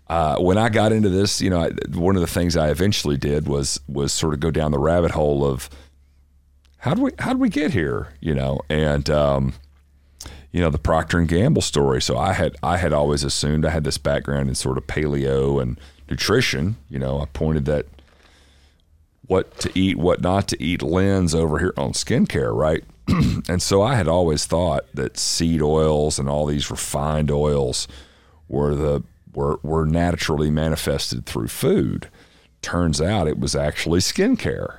[0.09, 3.17] Uh, when I got into this, you know, I, one of the things I eventually
[3.17, 5.69] did was was sort of go down the rabbit hole of
[6.79, 9.55] how do we how do we get here, you know, and um,
[10.55, 12.01] you know the Procter and Gamble story.
[12.01, 15.61] So I had I had always assumed I had this background in sort of paleo
[15.61, 16.77] and nutrition.
[16.89, 17.87] You know, I pointed that
[19.27, 22.85] what to eat, what not to eat lens over here on skincare, right?
[23.49, 27.89] and so I had always thought that seed oils and all these refined oils
[28.47, 29.03] were the
[29.35, 32.09] were were naturally manifested through food.
[32.63, 34.79] Turns out it was actually skincare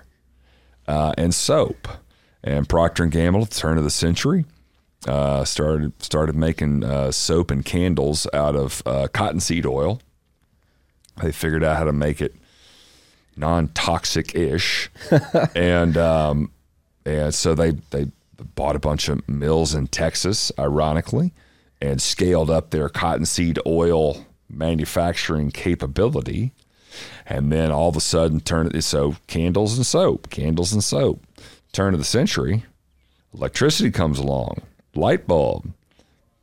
[0.88, 1.90] uh, and soap.
[2.42, 4.46] And Procter and Gamble at the turn of the century
[5.08, 10.02] uh, started started making uh, soap and candles out of uh, cottonseed oil.
[11.22, 12.36] They figured out how to make it
[13.38, 14.90] non-toxic ish,
[15.56, 16.52] and um,
[17.06, 18.08] and so they they
[18.56, 21.34] bought a bunch of mills in Texas, ironically,
[21.82, 26.52] and scaled up their cottonseed oil manufacturing capability.
[27.26, 31.26] And then all of a sudden, turn it so candles and soap, candles and soap.
[31.74, 32.64] Turn of the century,
[33.34, 34.62] electricity comes along,
[34.96, 35.72] light bulb,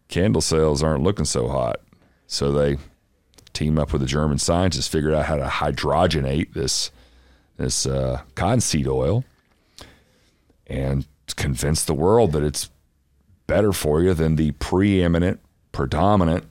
[0.08, 1.80] candle sales aren't looking so hot.
[2.26, 2.78] So they
[3.52, 6.90] team up with a German scientist, figured out how to hydrogenate this
[7.58, 9.24] this uh, cottonseed oil,
[10.66, 11.06] and
[11.36, 12.70] convince the world that it's
[13.46, 16.44] better for you than the preeminent, predominant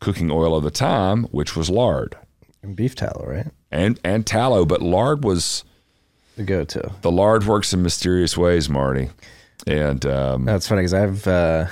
[0.00, 2.16] cooking oil of the time, which was lard
[2.62, 3.46] And beef tallow, right?
[3.70, 4.64] and and tallow.
[4.64, 5.64] But lard was
[6.36, 6.92] The go-to.
[7.00, 9.08] the lard works in mysterious ways, Marty.
[9.66, 11.66] And um, That's funny because I've uh,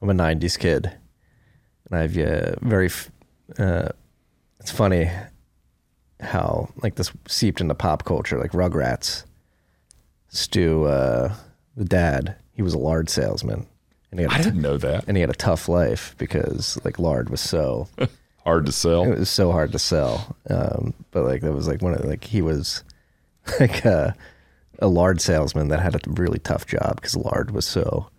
[0.00, 0.90] I'm a '90s kid,
[1.90, 2.86] and I've uh, very.
[2.86, 3.10] f-
[3.58, 3.88] Uh,
[4.60, 5.10] it's funny
[6.20, 9.24] how like this seeped into pop culture, like Rugrats.
[10.28, 11.34] Stu, uh,
[11.76, 13.66] the dad, he was a lard salesman,
[14.10, 15.04] and he had I t- didn't know that.
[15.08, 17.88] and he had a tough life because like lard was so
[18.44, 19.04] Hard to sell.
[19.12, 20.36] it was so hard to sell.
[20.48, 22.82] Um, but like that was like one of like he was
[23.60, 24.14] like a,
[24.80, 28.10] a lard salesman that had a really tough job because lard was so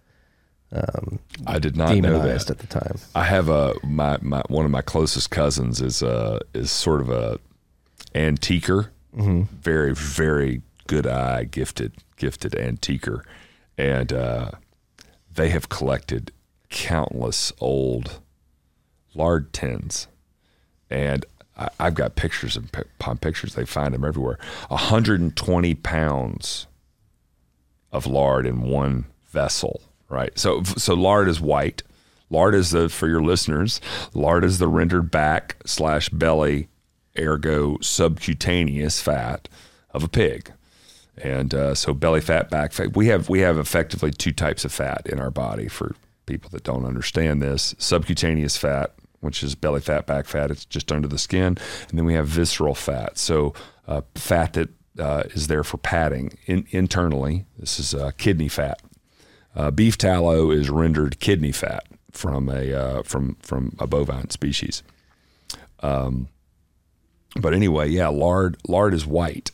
[1.46, 2.62] I did not know demonized that.
[2.62, 2.98] at the time.
[3.14, 7.10] I have a my, my one of my closest cousins is uh is sort of
[7.10, 7.40] a
[8.16, 13.26] antiquer, very very good eye, gifted gifted antiquer,
[13.78, 14.52] and uh,
[15.34, 16.32] they have collected
[16.70, 18.22] countless old
[19.14, 20.08] lard tins,
[20.90, 21.26] and
[21.62, 22.70] I, I've got pictures and
[23.00, 23.56] upon pictures.
[23.56, 24.40] They find them everywhere.
[24.70, 26.68] 120 pounds
[27.92, 30.38] of lard in one vessel, right?
[30.38, 31.84] So so lard is white.
[32.30, 33.82] Lard is the for your listeners.
[34.14, 36.70] Lard is the rendered back slash belly,
[37.20, 39.50] ergo subcutaneous fat
[39.92, 40.52] of a pig,
[41.18, 42.96] and uh, so belly fat, back fat.
[42.96, 45.68] We have we have effectively two types of fat in our body.
[45.68, 50.66] For people that don't understand this, subcutaneous fat, which is belly fat, back fat, it's
[50.66, 51.58] just under the skin,
[51.90, 53.18] and then we have visceral fat.
[53.18, 53.54] So
[53.88, 54.70] uh, fat that
[55.00, 57.46] uh, is there for padding in, internally.
[57.58, 58.82] This is uh, kidney fat.
[59.56, 64.84] Uh, beef tallow is rendered kidney fat from a uh, from from a bovine species.
[65.82, 66.28] Um,
[67.40, 69.52] but anyway, yeah, lard lard is white.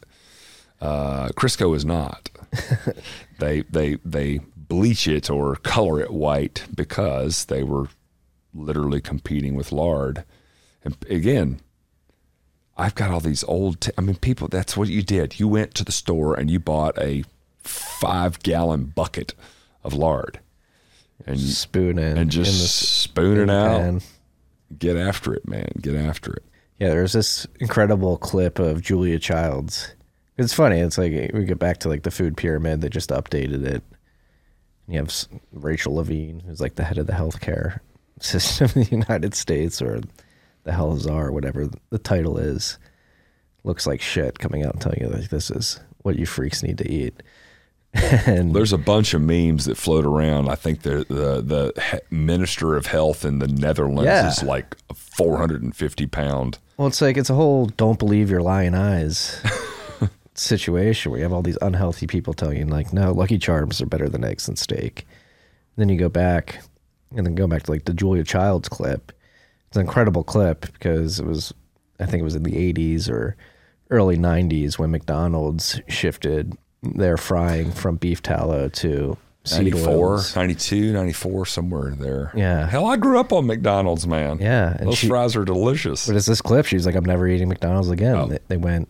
[0.81, 2.29] Uh, Crisco is not.
[3.39, 7.87] they they they bleach it or color it white because they were
[8.53, 10.23] literally competing with lard.
[10.83, 11.59] And again,
[12.77, 13.81] I've got all these old.
[13.81, 14.47] T- I mean, people.
[14.47, 15.39] That's what you did.
[15.39, 17.23] You went to the store and you bought a
[17.59, 19.33] five gallon bucket
[19.83, 20.39] of lard,
[21.25, 23.81] and Spoon in and just in the spoon it out.
[23.81, 24.01] pan.
[24.77, 25.69] Get after it, man.
[25.81, 26.43] Get after it.
[26.79, 29.93] Yeah, there's this incredible clip of Julia Childs.
[30.37, 30.79] It's funny.
[30.79, 32.81] It's like we get back to like the food pyramid.
[32.81, 33.81] They just updated it.
[34.85, 35.11] And you have
[35.51, 37.79] Rachel Levine, who's like the head of the healthcare
[38.23, 40.01] system of the United States, or
[40.63, 42.77] the hell czar, whatever the title is.
[43.63, 46.77] Looks like shit coming out and telling you like this is what you freaks need
[46.77, 47.21] to eat.
[47.93, 50.49] and There's a bunch of memes that float around.
[50.49, 54.27] I think the the the minister of health in the Netherlands Yeah.
[54.29, 56.59] is like 450 pound.
[56.77, 59.41] Well, it's like it's a whole don't believe your lying eyes
[60.35, 63.85] situation where you have all these unhealthy people telling you like, no, Lucky Charms are
[63.87, 65.07] better than eggs and steak.
[65.77, 66.61] then you go back
[67.15, 69.11] and then go back to like the Julia Childs clip.
[69.67, 71.53] It's an incredible clip because it was,
[71.99, 73.35] I think it was in the 80s or
[73.89, 81.45] early 90s when McDonald's shifted their frying from beef tallow to seed 94, 92, 94,
[81.45, 82.31] somewhere there.
[82.35, 82.67] Yeah.
[82.67, 84.39] Hell, I grew up on McDonald's, man.
[84.39, 86.07] Yeah, and Those she- fries are delicious.
[86.07, 86.65] But it's this clip.
[86.65, 88.15] She's like, I'm never eating McDonald's again.
[88.15, 88.27] Oh.
[88.27, 88.87] They, they went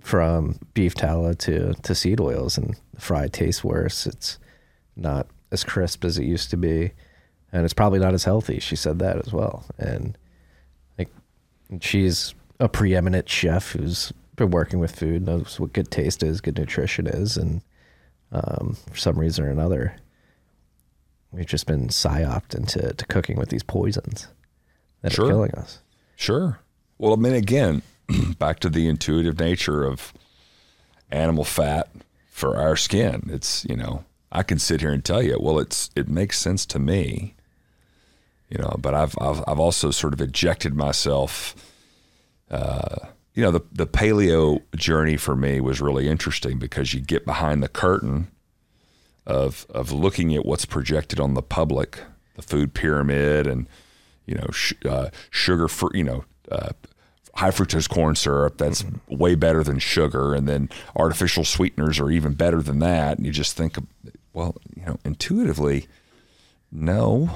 [0.00, 4.06] from beef tallow to, to seed oils, and the fry tastes worse.
[4.06, 4.38] It's
[4.96, 6.92] not as crisp as it used to be,
[7.52, 8.58] and it's probably not as healthy.
[8.60, 9.64] She said that as well.
[9.78, 10.16] And
[10.98, 11.08] like,
[11.80, 16.58] she's a preeminent chef who's been working with food, knows what good taste is, good
[16.58, 17.60] nutrition is, and
[18.32, 19.94] um, for some reason or another,
[21.30, 24.28] we've just been psyoped into to cooking with these poisons
[25.02, 25.26] that Sure.
[25.26, 25.80] are killing us.
[26.16, 26.58] Sure.
[26.98, 27.82] Well, I mean, again,
[28.38, 30.12] back to the intuitive nature of
[31.10, 31.88] animal fat
[32.30, 33.28] for our skin.
[33.30, 36.64] It's you know, I can sit here and tell you, well, it's it makes sense
[36.66, 37.34] to me,
[38.52, 41.54] you know, but I've I've, I've also sort of ejected myself.
[42.50, 42.96] Uh,
[43.34, 47.62] you know, the the paleo journey for me was really interesting because you get behind
[47.62, 48.30] the curtain
[49.26, 52.00] of of looking at what's projected on the public,
[52.34, 53.66] the food pyramid, and
[54.26, 56.72] you know, sh- uh, sugar free, you know, uh,
[57.34, 62.34] high fructose corn syrup that's way better than sugar, and then artificial sweeteners are even
[62.34, 63.16] better than that.
[63.16, 63.78] And you just think,
[64.34, 65.86] well, you know, intuitively,
[66.70, 67.34] no.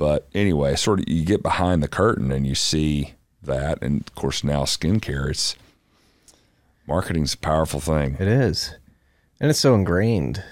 [0.00, 4.14] But anyway, sort of, you get behind the curtain and you see that, and of
[4.14, 5.28] course now skincare.
[5.28, 5.56] It's
[6.86, 8.16] marketing's a powerful thing.
[8.18, 8.74] It is.
[9.40, 10.42] And it's so ingrained.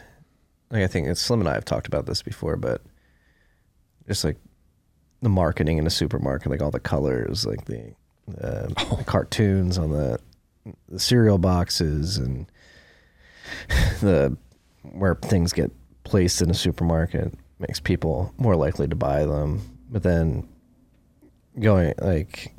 [0.71, 2.83] Like I think it's Slim and I have talked about this before, but
[4.07, 4.37] just like
[5.23, 7.95] the marketing in a supermarket, like all the colors, like the,
[8.39, 8.67] uh,
[8.97, 10.19] the cartoons on the,
[10.91, 12.53] the cereal boxes and
[14.03, 14.37] the
[14.83, 15.73] where things get
[16.05, 19.61] placed in a supermarket makes people more likely to buy them.
[19.91, 20.49] But then
[21.59, 22.55] going like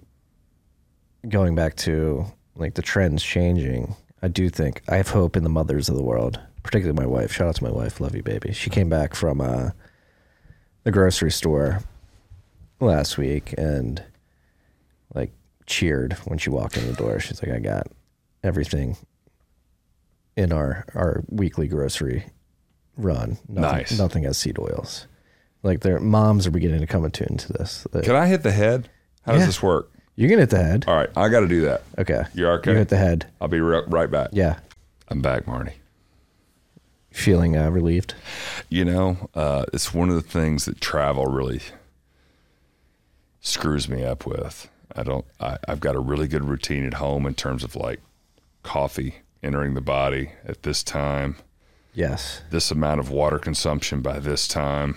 [1.27, 5.49] going back to like the trends changing, I do think I have hope in the
[5.49, 7.31] mothers of the world, particularly my wife.
[7.31, 8.53] Shout out to my wife, love you, baby.
[8.53, 9.71] She came back from uh,
[10.83, 11.81] the grocery store
[12.79, 14.03] last week and
[15.13, 15.31] like
[15.65, 17.19] cheered when she walked in the door.
[17.19, 17.87] She's like, I got
[18.43, 18.97] everything
[20.35, 22.25] in our our weekly grocery
[22.99, 23.37] run.
[23.47, 23.97] Nothing, Nice.
[23.97, 25.07] Nothing has seed oils.
[25.63, 27.85] Like their moms are beginning to come attuned to this.
[28.03, 28.89] Can I hit the head?
[29.25, 29.91] How does this work?
[30.15, 30.85] you can hit the head.
[30.87, 31.83] All right, I got to do that.
[31.97, 32.23] Okay.
[32.33, 32.71] You're okay?
[32.71, 33.27] You hit the head.
[33.41, 34.29] I'll be ri- right back.
[34.33, 34.59] Yeah.
[35.07, 35.73] I'm back, Marty.
[37.11, 38.13] feeling uh, relieved?
[38.69, 41.61] You know, uh, it's one of the things that travel really
[43.41, 44.69] screws me up with.
[44.95, 45.25] I don't.
[45.39, 47.99] I, I've got a really good routine at home in terms of like
[48.63, 51.37] coffee entering the body at this time,
[51.93, 52.41] Yes.
[52.51, 54.95] this amount of water consumption by this time.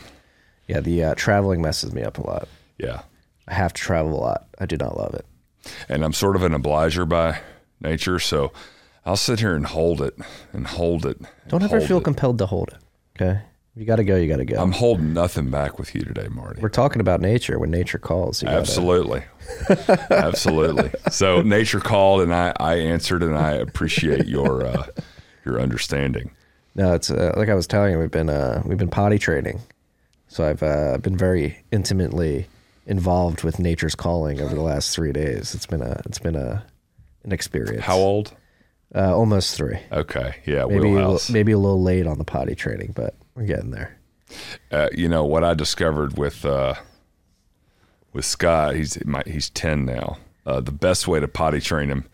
[0.68, 2.48] Yeah, the uh, traveling messes me up a lot.
[2.78, 3.02] Yeah,
[3.48, 4.46] I have to travel a lot.
[4.58, 5.26] I do not love it.
[5.88, 7.40] and I'm sort of an obliger by
[7.80, 8.52] nature, so
[9.04, 10.14] I'll sit here and hold it
[10.52, 11.18] and hold it.
[11.18, 12.04] and Don't ever feel it.
[12.04, 12.78] compelled to hold it.
[13.20, 13.40] Okay.
[13.74, 14.60] You got to go, you got to go.
[14.62, 16.60] I'm holding nothing back with you today, Marty.
[16.60, 17.58] We're talking about nature.
[17.58, 19.24] When nature calls, Absolutely.
[20.10, 20.90] Absolutely.
[21.10, 24.86] So nature called and I, I answered and I appreciate your uh,
[25.44, 26.32] your understanding.
[26.74, 27.98] No, it's uh, like I was telling you.
[27.98, 29.60] We've been uh, we've been potty training,
[30.28, 32.46] so I've uh, been very intimately
[32.86, 35.54] involved with nature's calling over the last three days.
[35.54, 36.64] It's been a it's been a
[37.24, 37.84] an experience.
[37.84, 38.34] How old?
[38.94, 39.78] Uh, almost three.
[39.90, 40.34] Okay.
[40.44, 43.70] Yeah, Maybe a, little- maybe a little late on the potty training, but we're getting
[43.70, 43.96] there.
[44.70, 46.74] Uh, you know what I discovered with uh,
[48.12, 50.18] with Scott, he's my, he's 10 now.
[50.44, 52.04] Uh, the best way to potty train him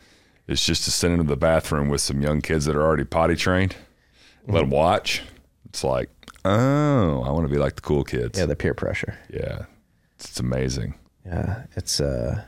[0.47, 3.05] is just to send him to the bathroom with some young kids that are already
[3.05, 3.74] potty trained.
[4.48, 5.22] Let them watch.
[5.66, 6.10] It's like,
[6.44, 8.38] oh, I want to be like the cool kids.
[8.38, 9.16] Yeah, the peer pressure.
[9.30, 9.66] yeah.
[10.16, 10.94] It's amazing.
[11.24, 12.42] Yeah, it's uh,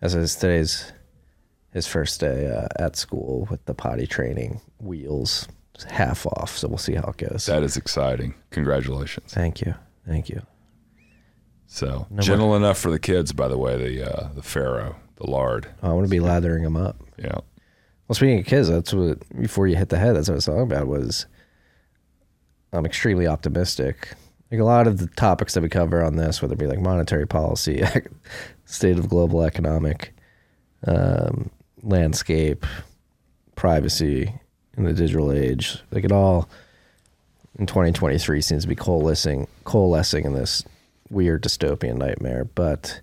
[0.00, 0.92] as is today's
[1.72, 5.46] his first day uh, at school with the potty training wheels
[5.90, 6.56] half off.
[6.56, 7.44] So we'll see how it goes.
[7.46, 8.34] That is exciting.
[8.50, 9.30] Congratulations.
[9.30, 9.74] Thank you,
[10.06, 10.40] thank you.
[11.66, 13.76] So gentle enough for the kids, by the way.
[13.76, 15.68] The uh, the Farrow, the lard.
[15.82, 16.96] Oh, I want to be lathering them up.
[17.18, 17.40] Yeah.
[18.08, 20.14] Well, speaking of kids, that's what before you hit the head.
[20.14, 20.86] That's what I was talking about.
[20.86, 21.26] Was
[22.72, 24.10] I'm extremely optimistic.
[24.50, 26.78] Like a lot of the topics that we cover on this, whether it be like
[26.78, 27.82] monetary policy,
[28.64, 30.14] state of global economic
[30.86, 31.50] um,
[31.82, 32.64] landscape,
[33.56, 34.32] privacy
[34.76, 36.48] in the digital age, like it all
[37.58, 40.62] in 2023 seems to be coalescing, coalescing in this
[41.10, 42.44] weird dystopian nightmare.
[42.44, 43.00] But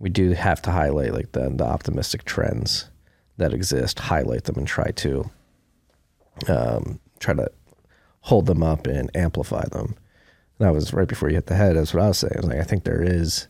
[0.00, 2.88] we do have to highlight like the, the optimistic trends
[3.36, 5.30] that exist, highlight them, and try to
[6.48, 7.50] um, try to
[8.20, 9.94] hold them up and amplify them.
[10.58, 11.76] And That was right before you hit the head.
[11.76, 12.32] That's what I was saying.
[12.36, 13.48] I was like, I think there is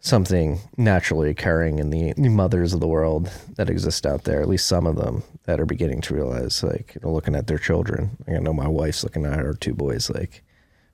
[0.00, 4.40] something naturally occurring in the, the mothers of the world that exist out there.
[4.40, 7.48] At least some of them that are beginning to realize, like, you know, looking at
[7.48, 8.16] their children.
[8.26, 10.08] Like, I know my wife's looking at her two boys.
[10.10, 10.42] Like,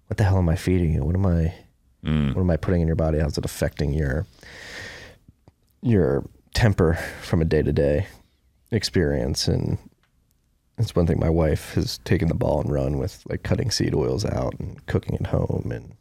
[0.06, 1.05] what the hell am I feeding you?
[1.05, 1.55] What am I?
[2.35, 3.19] What am I putting in your body?
[3.20, 4.27] How's it affecting your
[5.82, 6.24] your
[6.55, 8.07] temper from a day to day
[8.70, 9.49] experience?
[9.49, 9.79] And
[10.79, 13.95] it's one thing my wife has taken the ball and run with, like cutting seed
[13.95, 15.95] oils out and cooking at home and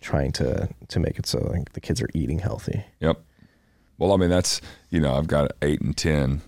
[0.00, 2.84] trying to to make it so like the kids are eating healthy.
[3.00, 3.20] Yep.
[3.98, 4.60] Well, I mean, that's
[4.90, 6.40] you know, I've got eight and ten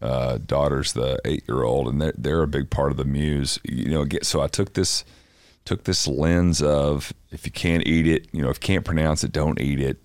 [0.00, 3.58] uh, daughters, the eight year old, and they're they're a big part of the muse.
[3.64, 5.04] You know, get so I took this
[5.64, 9.22] took this lens of if you can't eat it, you know, if you can't pronounce
[9.24, 9.98] it, don't eat it.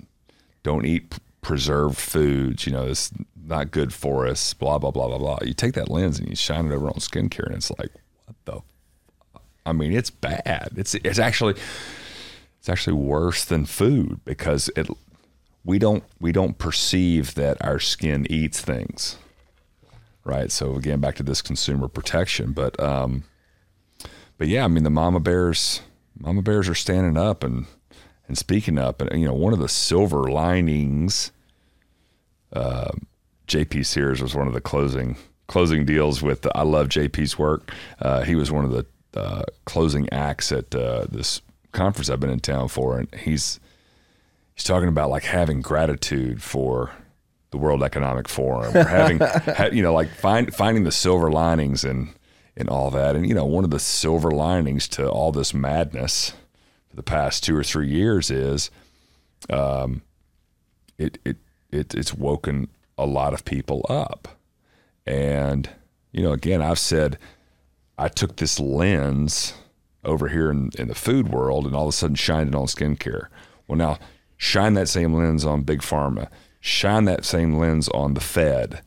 [0.61, 2.65] Don't eat preserved foods.
[2.65, 3.11] You know, it's
[3.45, 4.53] not good for us.
[4.53, 5.39] Blah blah blah blah blah.
[5.43, 7.91] You take that lens and you shine it over on skincare, and it's like,
[8.25, 9.41] what the?
[9.65, 10.69] I mean, it's bad.
[10.75, 11.55] It's it's actually
[12.59, 14.87] it's actually worse than food because it
[15.65, 19.17] we don't we don't perceive that our skin eats things
[20.23, 23.23] right so again back to this consumer protection but um
[24.37, 25.81] but yeah i mean the mama bears
[26.17, 27.65] mama bears are standing up and
[28.27, 31.31] and speaking up and you know one of the silver linings
[32.53, 32.91] uh,
[33.47, 35.15] jp sears was one of the closing
[35.47, 38.85] closing deals with i love jp's work uh, he was one of the
[39.15, 41.41] uh, closing acts at uh, this
[41.71, 43.59] conference i've been in town for and he's
[44.55, 46.91] he's talking about like having gratitude for
[47.53, 51.85] the World Economic Forum, or having ha, you know like find finding the silver linings
[51.85, 52.09] and
[52.57, 53.15] and all that.
[53.15, 56.33] And you know, one of the silver linings to all this madness
[56.93, 58.69] the past two or three years is,
[59.49, 60.01] um,
[60.97, 61.37] it it
[61.71, 64.27] it it's woken a lot of people up,
[65.05, 65.69] and
[66.11, 67.17] you know, again, I've said
[67.97, 69.53] I took this lens
[70.03, 72.65] over here in, in the food world and all of a sudden shined it on
[72.65, 73.27] skincare.
[73.67, 73.99] Well, now
[74.37, 76.29] shine that same lens on big pharma,
[76.59, 78.81] shine that same lens on the Fed.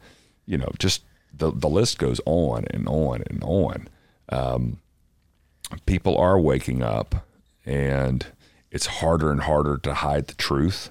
[0.44, 1.02] You know, just
[1.32, 3.88] the the list goes on and on and on.
[4.28, 4.78] Um,
[5.86, 7.25] people are waking up,
[7.66, 8.26] and
[8.70, 10.90] it's harder and harder to hide the truth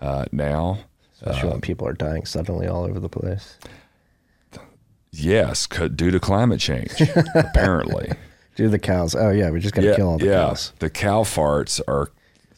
[0.00, 0.78] uh, now.
[1.14, 3.58] Especially when people are dying suddenly all over the place.
[5.12, 7.00] Yes, due to climate change,
[7.34, 8.12] apparently.
[8.54, 9.14] Do the cows?
[9.14, 10.48] Oh yeah, we're just gotta yeah, kill all the yeah.
[10.48, 10.72] cows.
[10.78, 12.10] The cow farts are,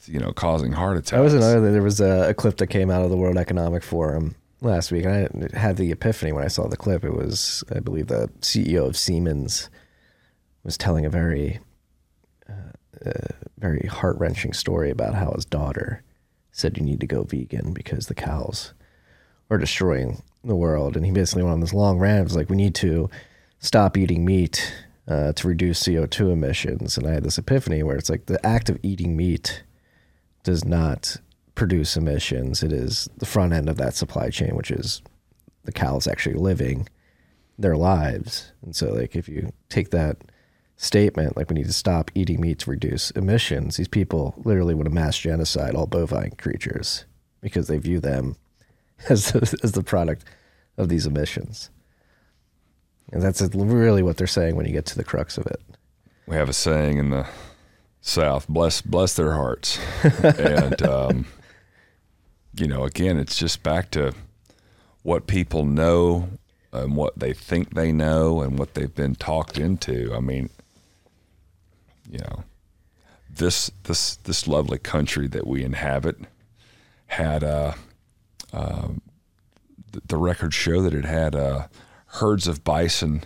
[0.07, 1.11] you know, causing heart attacks.
[1.11, 1.73] That was another thing.
[1.73, 5.05] There was a, a clip that came out of the World Economic Forum last week,
[5.05, 7.05] and I had the epiphany when I saw the clip.
[7.05, 9.69] It was, I believe, the CEO of Siemens
[10.63, 11.61] was telling a very,
[13.07, 16.03] uh, very heart wrenching story about how his daughter
[16.53, 18.75] said you need to go vegan because the cows
[19.51, 20.97] are destroying the world.
[20.97, 22.31] And he basically went on this long rant.
[22.31, 23.11] It like, we need to
[23.59, 24.73] stop eating meat
[25.09, 26.97] uh, to reduce CO2 emissions.
[26.97, 29.63] And I had this epiphany where it's like the act of eating meat
[30.45, 31.17] does not
[31.55, 32.63] produce emissions.
[32.63, 35.03] It is the front end of that supply chain, which is
[35.65, 36.89] the cows actually living
[37.59, 38.53] their lives.
[38.63, 40.19] And so, like, if you take that
[40.77, 44.89] statement, like, we need to stop eating meat to reduce emissions, these people literally want
[44.89, 47.05] have mass genocide all bovine creatures
[47.41, 48.37] because they view them
[49.09, 50.25] as the, as the product
[50.77, 51.71] of these emissions.
[53.13, 55.61] And that's really what they're saying when you get to the crux of it.
[56.27, 57.27] We have a saying in the
[58.01, 59.79] South: "Bless, bless their hearts,"
[60.23, 61.27] and um,
[62.57, 64.15] you know, again, it's just back to
[65.03, 66.29] what people know
[66.73, 70.13] and what they think they know and what they've been talked into.
[70.15, 70.51] I mean,
[72.11, 72.45] you know,
[73.31, 76.19] this this this lovely country that we inhabit
[77.07, 77.77] had a.
[78.53, 78.89] Uh, uh,
[80.07, 81.67] the records show that it had uh,
[82.07, 83.23] herds of bison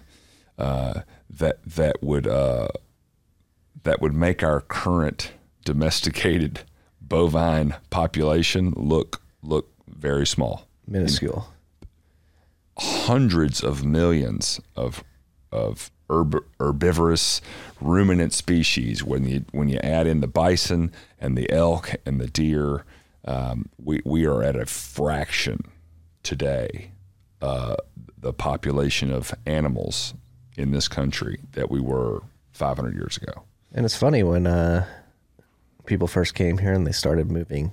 [0.58, 1.00] uh,
[1.30, 2.68] that that would uh,
[3.84, 5.32] that would make our current
[5.64, 6.60] domesticated
[7.00, 11.48] bovine population look look very small, minuscule.
[12.78, 15.02] Hundreds of millions of
[15.50, 17.40] of herb, herbivorous
[17.80, 19.02] ruminant species.
[19.04, 22.84] When you when you add in the bison and the elk and the deer,
[23.24, 25.64] um, we we are at a fraction
[26.22, 26.92] today
[27.40, 27.76] uh,
[28.20, 30.14] the population of animals
[30.56, 32.22] in this country that we were
[32.52, 33.44] 500 years ago.
[33.72, 34.86] And it's funny when uh,
[35.86, 37.72] people first came here and they started moving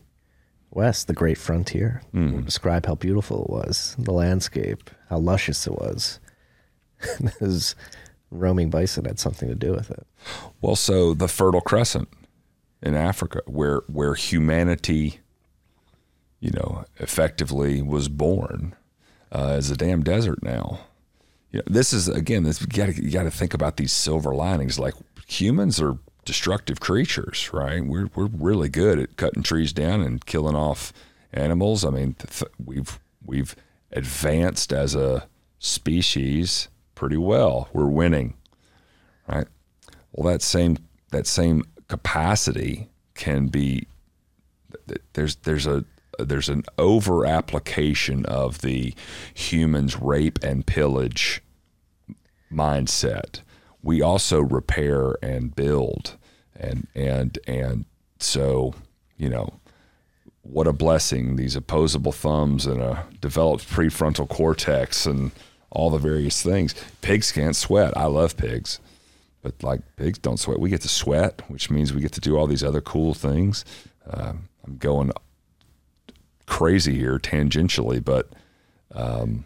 [0.71, 2.43] west, the great frontier, mm.
[2.45, 6.19] describe how beautiful it was, the landscape, how luscious it was.
[7.39, 7.75] His
[8.31, 10.05] roaming bison had something to do with it.
[10.61, 12.09] Well, so the Fertile Crescent
[12.81, 15.19] in Africa, where where humanity,
[16.39, 18.75] you know, effectively was born,
[19.31, 20.79] uh, as a damn desert now.
[21.51, 24.77] You know, this is again, this you got you to think about these silver linings.
[24.79, 24.95] Like
[25.27, 27.85] humans are destructive creatures, right?
[27.85, 30.91] We're we're really good at cutting trees down and killing off
[31.33, 31.85] animals.
[31.85, 33.55] I mean, th- we've we've
[33.91, 35.27] advanced as a
[35.59, 37.69] species pretty well.
[37.73, 38.35] We're winning,
[39.27, 39.47] right?
[40.11, 40.77] Well, that same
[41.11, 43.87] that same capacity can be
[45.13, 45.85] there's there's a
[46.17, 48.93] there's an over application of the
[49.33, 51.41] humans rape and pillage
[52.51, 53.41] mindset.
[53.83, 56.17] We also repair and build,
[56.55, 57.85] and and and
[58.19, 58.73] so
[59.17, 59.59] you know
[60.41, 65.31] what a blessing these opposable thumbs and a developed prefrontal cortex and
[65.75, 66.73] all the various things.
[67.01, 67.95] Pigs can't sweat.
[67.97, 68.79] I love pigs,
[69.41, 70.59] but like pigs don't sweat.
[70.59, 73.65] We get to sweat, which means we get to do all these other cool things.
[74.09, 74.33] Uh,
[74.65, 75.11] I'm going
[76.45, 78.29] crazy here tangentially, but
[78.93, 79.45] um,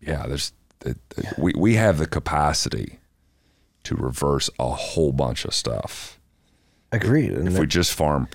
[0.00, 0.52] yeah, there's
[0.84, 1.32] yeah.
[1.38, 2.98] we we have the capacity
[3.84, 6.18] to reverse a whole bunch of stuff.
[6.92, 7.32] Agreed.
[7.32, 8.28] If, if we just farm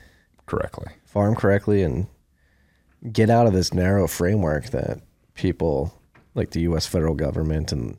[0.46, 2.08] correctly, farm correctly, and
[3.12, 5.02] get out of this narrow framework that
[5.36, 6.00] people
[6.36, 6.88] like the U.S.
[6.88, 7.98] federal government and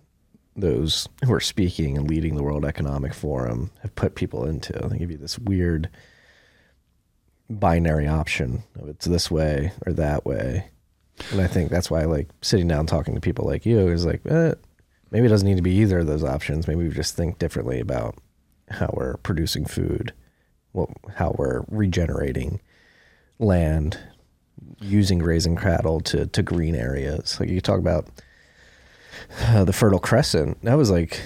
[0.57, 4.73] those who are speaking and leading the World Economic Forum have put people into.
[4.73, 5.89] They give you this weird
[7.51, 10.71] binary option of it's this way or that way.
[11.31, 14.05] And I think that's why I like sitting down talking to people like you is
[14.05, 14.55] like, eh,
[15.11, 16.67] maybe it doesn't need to be either of those options.
[16.67, 18.17] Maybe we just think differently about
[18.71, 20.13] how we're producing food,
[20.73, 22.61] what, how we're regenerating
[23.39, 23.99] land,
[24.81, 27.39] using grazing cattle to, to green areas.
[27.41, 28.09] Like you talk about
[29.41, 30.63] uh, the Fertile Crescent.
[30.63, 31.21] That was like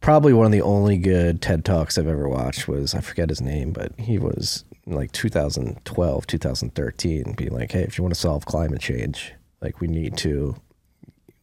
[0.00, 3.40] probably one of the only good TED Talks I've ever watched was, I forget his
[3.40, 8.46] name, but he was like 2012, 2013, being like, hey, if you want to solve
[8.46, 10.56] climate change, like we need to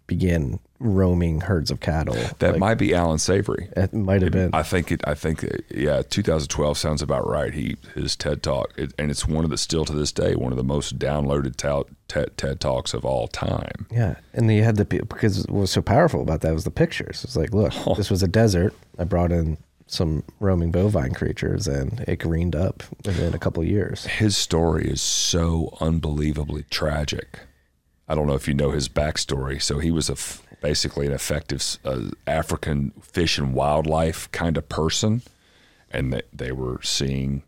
[0.08, 2.16] begin roaming herds of cattle.
[2.40, 3.70] That like, might be Allan Savory.
[3.76, 4.52] It might have been.
[4.54, 5.02] I think it.
[5.06, 6.02] I think uh, yeah.
[6.02, 7.54] 2012 sounds about right.
[7.54, 10.52] He his TED talk, it, and it's one of the still to this day one
[10.52, 11.56] of the most downloaded
[12.08, 13.88] TED, TED talks of all time.
[13.92, 17.24] Yeah, and you had the because what was so powerful about that was the pictures.
[17.24, 17.94] It's like, look, oh.
[17.98, 18.74] this was a desert.
[19.00, 24.06] I brought in some roaming bovine creatures and it greened up within a couple years.
[24.06, 27.40] His story is so unbelievably tragic.
[28.08, 29.62] I don't know if you know his backstory.
[29.62, 34.70] So he was a f- basically an effective uh, African fish and wildlife kind of
[34.70, 35.22] person,
[35.92, 37.44] and they, they were seeing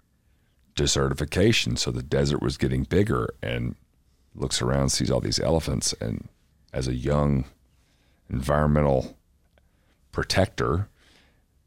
[0.75, 1.77] desertification.
[1.77, 3.75] So the desert was getting bigger, and
[4.35, 6.27] looks around, sees all these elephants, and
[6.73, 7.45] as a young
[8.29, 9.17] environmental
[10.11, 10.87] protector,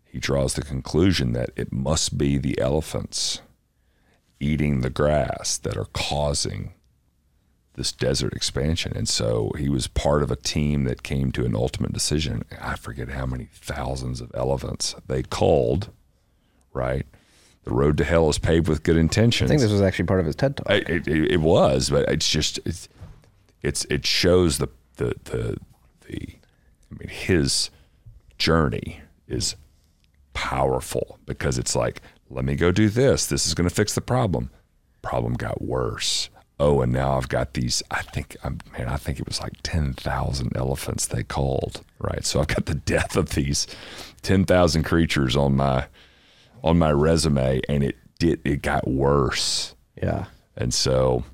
[0.05, 3.41] he draws the conclusion that it must be the elephants
[4.39, 6.73] eating the grass that are causing
[7.75, 8.93] this desert expansion.
[8.95, 12.45] And so he was part of a team that came to an ultimate decision.
[12.61, 15.91] I forget how many thousands of elephants they culled,
[16.73, 17.07] right?
[17.65, 19.51] The road to hell is paved with good intentions.
[19.51, 20.71] I think this was actually part of his TED talk.
[20.71, 22.89] It, it, it was, but it's just it's,
[23.63, 25.57] it's it shows the the the
[26.09, 26.29] the
[26.91, 27.71] I mean his
[28.37, 29.55] journey is
[30.35, 33.27] powerful because it's like let me go do this.
[33.27, 34.51] This is going to fix the problem.
[35.01, 36.31] Problem got worse.
[36.65, 37.83] Oh, and now I've got these.
[37.91, 41.83] I think, I'm, man, I think it was like ten thousand elephants they called.
[41.99, 43.67] Right, so I've got the death of these
[44.23, 45.87] ten thousand creatures on my
[46.63, 48.41] on my resume, and it did.
[48.45, 49.75] It got worse.
[50.01, 50.27] yeah.
[50.57, 51.25] And so,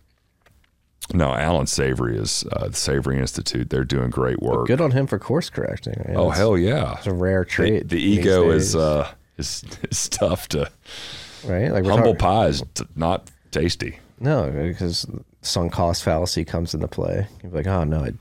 [1.12, 3.68] no, Allan Savory is uh, the Savory Institute.
[3.68, 4.66] They're doing great work.
[4.68, 6.12] Good on him for course correcting.
[6.16, 6.94] Oh hell yeah!
[6.98, 7.88] It's a rare The, trait.
[7.88, 10.70] the these ego days, is uh, is is tough to.
[11.44, 11.70] right.
[11.72, 13.98] Like Humble talking- pie is t- not tasty.
[14.20, 15.06] No, because
[15.42, 17.26] sunk cost fallacy comes into play.
[17.42, 18.12] You're like, oh no, I,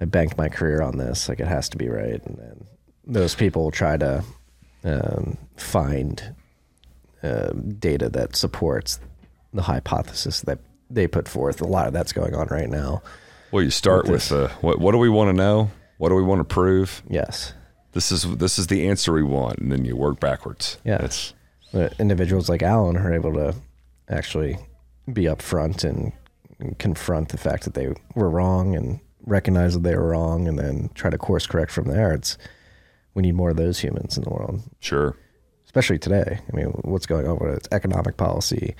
[0.00, 1.28] I banked my career on this.
[1.28, 2.66] Like it has to be right, and then
[3.06, 4.24] those people try to
[4.84, 6.34] um, find
[7.22, 8.98] um data that supports
[9.52, 10.58] the hypothesis that
[10.90, 11.60] they put forth.
[11.60, 13.02] A lot of that's going on right now.
[13.52, 15.70] Well, you start With with, uh, what what do we want to know?
[15.98, 17.02] What do we want to prove?
[17.08, 17.52] Yes,
[17.92, 20.78] This is this is the answer we want, and then you work backwards.
[20.84, 21.04] Yeah.
[21.04, 21.32] It's
[21.98, 23.54] individuals like Allan are able to
[24.08, 24.58] actually
[25.12, 26.12] be upfront and,
[26.58, 30.58] and confront the fact that they were wrong and recognize that they were wrong, and
[30.58, 32.12] then try to course correct from there.
[32.12, 32.36] It's
[33.14, 34.60] we need more of those humans in the world.
[34.80, 35.16] sure.
[35.64, 36.40] especially today.
[36.52, 38.74] I mean, what's going on with economic policy,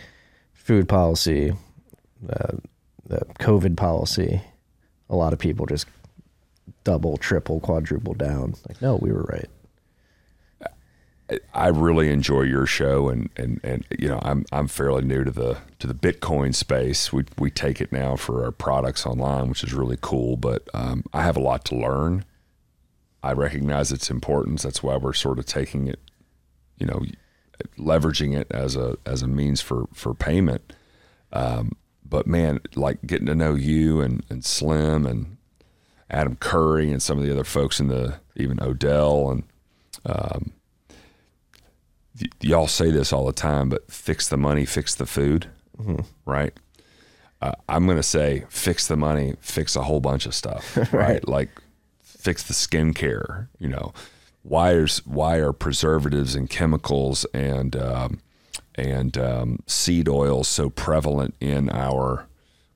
[0.53, 1.53] food policy,
[2.29, 2.57] uh,
[3.07, 4.41] the COVID policy?
[5.09, 5.87] A lot of people just
[6.83, 8.55] double, triple, quadruple down.
[8.69, 9.49] Like, no, we were right.
[11.55, 15.31] I really enjoy your show, and, and, and you know I'm I'm fairly new to
[15.31, 17.13] the to the Bitcoin space.
[17.13, 20.37] We we take it now for our products online, which is really cool.
[20.37, 22.25] But um, I have a lot to learn.
[23.23, 24.63] I recognize its importance.
[24.63, 25.99] That's why we're sort of taking it,
[26.77, 27.03] you know,
[27.79, 30.75] leveraging it as a as a means for for payment.
[31.33, 31.73] Um,
[32.05, 35.39] but man, like getting to know you and, and Slim and
[36.11, 39.43] Adam Curry and some of the other folks in the even Odell and
[40.07, 40.53] um,
[42.21, 45.49] y- y'all say this all the time, but fix the money, fix the food,
[46.25, 46.53] right?
[47.41, 51.27] Uh, I'm going to say fix the money, fix a whole bunch of stuff, right?
[51.29, 51.51] Like
[52.03, 53.49] fix the skincare.
[53.59, 53.93] You know,
[54.43, 58.21] why is why are preservatives and chemicals and um,
[58.77, 62.27] and um, seed oils so prevalent in our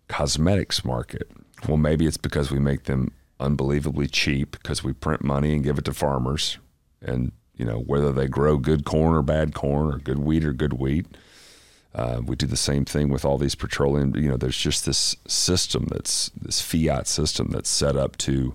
[0.09, 1.31] cosmetics market?
[1.67, 5.79] Well, maybe it's because we make them unbelievably cheap because we print money and give
[5.79, 6.59] it to farmers,
[7.01, 10.53] and you know whether they grow good corn or bad corn or good wheat or
[10.55, 11.07] good wheat.
[11.95, 14.15] Uh, we do the same thing with all these petroleum.
[14.15, 18.55] You know, there's just this system that's this fiat system that's set up to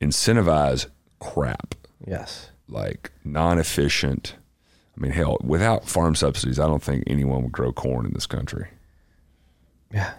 [0.00, 0.86] incentivize
[1.18, 1.74] crap
[2.06, 2.50] Yes.
[2.68, 4.34] like non-efficient.
[4.96, 8.26] I mean, hell, without farm subsidies, I don't think anyone would grow corn in this
[8.26, 8.68] country.
[9.92, 10.12] Yeah.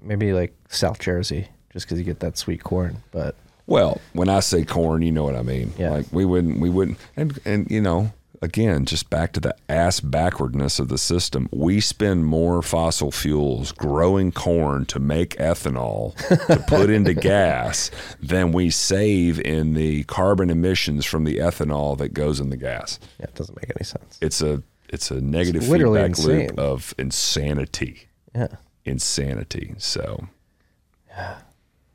[0.00, 3.02] Maybe like South Jersey, just because you get that sweet corn.
[3.10, 3.34] But
[3.66, 5.72] Well, when I say corn, you know what I mean.
[5.76, 5.90] Yeah.
[5.90, 9.98] Like we wouldn't, we wouldn't, and and you know, again, just back to the ass
[9.98, 11.48] backwardness of the system.
[11.52, 16.14] We spend more fossil fuels growing corn to make ethanol
[16.46, 17.90] to put into gas
[18.20, 23.00] than we save in the carbon emissions from the ethanol that goes in the gas.
[23.18, 24.18] yeah, it doesn't make any sense.
[24.20, 28.08] It's a it's a negative It's feedback loop of insanity.
[28.32, 28.48] Yeah.
[28.84, 29.74] Insanity.
[29.78, 30.28] So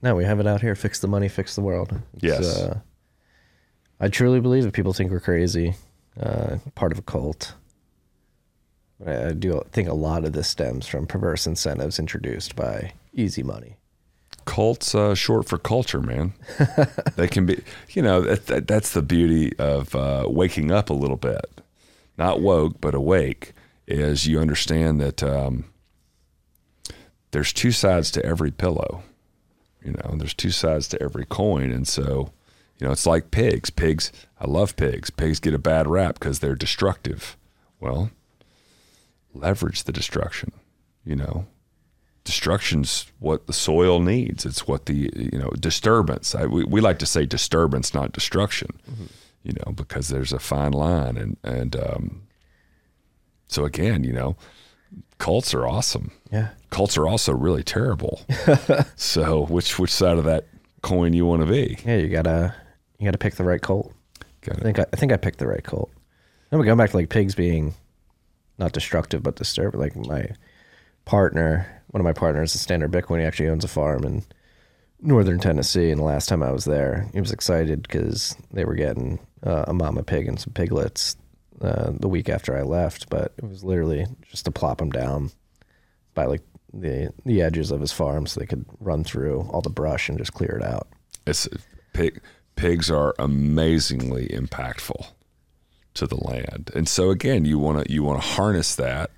[0.02, 0.76] No, we have it out here.
[0.76, 2.02] Fix the money, fix the world.
[2.16, 2.58] It's, Yes.
[2.58, 2.80] Uh,
[4.00, 5.76] I truly believe that people think we're crazy,
[6.20, 7.54] uh, part of a cult.
[9.00, 12.94] But I, I do think a lot of this stems from perverse incentives introduced by
[13.14, 13.78] easy money.
[14.46, 16.34] cults uh, short for culture man
[17.16, 20.94] they can be you know that, that, that's the beauty of uh, waking up a
[20.94, 21.62] little bit
[22.18, 23.54] not woke but awake
[23.88, 25.66] is you understand that um,
[27.32, 29.04] there's two sides to every pillow
[29.84, 32.32] you know there's two sides to every coin and so
[32.80, 36.40] you know it's like pigs pigs i love pigs pigs get a bad rap because
[36.40, 37.38] they're destructive
[37.80, 38.12] well
[39.34, 40.52] leverage the destruction
[41.04, 41.46] you know
[42.24, 44.46] destruction's what the soil needs.
[44.46, 46.36] It's what the you know disturbance.
[46.36, 48.80] I, we, we like to say disturbance, not destruction.
[49.44, 52.22] You know, because there's a fine line, and and um,
[53.48, 54.38] so again, you know,
[55.18, 56.12] cults are awesome.
[56.32, 56.50] Yeah.
[56.70, 58.22] Cults are also really terrible.
[58.96, 60.48] so which which side of that
[60.82, 61.78] coin you want to be?
[61.86, 62.56] Yeah, you gotta
[63.00, 63.94] You got to pick the right cult.
[64.42, 64.64] Got I it.
[64.64, 65.92] think I, I think I picked the right cult.
[66.50, 67.74] Then we go back to like pigs being
[68.58, 69.80] not destructive but disturbing.
[69.80, 70.30] Like my
[71.06, 73.20] partner, one of my partners, is Standard Bitcoin.
[73.20, 74.24] He actually owns a farm in
[75.02, 75.90] northern Tennessee.
[75.90, 79.66] And the last time I was there, he was excited because they were getting uh,
[79.68, 81.16] a mama pig and some piglets
[81.62, 83.10] uh, the week after I left.
[83.10, 85.32] But it was literally just to plop them down
[86.14, 86.42] by like
[86.74, 90.18] the the edges of his farm so they could run through all the brush and
[90.18, 90.88] just clear it out.
[91.28, 91.48] It's
[91.94, 92.22] pig,
[92.56, 95.08] pigs are amazingly impactful
[95.94, 99.12] to the land, and so again, you want to you want to harness that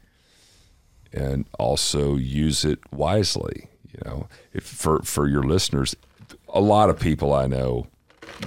[1.14, 3.68] and also use it wisely.
[3.92, 5.96] You know, if for for your listeners,
[6.50, 7.88] a lot of people I know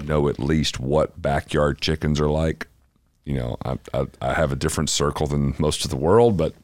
[0.04, 2.66] know at least what backyard chickens are like.
[3.26, 6.54] You know, I, I, I have a different circle than most of the world, but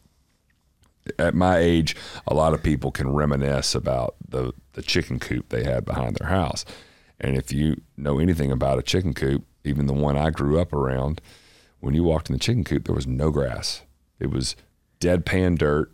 [1.19, 1.95] at my age,
[2.27, 6.29] a lot of people can reminisce about the, the chicken coop they had behind their
[6.29, 6.65] house.
[7.21, 10.73] And if you know anything about a chicken coop, even the one I grew up
[10.73, 11.21] around,
[11.81, 13.83] when you walked in the chicken coop, there was no grass.
[14.21, 14.55] It was
[15.01, 15.93] deadpan dirt,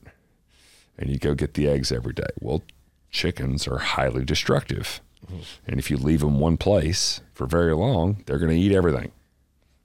[0.98, 2.28] and you go get the eggs every day.
[2.40, 2.62] Well,
[3.10, 5.00] chickens are highly destructive.
[5.26, 5.40] Mm-hmm.
[5.66, 9.12] And if you leave them one place for very long, they're going to eat everything.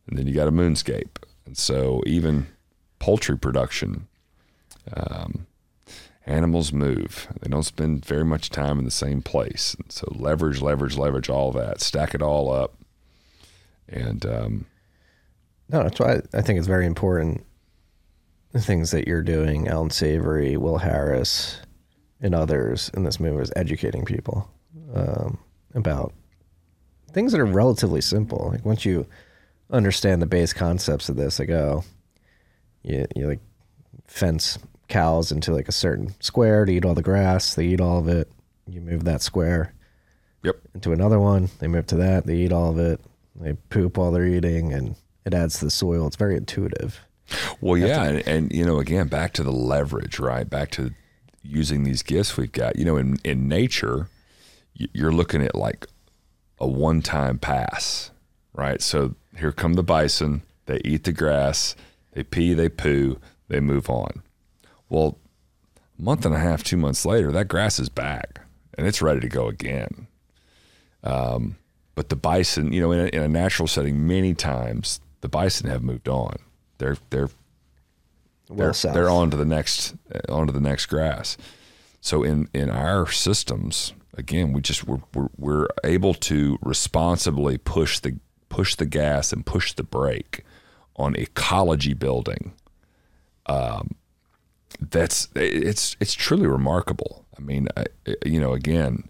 [0.07, 1.17] And then you got a moonscape.
[1.45, 2.47] And so even
[2.99, 4.07] poultry production
[4.95, 5.47] um,
[6.25, 7.27] animals move.
[7.41, 9.75] They don't spend very much time in the same place.
[9.75, 12.75] And so leverage, leverage, leverage all that, stack it all up.
[13.87, 14.65] And um,
[15.69, 17.45] No, that's why I think it's very important.
[18.51, 21.59] The things that you're doing, Allan Savory, Will Harris,
[22.21, 24.49] and others in this movie is educating people
[24.93, 25.39] um,
[25.73, 26.13] about
[27.11, 28.49] things that are relatively simple.
[28.51, 29.05] Like once you
[29.71, 31.83] understand the base concepts of this, like oh,
[32.83, 33.41] you you like
[34.07, 37.55] fence cows into like a certain square to eat all the grass.
[37.55, 38.31] They eat all of it.
[38.67, 39.73] You move that square
[40.43, 41.49] yep, into another one.
[41.59, 42.25] They move to that.
[42.25, 42.99] They eat all of it.
[43.35, 44.95] They poop while they're eating, and
[45.25, 46.05] it adds to the soil.
[46.05, 46.99] It's very intuitive.
[47.61, 50.47] Well, yeah, and, and you know, again, back to the leverage, right?
[50.47, 50.91] Back to
[51.41, 52.77] using these gifts we've got.
[52.77, 54.09] You know, in in nature,
[54.75, 55.87] you're looking at like
[56.59, 58.11] a one-time pass,
[58.53, 58.81] right?
[58.81, 60.43] So here come the bison.
[60.65, 61.75] They eat the grass.
[62.13, 62.53] They pee.
[62.53, 63.19] They poo.
[63.47, 64.23] They move on.
[64.89, 65.17] Well,
[65.97, 68.41] a month and a half, two months later, that grass is back
[68.77, 70.07] and it's ready to go again.
[71.03, 71.57] Um,
[71.95, 75.69] but the bison, you know, in a, in a natural setting, many times the bison
[75.69, 76.35] have moved on.
[76.77, 77.29] They're they're
[78.49, 78.93] Well they're, south.
[78.93, 81.37] they're on to the next uh, on to the next grass.
[82.01, 87.99] So in in our systems, again, we just we're, we're we're able to responsibly push
[87.99, 88.17] the
[88.53, 90.45] push the gas and push the brake
[90.95, 92.53] on ecology building.
[93.47, 93.95] Um,
[94.79, 97.25] that's it's it's truly remarkable.
[97.35, 97.85] I mean, I,
[98.25, 99.09] you know, again,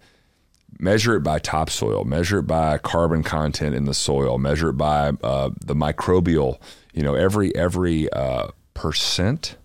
[0.80, 5.12] measure it by topsoil, measure it by carbon content in the soil, measure it by
[5.22, 6.58] uh, the microbial.
[6.94, 9.58] You know, every every uh, percent,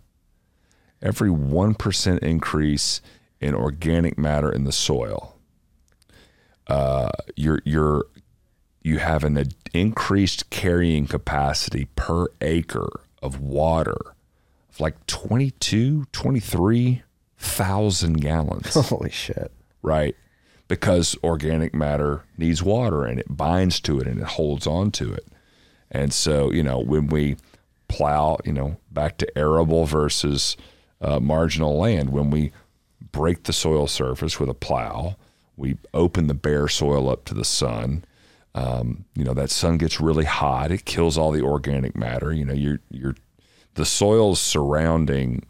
[1.00, 3.00] every one percent increase
[3.40, 5.36] in organic matter in the soil,
[6.66, 8.06] uh, you're you're
[8.88, 13.96] you have an ad- increased carrying capacity per acre of water
[14.70, 19.52] of like 22, 23,000 gallons Holy shit.
[19.82, 20.14] right?
[20.68, 25.12] Because organic matter needs water and it binds to it and it holds on to
[25.12, 25.26] it.
[25.90, 27.36] And so, you know, when we
[27.88, 30.56] plow, you know, back to arable versus
[31.00, 32.52] uh, marginal land, when we
[33.12, 35.16] break the soil surface with a plow,
[35.56, 38.04] we open the bare soil up to the sun.
[38.58, 40.72] Um, you know, that sun gets really hot.
[40.72, 42.32] It kills all the organic matter.
[42.32, 43.14] You know, you're, you're,
[43.74, 45.44] the soils surrounding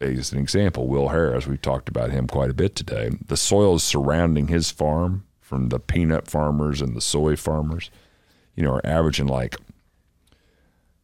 [0.00, 3.10] as an example, Will Harris, we've talked about him quite a bit today.
[3.26, 7.90] The soils surrounding his farm, from the peanut farmers and the soy farmers,
[8.54, 9.56] you know, are averaging like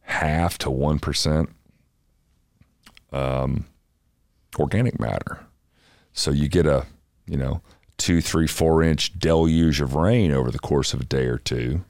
[0.01, 1.49] half to one percent
[3.11, 3.65] um,
[4.59, 5.39] organic matter.
[6.13, 6.85] So you get a,
[7.25, 7.61] you know,
[7.97, 11.83] two, three, four inch deluge of rain over the course of a day or two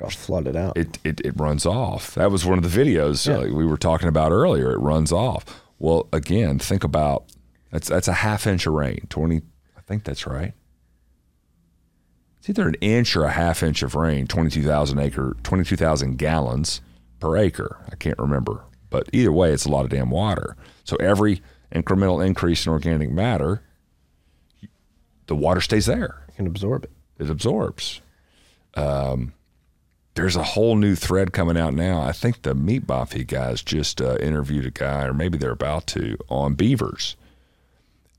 [0.00, 0.76] all flooded out.
[0.76, 2.14] it, it, it runs off.
[2.14, 3.50] That was one of the videos Yeah.
[3.50, 4.70] uh, we were talking about earlier.
[4.72, 5.44] It runs off.
[5.80, 7.24] Well, again, think about
[7.72, 9.06] that's that's a half inch of rain.
[9.08, 9.42] Twenty,
[9.76, 10.54] I think that's right.
[12.38, 14.26] It's either an inch or a half inch of rain.
[14.28, 16.80] Twenty two thousand acre, twenty two thousand gallons
[17.18, 17.78] per acre.
[17.90, 20.56] I can't remember, but either way, it's a lot of damn water.
[20.84, 21.42] So every
[21.74, 23.62] incremental increase in organic matter,
[25.28, 26.90] the water stays there You can absorb it.
[27.18, 28.00] it absorbs.
[28.74, 29.32] Um,
[30.14, 32.02] there's a whole new thread coming out now.
[32.02, 35.86] I think the Meat Mafia guys just uh, interviewed a guy, or maybe they're about
[35.88, 37.14] to, on beavers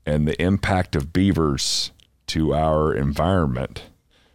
[0.06, 1.90] and the impact of beavers
[2.28, 3.82] to our environment.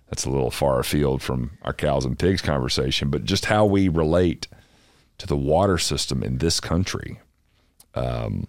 [0.09, 3.87] that's a little far afield from our cows and pigs conversation, but just how we
[3.89, 4.47] relate
[5.17, 7.19] to the water system in this country.
[7.95, 8.47] Um,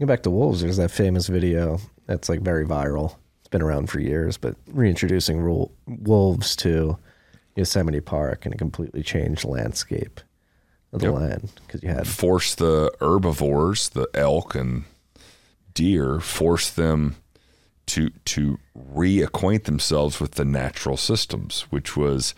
[0.00, 0.62] Go back to wolves.
[0.62, 3.14] There's that famous video that's like very viral.
[3.38, 6.98] It's been around for years, but reintroducing rule, wolves to
[7.54, 10.20] Yosemite Park and it completely changed the landscape
[10.92, 11.14] of the Yep.
[11.14, 14.84] land because you had force the herbivores, the elk and
[15.74, 17.14] deer, force them
[17.86, 22.34] to to reacquaint themselves with the natural systems, which was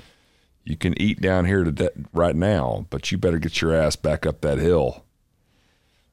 [0.64, 3.96] you can eat down here to de- right now, but you better get your ass
[3.96, 5.04] back up that hill.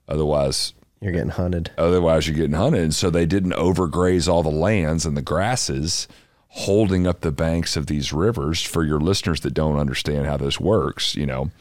[0.07, 1.71] Otherwise, you're getting hunted.
[1.77, 2.93] otherwise you're getting hunted.
[2.93, 6.07] So they didn't overgraze all the lands and the grasses
[6.49, 10.59] holding up the banks of these rivers for your listeners that don't understand how this
[10.59, 11.51] works, you know.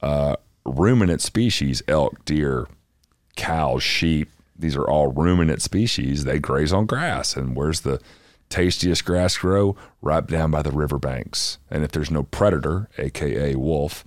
[0.00, 2.68] Uh, ruminant species, elk, deer,
[3.36, 6.24] cows, sheep, these are all ruminant species.
[6.24, 7.36] They graze on grass.
[7.36, 8.00] And where's the
[8.48, 9.76] tastiest grass grow?
[10.02, 11.58] Right down by the riverbanks.
[11.70, 14.04] And if there's no predator, aka wolf,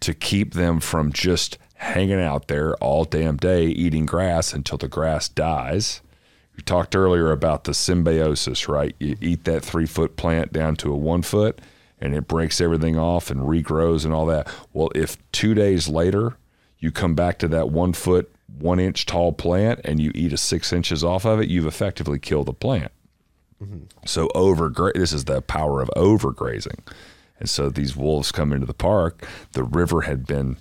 [0.00, 4.86] to keep them from just hanging out there all damn day eating grass until the
[4.86, 6.02] grass dies.
[6.54, 8.94] We talked earlier about the symbiosis, right?
[8.98, 11.58] You eat that three foot plant down to a one foot
[11.98, 14.46] and it breaks everything off and regrows and all that.
[14.74, 16.36] Well, if two days later
[16.78, 20.36] you come back to that one foot, one inch tall plant and you eat a
[20.36, 22.92] six inches off of it, you've effectively killed the plant.
[23.62, 23.84] Mm-hmm.
[24.04, 26.80] So overgra- this is the power of overgrazing.
[27.38, 29.26] And so these wolves come into the park.
[29.52, 30.58] The river had been,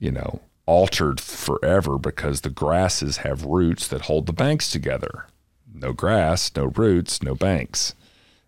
[0.00, 5.26] you know, altered forever because the grasses have roots that hold the banks together.
[5.72, 7.94] No grass, no roots, no banks.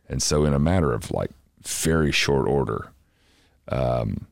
[0.09, 1.31] And so in a matter of like
[1.63, 2.89] very short order,
[3.69, 4.27] um,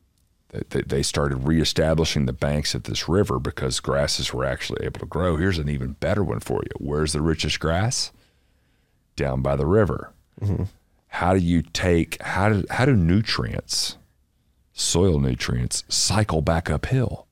[0.49, 5.05] they, they started reestablishing the banks of this river because grasses were actually able to
[5.05, 5.37] grow.
[5.37, 6.71] Here's an even better one for you.
[6.85, 8.11] Where's the richest grass?
[9.15, 10.11] Down by the river.
[11.07, 13.97] How do you take how do how do nutrients,
[14.81, 17.27] soil nutrients, cycle back uphill?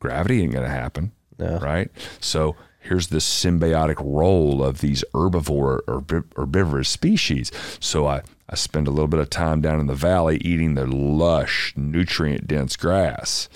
[0.00, 1.58] Gravity ain't gonna happen, No.
[1.58, 1.90] right?
[2.20, 6.04] So here's this symbiotic role of these herbivore or
[6.36, 7.50] herbivorous species.
[7.80, 10.86] So I I spend a little bit of time down in the valley eating the
[10.86, 13.48] lush, nutrient dense grass.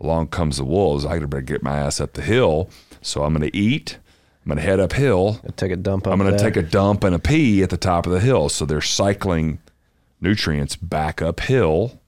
[0.00, 1.04] Along comes the wolves.
[1.04, 2.70] I gotta better get my ass up the hill.
[3.02, 3.98] So I'm gonna eat.
[4.44, 5.40] I'm gonna head uphill.
[5.46, 6.06] I Take a dump.
[6.08, 8.48] I'm going to take a dump and a pee at the top of the hill.
[8.48, 9.60] So they're cycling
[10.20, 12.00] nutrients back uphill.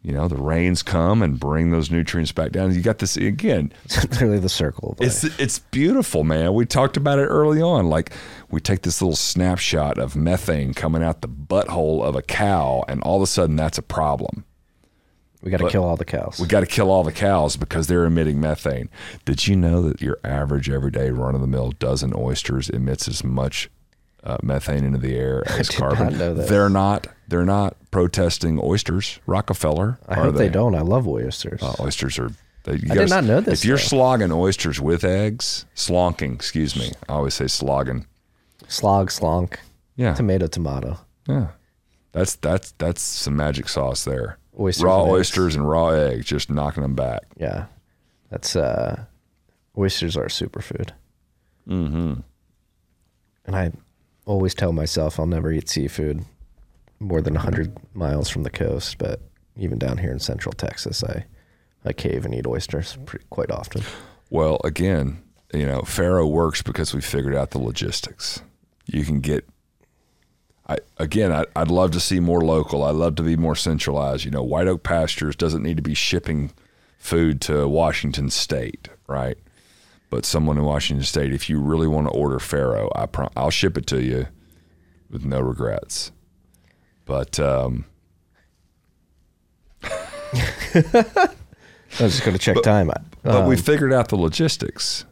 [0.00, 2.72] You know, the rains come and bring those nutrients back down.
[2.74, 3.72] You got this again.
[3.96, 4.92] literally the circle.
[4.92, 5.40] Of It's life.
[5.40, 6.54] it's beautiful, man.
[6.54, 7.88] We talked about it early on.
[7.88, 8.12] Like
[8.50, 13.02] we take this little snapshot of methane coming out the butthole of a cow, and
[13.02, 14.44] all of a sudden that's a problem.
[15.42, 16.38] we got to kill all the cows.
[16.40, 18.88] We got to kill all the cows because they're emitting methane.
[19.24, 23.24] Did you know that your average everyday run of the mill dozen oysters emits as
[23.24, 23.68] much
[24.24, 26.04] uh, methane into the air as carbon?
[26.04, 26.34] not know.
[26.34, 27.06] They're not.
[27.28, 29.18] They're not protesting oysters.
[29.26, 29.98] Rockefeller.
[30.08, 30.48] I are hope they?
[30.48, 30.74] don't.
[30.74, 31.62] I love oysters.
[31.62, 32.30] Uh, oysters are.
[32.64, 36.34] They, I did not know this, If you're slogging oysters with eggs, slonking.
[36.34, 36.92] Excuse me.
[37.08, 38.06] I always say slogging.
[38.66, 39.56] Slog, slonk,
[39.96, 40.12] Yeah.
[40.14, 40.98] tomato, tomato.
[41.26, 41.48] Yeah.
[42.12, 44.38] That's that's that's some magic sauce there.
[44.58, 47.22] Oysters raw and oysters and raw eggs, just knocking them back.
[47.38, 47.66] Yeah,
[48.30, 49.04] that's uh,
[49.76, 50.90] oysters are a superfood.
[51.68, 52.14] Mm-hmm.
[53.46, 53.72] And I
[54.28, 56.24] always tell myself I'll never eat seafood
[57.00, 59.20] more than hundred miles from the coast, but
[59.56, 61.24] even down here in Central Texas, I
[61.84, 63.82] I cave and eat oysters pretty, quite often.
[64.30, 65.22] Well, again,
[65.54, 68.42] you know, Farrow works because we figured out the logistics.
[68.86, 69.48] You can get.
[70.66, 72.84] I again, I, I'd love to see more local.
[72.84, 74.24] I'd love to be more centralized.
[74.24, 76.52] You know, White Oak Pastures doesn't need to be shipping
[76.98, 79.38] food to Washington State, right?
[80.10, 83.50] But someone in Washington State, if you really want to order Farrow, I pro- I'll
[83.50, 84.26] ship it to you
[85.10, 86.12] with no regrets.
[87.04, 87.84] But um,
[90.74, 91.28] I
[92.00, 92.90] was just going to check time.
[93.22, 95.04] but we Um, figured out the logistics,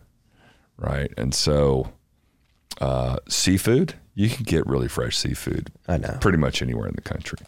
[0.76, 1.12] right?
[1.16, 1.92] And so,
[2.80, 6.16] uh, seafood, you can get really fresh seafood I know.
[6.20, 7.38] pretty much anywhere in the country.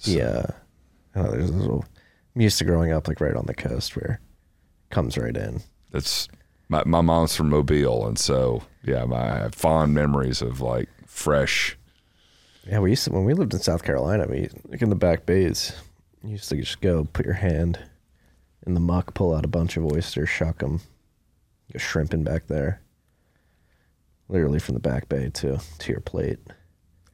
[0.00, 0.46] Yeah,
[1.14, 1.84] I know, there's a little.
[2.34, 4.20] I'm used to growing up like right on the coast where
[4.90, 5.60] it comes right in.
[5.90, 6.28] That's
[6.70, 10.88] my my mom's from Mobile, and so yeah, my, I have fond memories of like
[11.06, 11.76] fresh.
[12.66, 14.26] Yeah, we used to when we lived in South Carolina.
[14.28, 15.74] We like in the back bays.
[16.22, 17.78] You used to just go put your hand
[18.66, 20.80] in the muck, pull out a bunch of oysters, shuck them,
[21.72, 22.80] go shrimping back there.
[24.28, 26.38] Literally from the back bay to to your plate.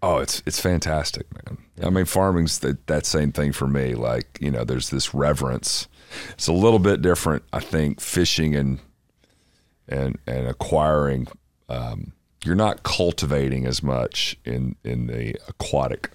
[0.02, 1.58] Oh, it's it's fantastic, man.
[1.82, 3.94] I mean, farming's that that same thing for me.
[3.94, 5.88] Like you know, there's this reverence.
[6.32, 8.80] It's a little bit different, I think, fishing and
[9.88, 11.28] and and acquiring
[11.68, 12.12] um,
[12.44, 16.10] you're not cultivating as much in in the aquatic.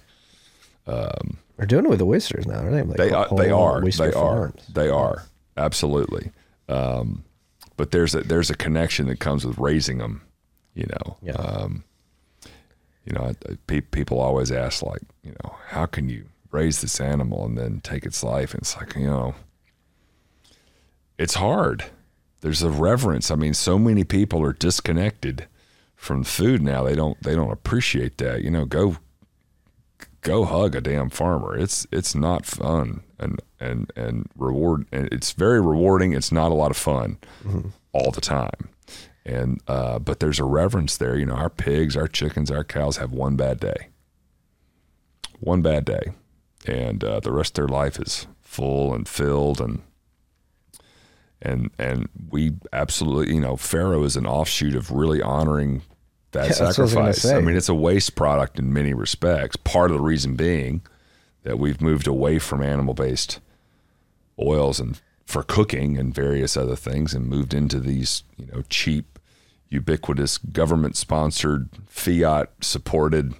[1.56, 2.82] They're doing it with the oysters now, aren't they?
[2.82, 3.28] Like They are.
[3.36, 3.80] They are.
[3.80, 4.12] They are.
[4.12, 4.66] farms.
[4.72, 5.24] They are
[5.56, 6.32] absolutely.
[6.68, 7.24] Um,
[7.76, 10.22] but there's a there's a connection that comes with raising them.
[10.74, 11.16] You know.
[11.22, 11.32] Yeah.
[11.34, 11.84] Um,
[13.04, 13.34] you know,
[13.66, 17.80] pe- people always ask like, you know, how can you raise this animal and then
[17.80, 18.54] take its life?
[18.54, 19.34] And it's like, you know,
[21.18, 21.84] it's hard.
[22.42, 23.30] There's a reverence.
[23.30, 25.46] I mean, so many people are disconnected
[25.96, 26.82] from food now.
[26.82, 28.42] They don't they don't appreciate that.
[28.42, 28.96] You know, go
[30.20, 31.56] go hug a damn farmer.
[31.56, 34.86] It's it's not fun and and and reward.
[34.90, 36.12] And it's very rewarding.
[36.12, 37.18] It's not a lot of fun
[37.92, 38.68] all the time.
[39.24, 41.16] And uh, but there's a reverence there.
[41.16, 43.88] You know, our pigs, our chickens, our cows have one bad day.
[45.38, 46.12] One bad day,
[46.66, 49.82] and uh, the rest of their life is full and filled and
[51.42, 55.82] and and we absolutely you know Farrow is an offshoot of really honoring
[56.32, 57.24] that Yeah, what I sacrifice.
[57.26, 59.56] I mean, it's a waste product in many respects.
[59.56, 60.82] Part of the reason being
[61.42, 63.40] that we've moved away from animal based
[64.38, 69.18] oils and for cooking and various other things and moved into these you know cheap
[69.68, 73.34] ubiquitous government sponsored fiat supported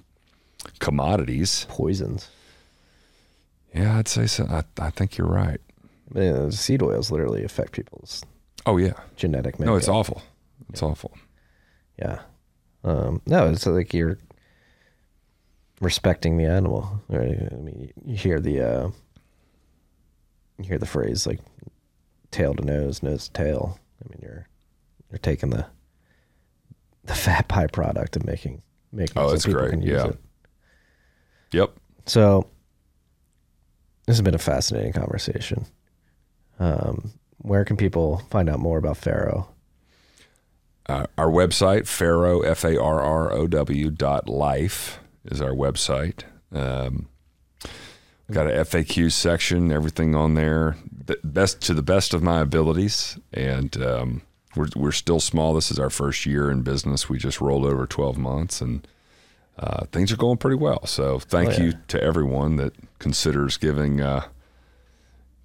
[0.79, 2.29] commodities Poisons.
[3.73, 5.61] yeah i'd say so i, I think you're right
[6.13, 8.23] I mean, the seed oils literally affect people's
[8.65, 9.71] oh yeah genetic makeup.
[9.73, 10.21] no it's awful
[10.69, 11.11] it's awful
[11.99, 12.19] Yeah.
[12.85, 14.17] Um, no, it's like you're
[15.79, 17.01] respecting the animal.
[17.07, 17.37] Right?
[17.51, 18.89] I mean, you hear the uh,
[20.57, 21.39] you hear the phrase like
[22.31, 23.79] tail to nose, nose to tail.
[24.03, 24.47] I mean, you're
[25.09, 25.65] you're taking the
[27.05, 28.61] the fat byproduct and making
[28.91, 29.81] making Oh, so that's great.
[29.81, 30.11] Yeah.
[31.51, 31.71] yep
[32.05, 32.47] So
[34.07, 35.65] this has been a fascinating conversation.
[36.59, 39.49] Um, where can people find out more about Farrow?
[40.89, 46.23] uh, our website farrow f-a-r-r-o-w dot life is our website.
[46.51, 47.07] Um,
[48.29, 50.75] got a faq section everything on there.
[51.05, 53.17] The best to the best of my abilities.
[53.33, 54.21] And um,
[54.57, 55.53] we're, we're still small.
[55.53, 57.07] This is our first year in business.
[57.07, 58.85] We just rolled over 12 months and
[59.57, 60.85] uh, things are going pretty well.
[60.85, 61.63] So thank Oh, yeah.
[61.63, 64.25] you to everyone that considers giving uh,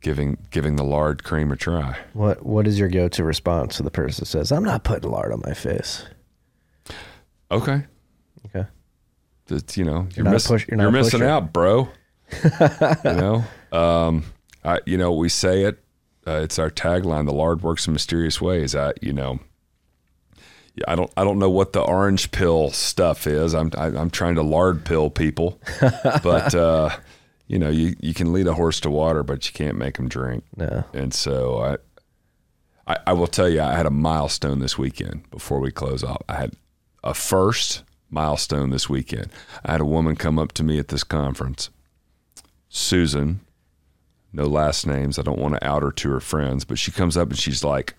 [0.00, 3.82] giving giving the lard cream a try What What is your go to response to
[3.82, 6.04] the person that says, "I'm not putting lard on my face"?
[7.50, 7.84] okay
[8.46, 8.66] Okay.
[9.74, 11.88] you know you're, not a miss- push- you're you're, missing out, bro.
[12.42, 12.50] you
[13.04, 14.24] know, um,
[14.64, 15.82] I you know we say it.
[16.26, 17.24] Uh, it's our tagline.
[17.24, 18.74] The lard works in mysterious ways.
[18.74, 19.40] I you know.
[20.86, 21.10] I don't.
[21.16, 23.54] I don't know what the orange pill stuff is.
[23.54, 23.70] I'm.
[23.76, 26.90] I, I'm trying to lard pill people, but uh,
[27.48, 30.08] you know, you, you can lead a horse to water, but you can't make him
[30.08, 30.44] drink.
[30.56, 30.84] No.
[30.92, 31.58] And so
[32.86, 36.04] I, I, I will tell you, I had a milestone this weekend before we close
[36.04, 36.22] off.
[36.28, 36.52] I had
[37.02, 39.28] a first milestone this weekend.
[39.64, 41.70] I had a woman come up to me at this conference,
[42.68, 43.40] Susan,
[44.32, 45.18] no last names.
[45.18, 47.64] I don't want to out her to her friends, but she comes up and she's
[47.64, 47.94] like,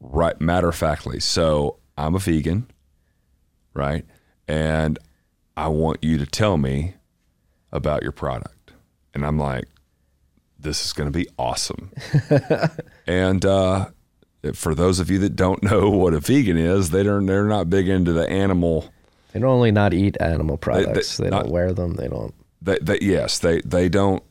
[0.00, 2.68] right, matter of factly, so I'm a vegan,
[3.74, 4.04] right?
[4.48, 4.98] And
[5.56, 6.94] I want you to tell me
[7.70, 8.61] about your product.
[9.14, 9.66] And I'm like,
[10.58, 11.92] this is going to be awesome.
[13.06, 13.88] and uh,
[14.54, 17.70] for those of you that don't know what a vegan is, they don't, they're not
[17.70, 18.92] big into the animal.
[19.32, 21.16] They don't only not eat animal products.
[21.16, 21.94] They, not- don't wear them.
[21.94, 22.34] They don't.
[22.60, 24.22] They, they, yes, they, they don't.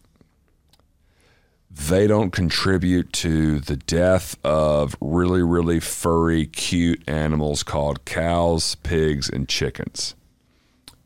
[1.74, 9.30] They don't contribute to the death of really, really furry, cute animals called cows, pigs,
[9.30, 10.16] and chickens.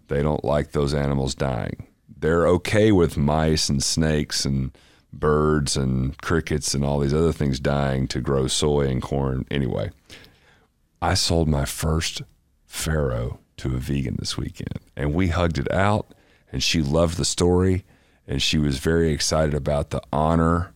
[0.08, 1.86] They don't like those animals dying.
[2.18, 4.76] They're okay with mice and snakes and
[5.12, 9.46] birds and crickets and all these other things dying to grow soy and corn.
[9.50, 9.92] Anyway,
[11.02, 12.22] I sold my first
[12.66, 16.14] farrow to a vegan this weekend, and we hugged it out,
[16.52, 17.86] and she loved the story,
[18.28, 20.74] and she was very excited about the honor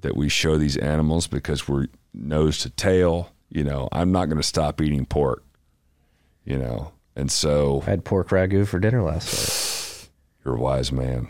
[0.00, 3.30] that we show these animals because we're nose to tail.
[3.50, 5.44] You know, I'm not going to stop eating pork.
[6.44, 9.61] You know, and so I had pork ragu for dinner last night.
[10.44, 11.28] You're a wise man.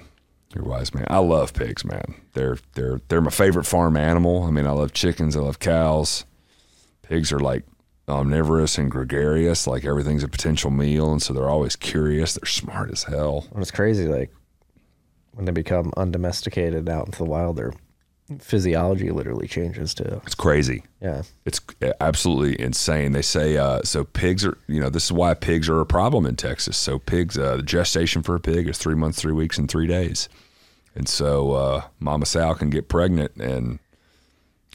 [0.55, 1.07] You're a wise man.
[1.09, 2.15] I love pigs, man.
[2.35, 4.45] They're they're they're my favorite farm animal.
[4.45, 5.37] I mean, I love chickens.
[5.37, 6.25] I love cows.
[7.03, 7.65] Pigs are like
[8.09, 9.67] omnivorous and gregarious.
[9.67, 12.35] Like everything's a potential meal, and so they're always curious.
[12.35, 13.47] They're smart as hell.
[13.57, 14.31] It's crazy, like
[15.33, 17.73] when they become undomesticated out into the wild, their
[18.39, 20.21] physiology literally changes too.
[20.25, 20.85] It's crazy.
[21.01, 21.23] Yeah.
[21.45, 21.61] It's
[22.01, 23.13] absolutely insane.
[23.13, 24.05] They say uh, so.
[24.05, 26.77] Pigs are, you know, this is why pigs are a problem in Texas.
[26.77, 29.87] So pigs, uh, the gestation for a pig is three months, three weeks, and three
[29.87, 30.29] days.
[30.95, 33.79] And so uh, Mama Sal can get pregnant and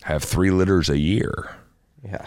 [0.04, 1.56] have three litters a year.
[2.04, 2.26] Yeah.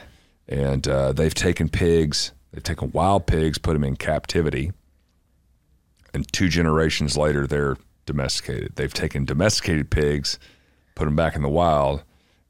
[0.48, 4.72] And uh, they've taken pigs They've taken wild pigs, put them in captivity,
[6.12, 7.76] and two generations later, they're
[8.06, 8.72] domesticated.
[8.74, 10.38] They've taken domesticated pigs,
[11.00, 12.02] put them back in the wild,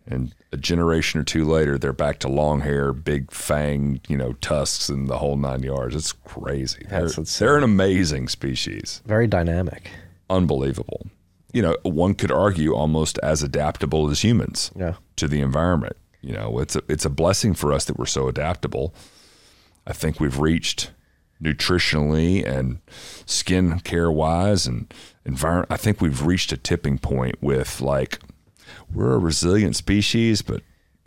[0.06, 4.32] and a generation or two later, they're back to long hair, big fang, you know,
[4.40, 5.94] tusks, and the whole nine yards.
[5.94, 6.84] It's crazy.
[6.90, 9.88] That's they're, they're an amazing species, Very dynamic.
[10.28, 11.06] unbelievable.
[11.52, 14.94] You know, one could argue almost as adaptable as humans Yeah.
[15.16, 15.96] to the environment.
[16.22, 18.92] You know, it's a, it's a blessing for us that we're so adaptable.
[19.86, 20.90] I think we've reached
[21.42, 22.78] nutritionally and
[23.26, 24.92] skin care wise and
[25.24, 25.70] environment.
[25.70, 28.18] I think we've reached a tipping point with like
[28.94, 30.62] we're a resilient species, but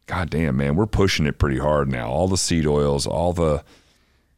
[0.06, 2.10] goddamn man, we're pushing it pretty hard now.
[2.10, 3.64] All the seed oils, all the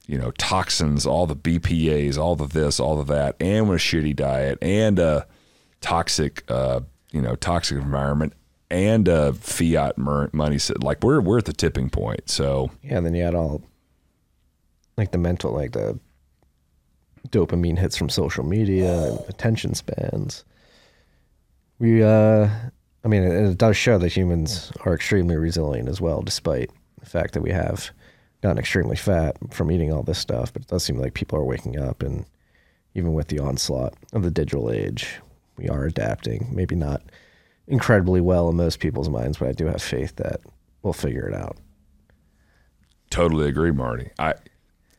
[0.07, 3.79] you know toxins, all the BPA's, all the this, all of that, and with a
[3.79, 5.27] shitty diet and a
[5.81, 6.81] toxic, uh,
[7.11, 8.33] you know, toxic environment
[8.69, 10.59] and a fiat money.
[10.81, 12.29] Like we're we're at the tipping point.
[12.29, 13.61] So Yeah, and then you had all
[14.97, 15.99] like the mental, like the
[17.29, 20.45] dopamine hits from social media and attention spans.
[21.79, 22.49] We, uh,
[23.05, 27.05] I mean, it, it does show that humans are extremely resilient as well, despite the
[27.05, 27.91] fact that we have
[28.41, 30.51] gotten extremely fat from eating all this stuff.
[30.51, 32.25] But it does seem like people are waking up, and
[32.95, 35.19] even with the onslaught of the digital age,
[35.55, 36.49] we are adapting.
[36.51, 37.03] Maybe not
[37.67, 40.41] incredibly well in most people's minds, but I do have faith that
[40.81, 41.57] we'll figure it out.
[43.11, 44.09] Totally agree, Marty.
[44.17, 44.33] I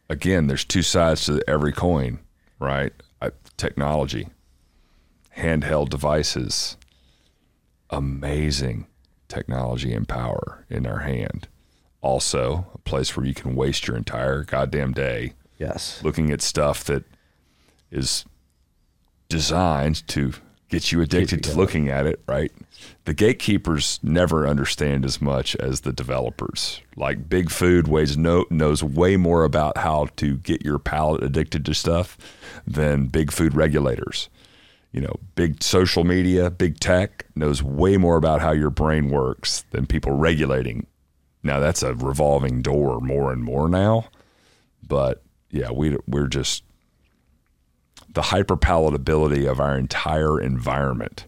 [0.09, 2.21] again, there's two sides to every coin,
[2.61, 2.93] right?
[3.21, 4.29] I, technology,
[5.37, 6.77] handheld devices,
[7.91, 8.87] amazing
[9.29, 11.49] technology and power in our hand.
[12.01, 16.01] Also, a place where you can waste your entire goddamn day Yes.
[16.03, 17.05] looking at stuff that
[17.91, 18.25] is
[19.29, 20.33] designed to
[20.69, 22.53] get you addicted to looking at it, right?
[23.05, 26.81] The gatekeepers never understand as much as the developers.
[26.97, 31.65] Like Big Food weighs no, knows way more about how to get your palate addicted
[31.67, 32.19] to stuff
[32.67, 34.29] than Big Food regulators.
[34.97, 39.65] You know, big social media, big tech knows way more about how your brain works
[39.71, 40.89] than people regulating.
[41.45, 44.09] Now that's a revolving door more and more now
[44.87, 46.63] but yeah, we we're just
[48.09, 51.27] the hyperpalatability of our entire environment,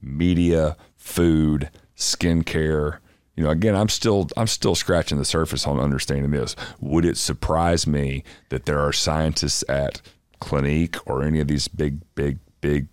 [0.00, 2.98] media, food, skincare.
[3.36, 6.56] You know, again, I'm still I'm still scratching the surface on understanding this.
[6.80, 10.00] Would it surprise me that there are scientists at
[10.40, 12.88] Clinique or any of these big, big, big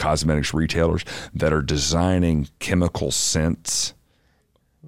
[0.00, 1.04] cosmetics retailers
[1.34, 3.94] that are designing chemical scents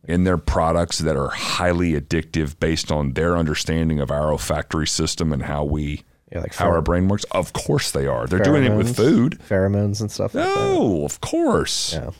[0.04, 5.32] in their products that are highly addictive based on their understanding of our olfactory system
[5.32, 6.02] and how we
[6.32, 7.24] Yeah, like how our brain works.
[7.30, 8.26] Of course they are.
[8.26, 9.38] They're doing it with food.
[9.48, 10.54] pheromones and stuff like that.
[10.56, 11.92] No, of course.
[11.92, 12.10] Yeah.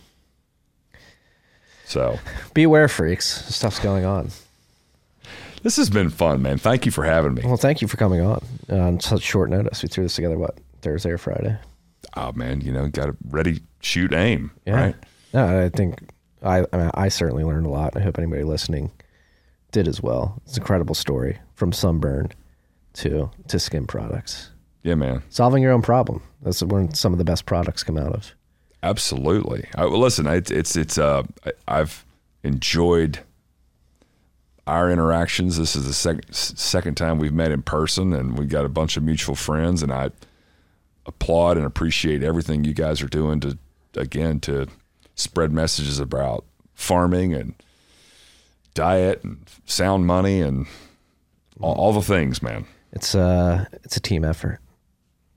[1.86, 2.18] So
[2.54, 3.26] Beware, freaks.
[3.54, 4.30] Stuff's going on.
[5.62, 6.58] this has been fun, man.
[6.58, 7.42] Thank you for having me.
[7.44, 9.82] Well, thank you for coming on uh, on such short notice.
[9.82, 11.56] We threw this together, what, Thursday or Friday?
[12.16, 14.50] Oh man, you know, got to ready, shoot, aim.
[14.66, 14.74] Yeah.
[14.74, 14.96] Right.
[15.34, 16.00] No, I think
[16.42, 17.96] I, I, mean, I certainly learned a lot.
[17.96, 18.90] I hope anybody listening
[19.70, 20.40] did as well.
[20.44, 22.30] It's an incredible story from sunburn
[22.94, 24.50] to to skin products.
[24.82, 25.22] Yeah, man.
[25.30, 26.22] Solving your own problem.
[26.42, 28.34] That's when some of the best products come out of.
[28.82, 29.68] Absolutely.
[29.76, 31.22] I, well, listen, it's it's it's uh,
[31.68, 32.04] I've
[32.42, 33.20] enjoyed
[34.66, 35.56] our interactions.
[35.56, 38.96] This is the second second time we've met in person, and we got a bunch
[38.96, 39.82] of mutual friends.
[39.82, 40.10] And I
[41.06, 43.58] applaud and appreciate everything you guys are doing to
[43.96, 44.66] again to
[45.14, 47.54] spread messages about farming and
[48.74, 50.66] diet and sound money and
[51.60, 52.64] all, all the things, man.
[52.92, 54.60] It's uh it's a team effort.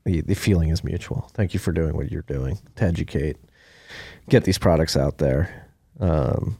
[0.04, 1.30] The the feeling is mutual.
[1.34, 3.36] Thank you for doing what you're doing to educate,
[4.28, 5.66] get these products out there.
[6.00, 6.58] Um,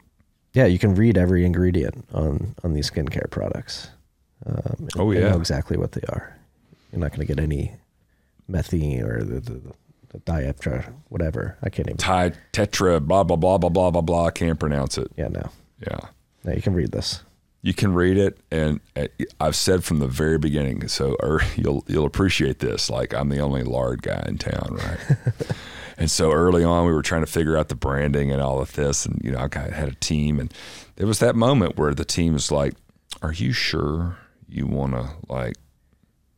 [0.55, 3.89] yeah, you can read every ingredient on on these skincare products.
[4.45, 5.31] Um, Oh, yeah.
[5.31, 6.37] know exactly what they are.
[6.93, 7.73] You're not going to get any
[8.51, 9.61] methine or the, the,
[10.11, 11.57] the dieptra, whatever.
[11.63, 11.97] I can't even.
[11.99, 14.27] Ti tetra blah blah blah blah blah blah blah.
[14.27, 15.11] I can't pronounce it.
[15.17, 15.51] Yeah, no,
[15.81, 15.99] Yeah.
[16.45, 16.53] no.
[16.53, 17.23] You can read this.
[17.63, 19.09] you can read it and uh,
[19.41, 23.41] i've said from the very beginning so or you'll you'll appreciate this like i'm the
[23.41, 25.19] only lard guy in town right
[25.99, 28.73] and so early on we were trying to figure out the branding and all of
[28.75, 30.55] this and you know i got, had a team and
[30.95, 32.75] there was that moment where the team was like
[33.23, 34.17] are you sure
[34.49, 35.55] you want to like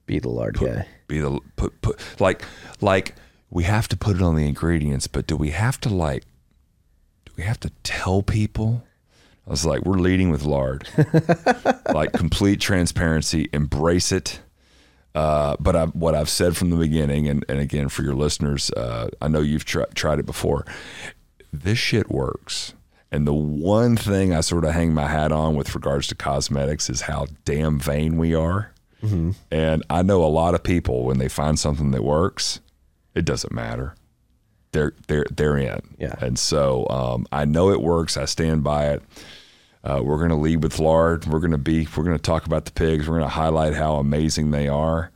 [0.06, 0.86] Be the lard put, guy.
[1.08, 2.44] Be the put put like
[2.80, 3.14] like
[3.50, 6.24] we have to put it on the ingredients but do we have to like
[7.24, 8.84] do we have to tell people
[9.48, 10.86] I was like, we're leading with lard,
[11.94, 14.40] like complete transparency, embrace it.
[15.14, 18.70] Uh, but I, what I've said from the beginning, and, and again for your listeners,
[18.72, 20.66] uh, I know you've tr- tried it before.
[21.50, 22.74] This shit works.
[23.10, 26.90] And the one thing I sort of hang my hat on with regards to cosmetics
[26.90, 28.72] is how damn vain we are.
[29.50, 32.60] And I know a lot of people when they find something that works,
[33.14, 33.94] it doesn't matter.
[34.72, 35.80] They're they're they're in.
[35.98, 36.16] Yeah.
[36.20, 38.16] And so um, I know it works.
[38.16, 39.02] I stand by it.
[39.84, 41.26] Uh, we're going to lead with lard.
[41.26, 41.86] We're going to be.
[41.96, 43.08] We're going to talk about the pigs.
[43.08, 45.10] We're going to highlight how amazing they are.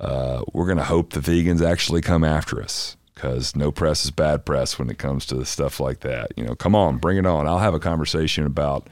[0.00, 4.12] Uh, we're going to hope the vegans actually come after us because no press is
[4.12, 6.32] bad press when it comes to stuff like that.
[6.36, 7.46] You know, come on, bring it on.
[7.46, 8.88] I'll have a conversation about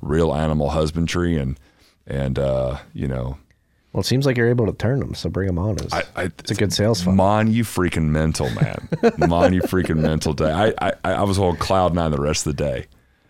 [0.00, 1.58] real animal husbandry and
[2.06, 3.38] and uh, you know,
[3.94, 5.76] Well, it seems like you're able to turn them, so bring them on.
[5.78, 7.14] It's, I, I, it's a good sales funnel.
[7.16, 8.88] Mon, you freaking mental, man.
[9.18, 10.50] Mon, you freaking mental day.
[10.52, 12.86] I, I, I was on cloud nine the rest of the day.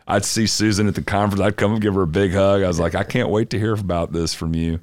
[0.09, 1.43] I'd see Susan at the conference.
[1.43, 2.62] I'd come and give her a big hug.
[2.62, 4.81] I was like, I can't wait to hear about this from you.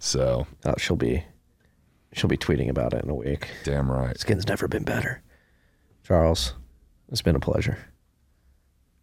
[0.00, 1.22] So, Oh, she'll be,
[2.12, 3.48] she'll be tweeting about it in a week.
[3.62, 4.18] damn right.
[4.18, 5.22] Skin's never been better.
[6.04, 6.54] Charles,
[7.12, 7.78] it's been a pleasure.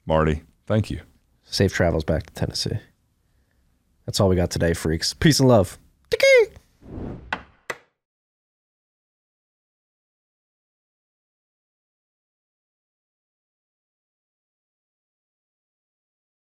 [0.06, 1.00] Marty, thank you.
[1.46, 2.78] Safe travels back to Tennessee.
[4.06, 5.14] That's all we got today, freaks.
[5.14, 5.78] Peace and love
[6.91, 7.28] you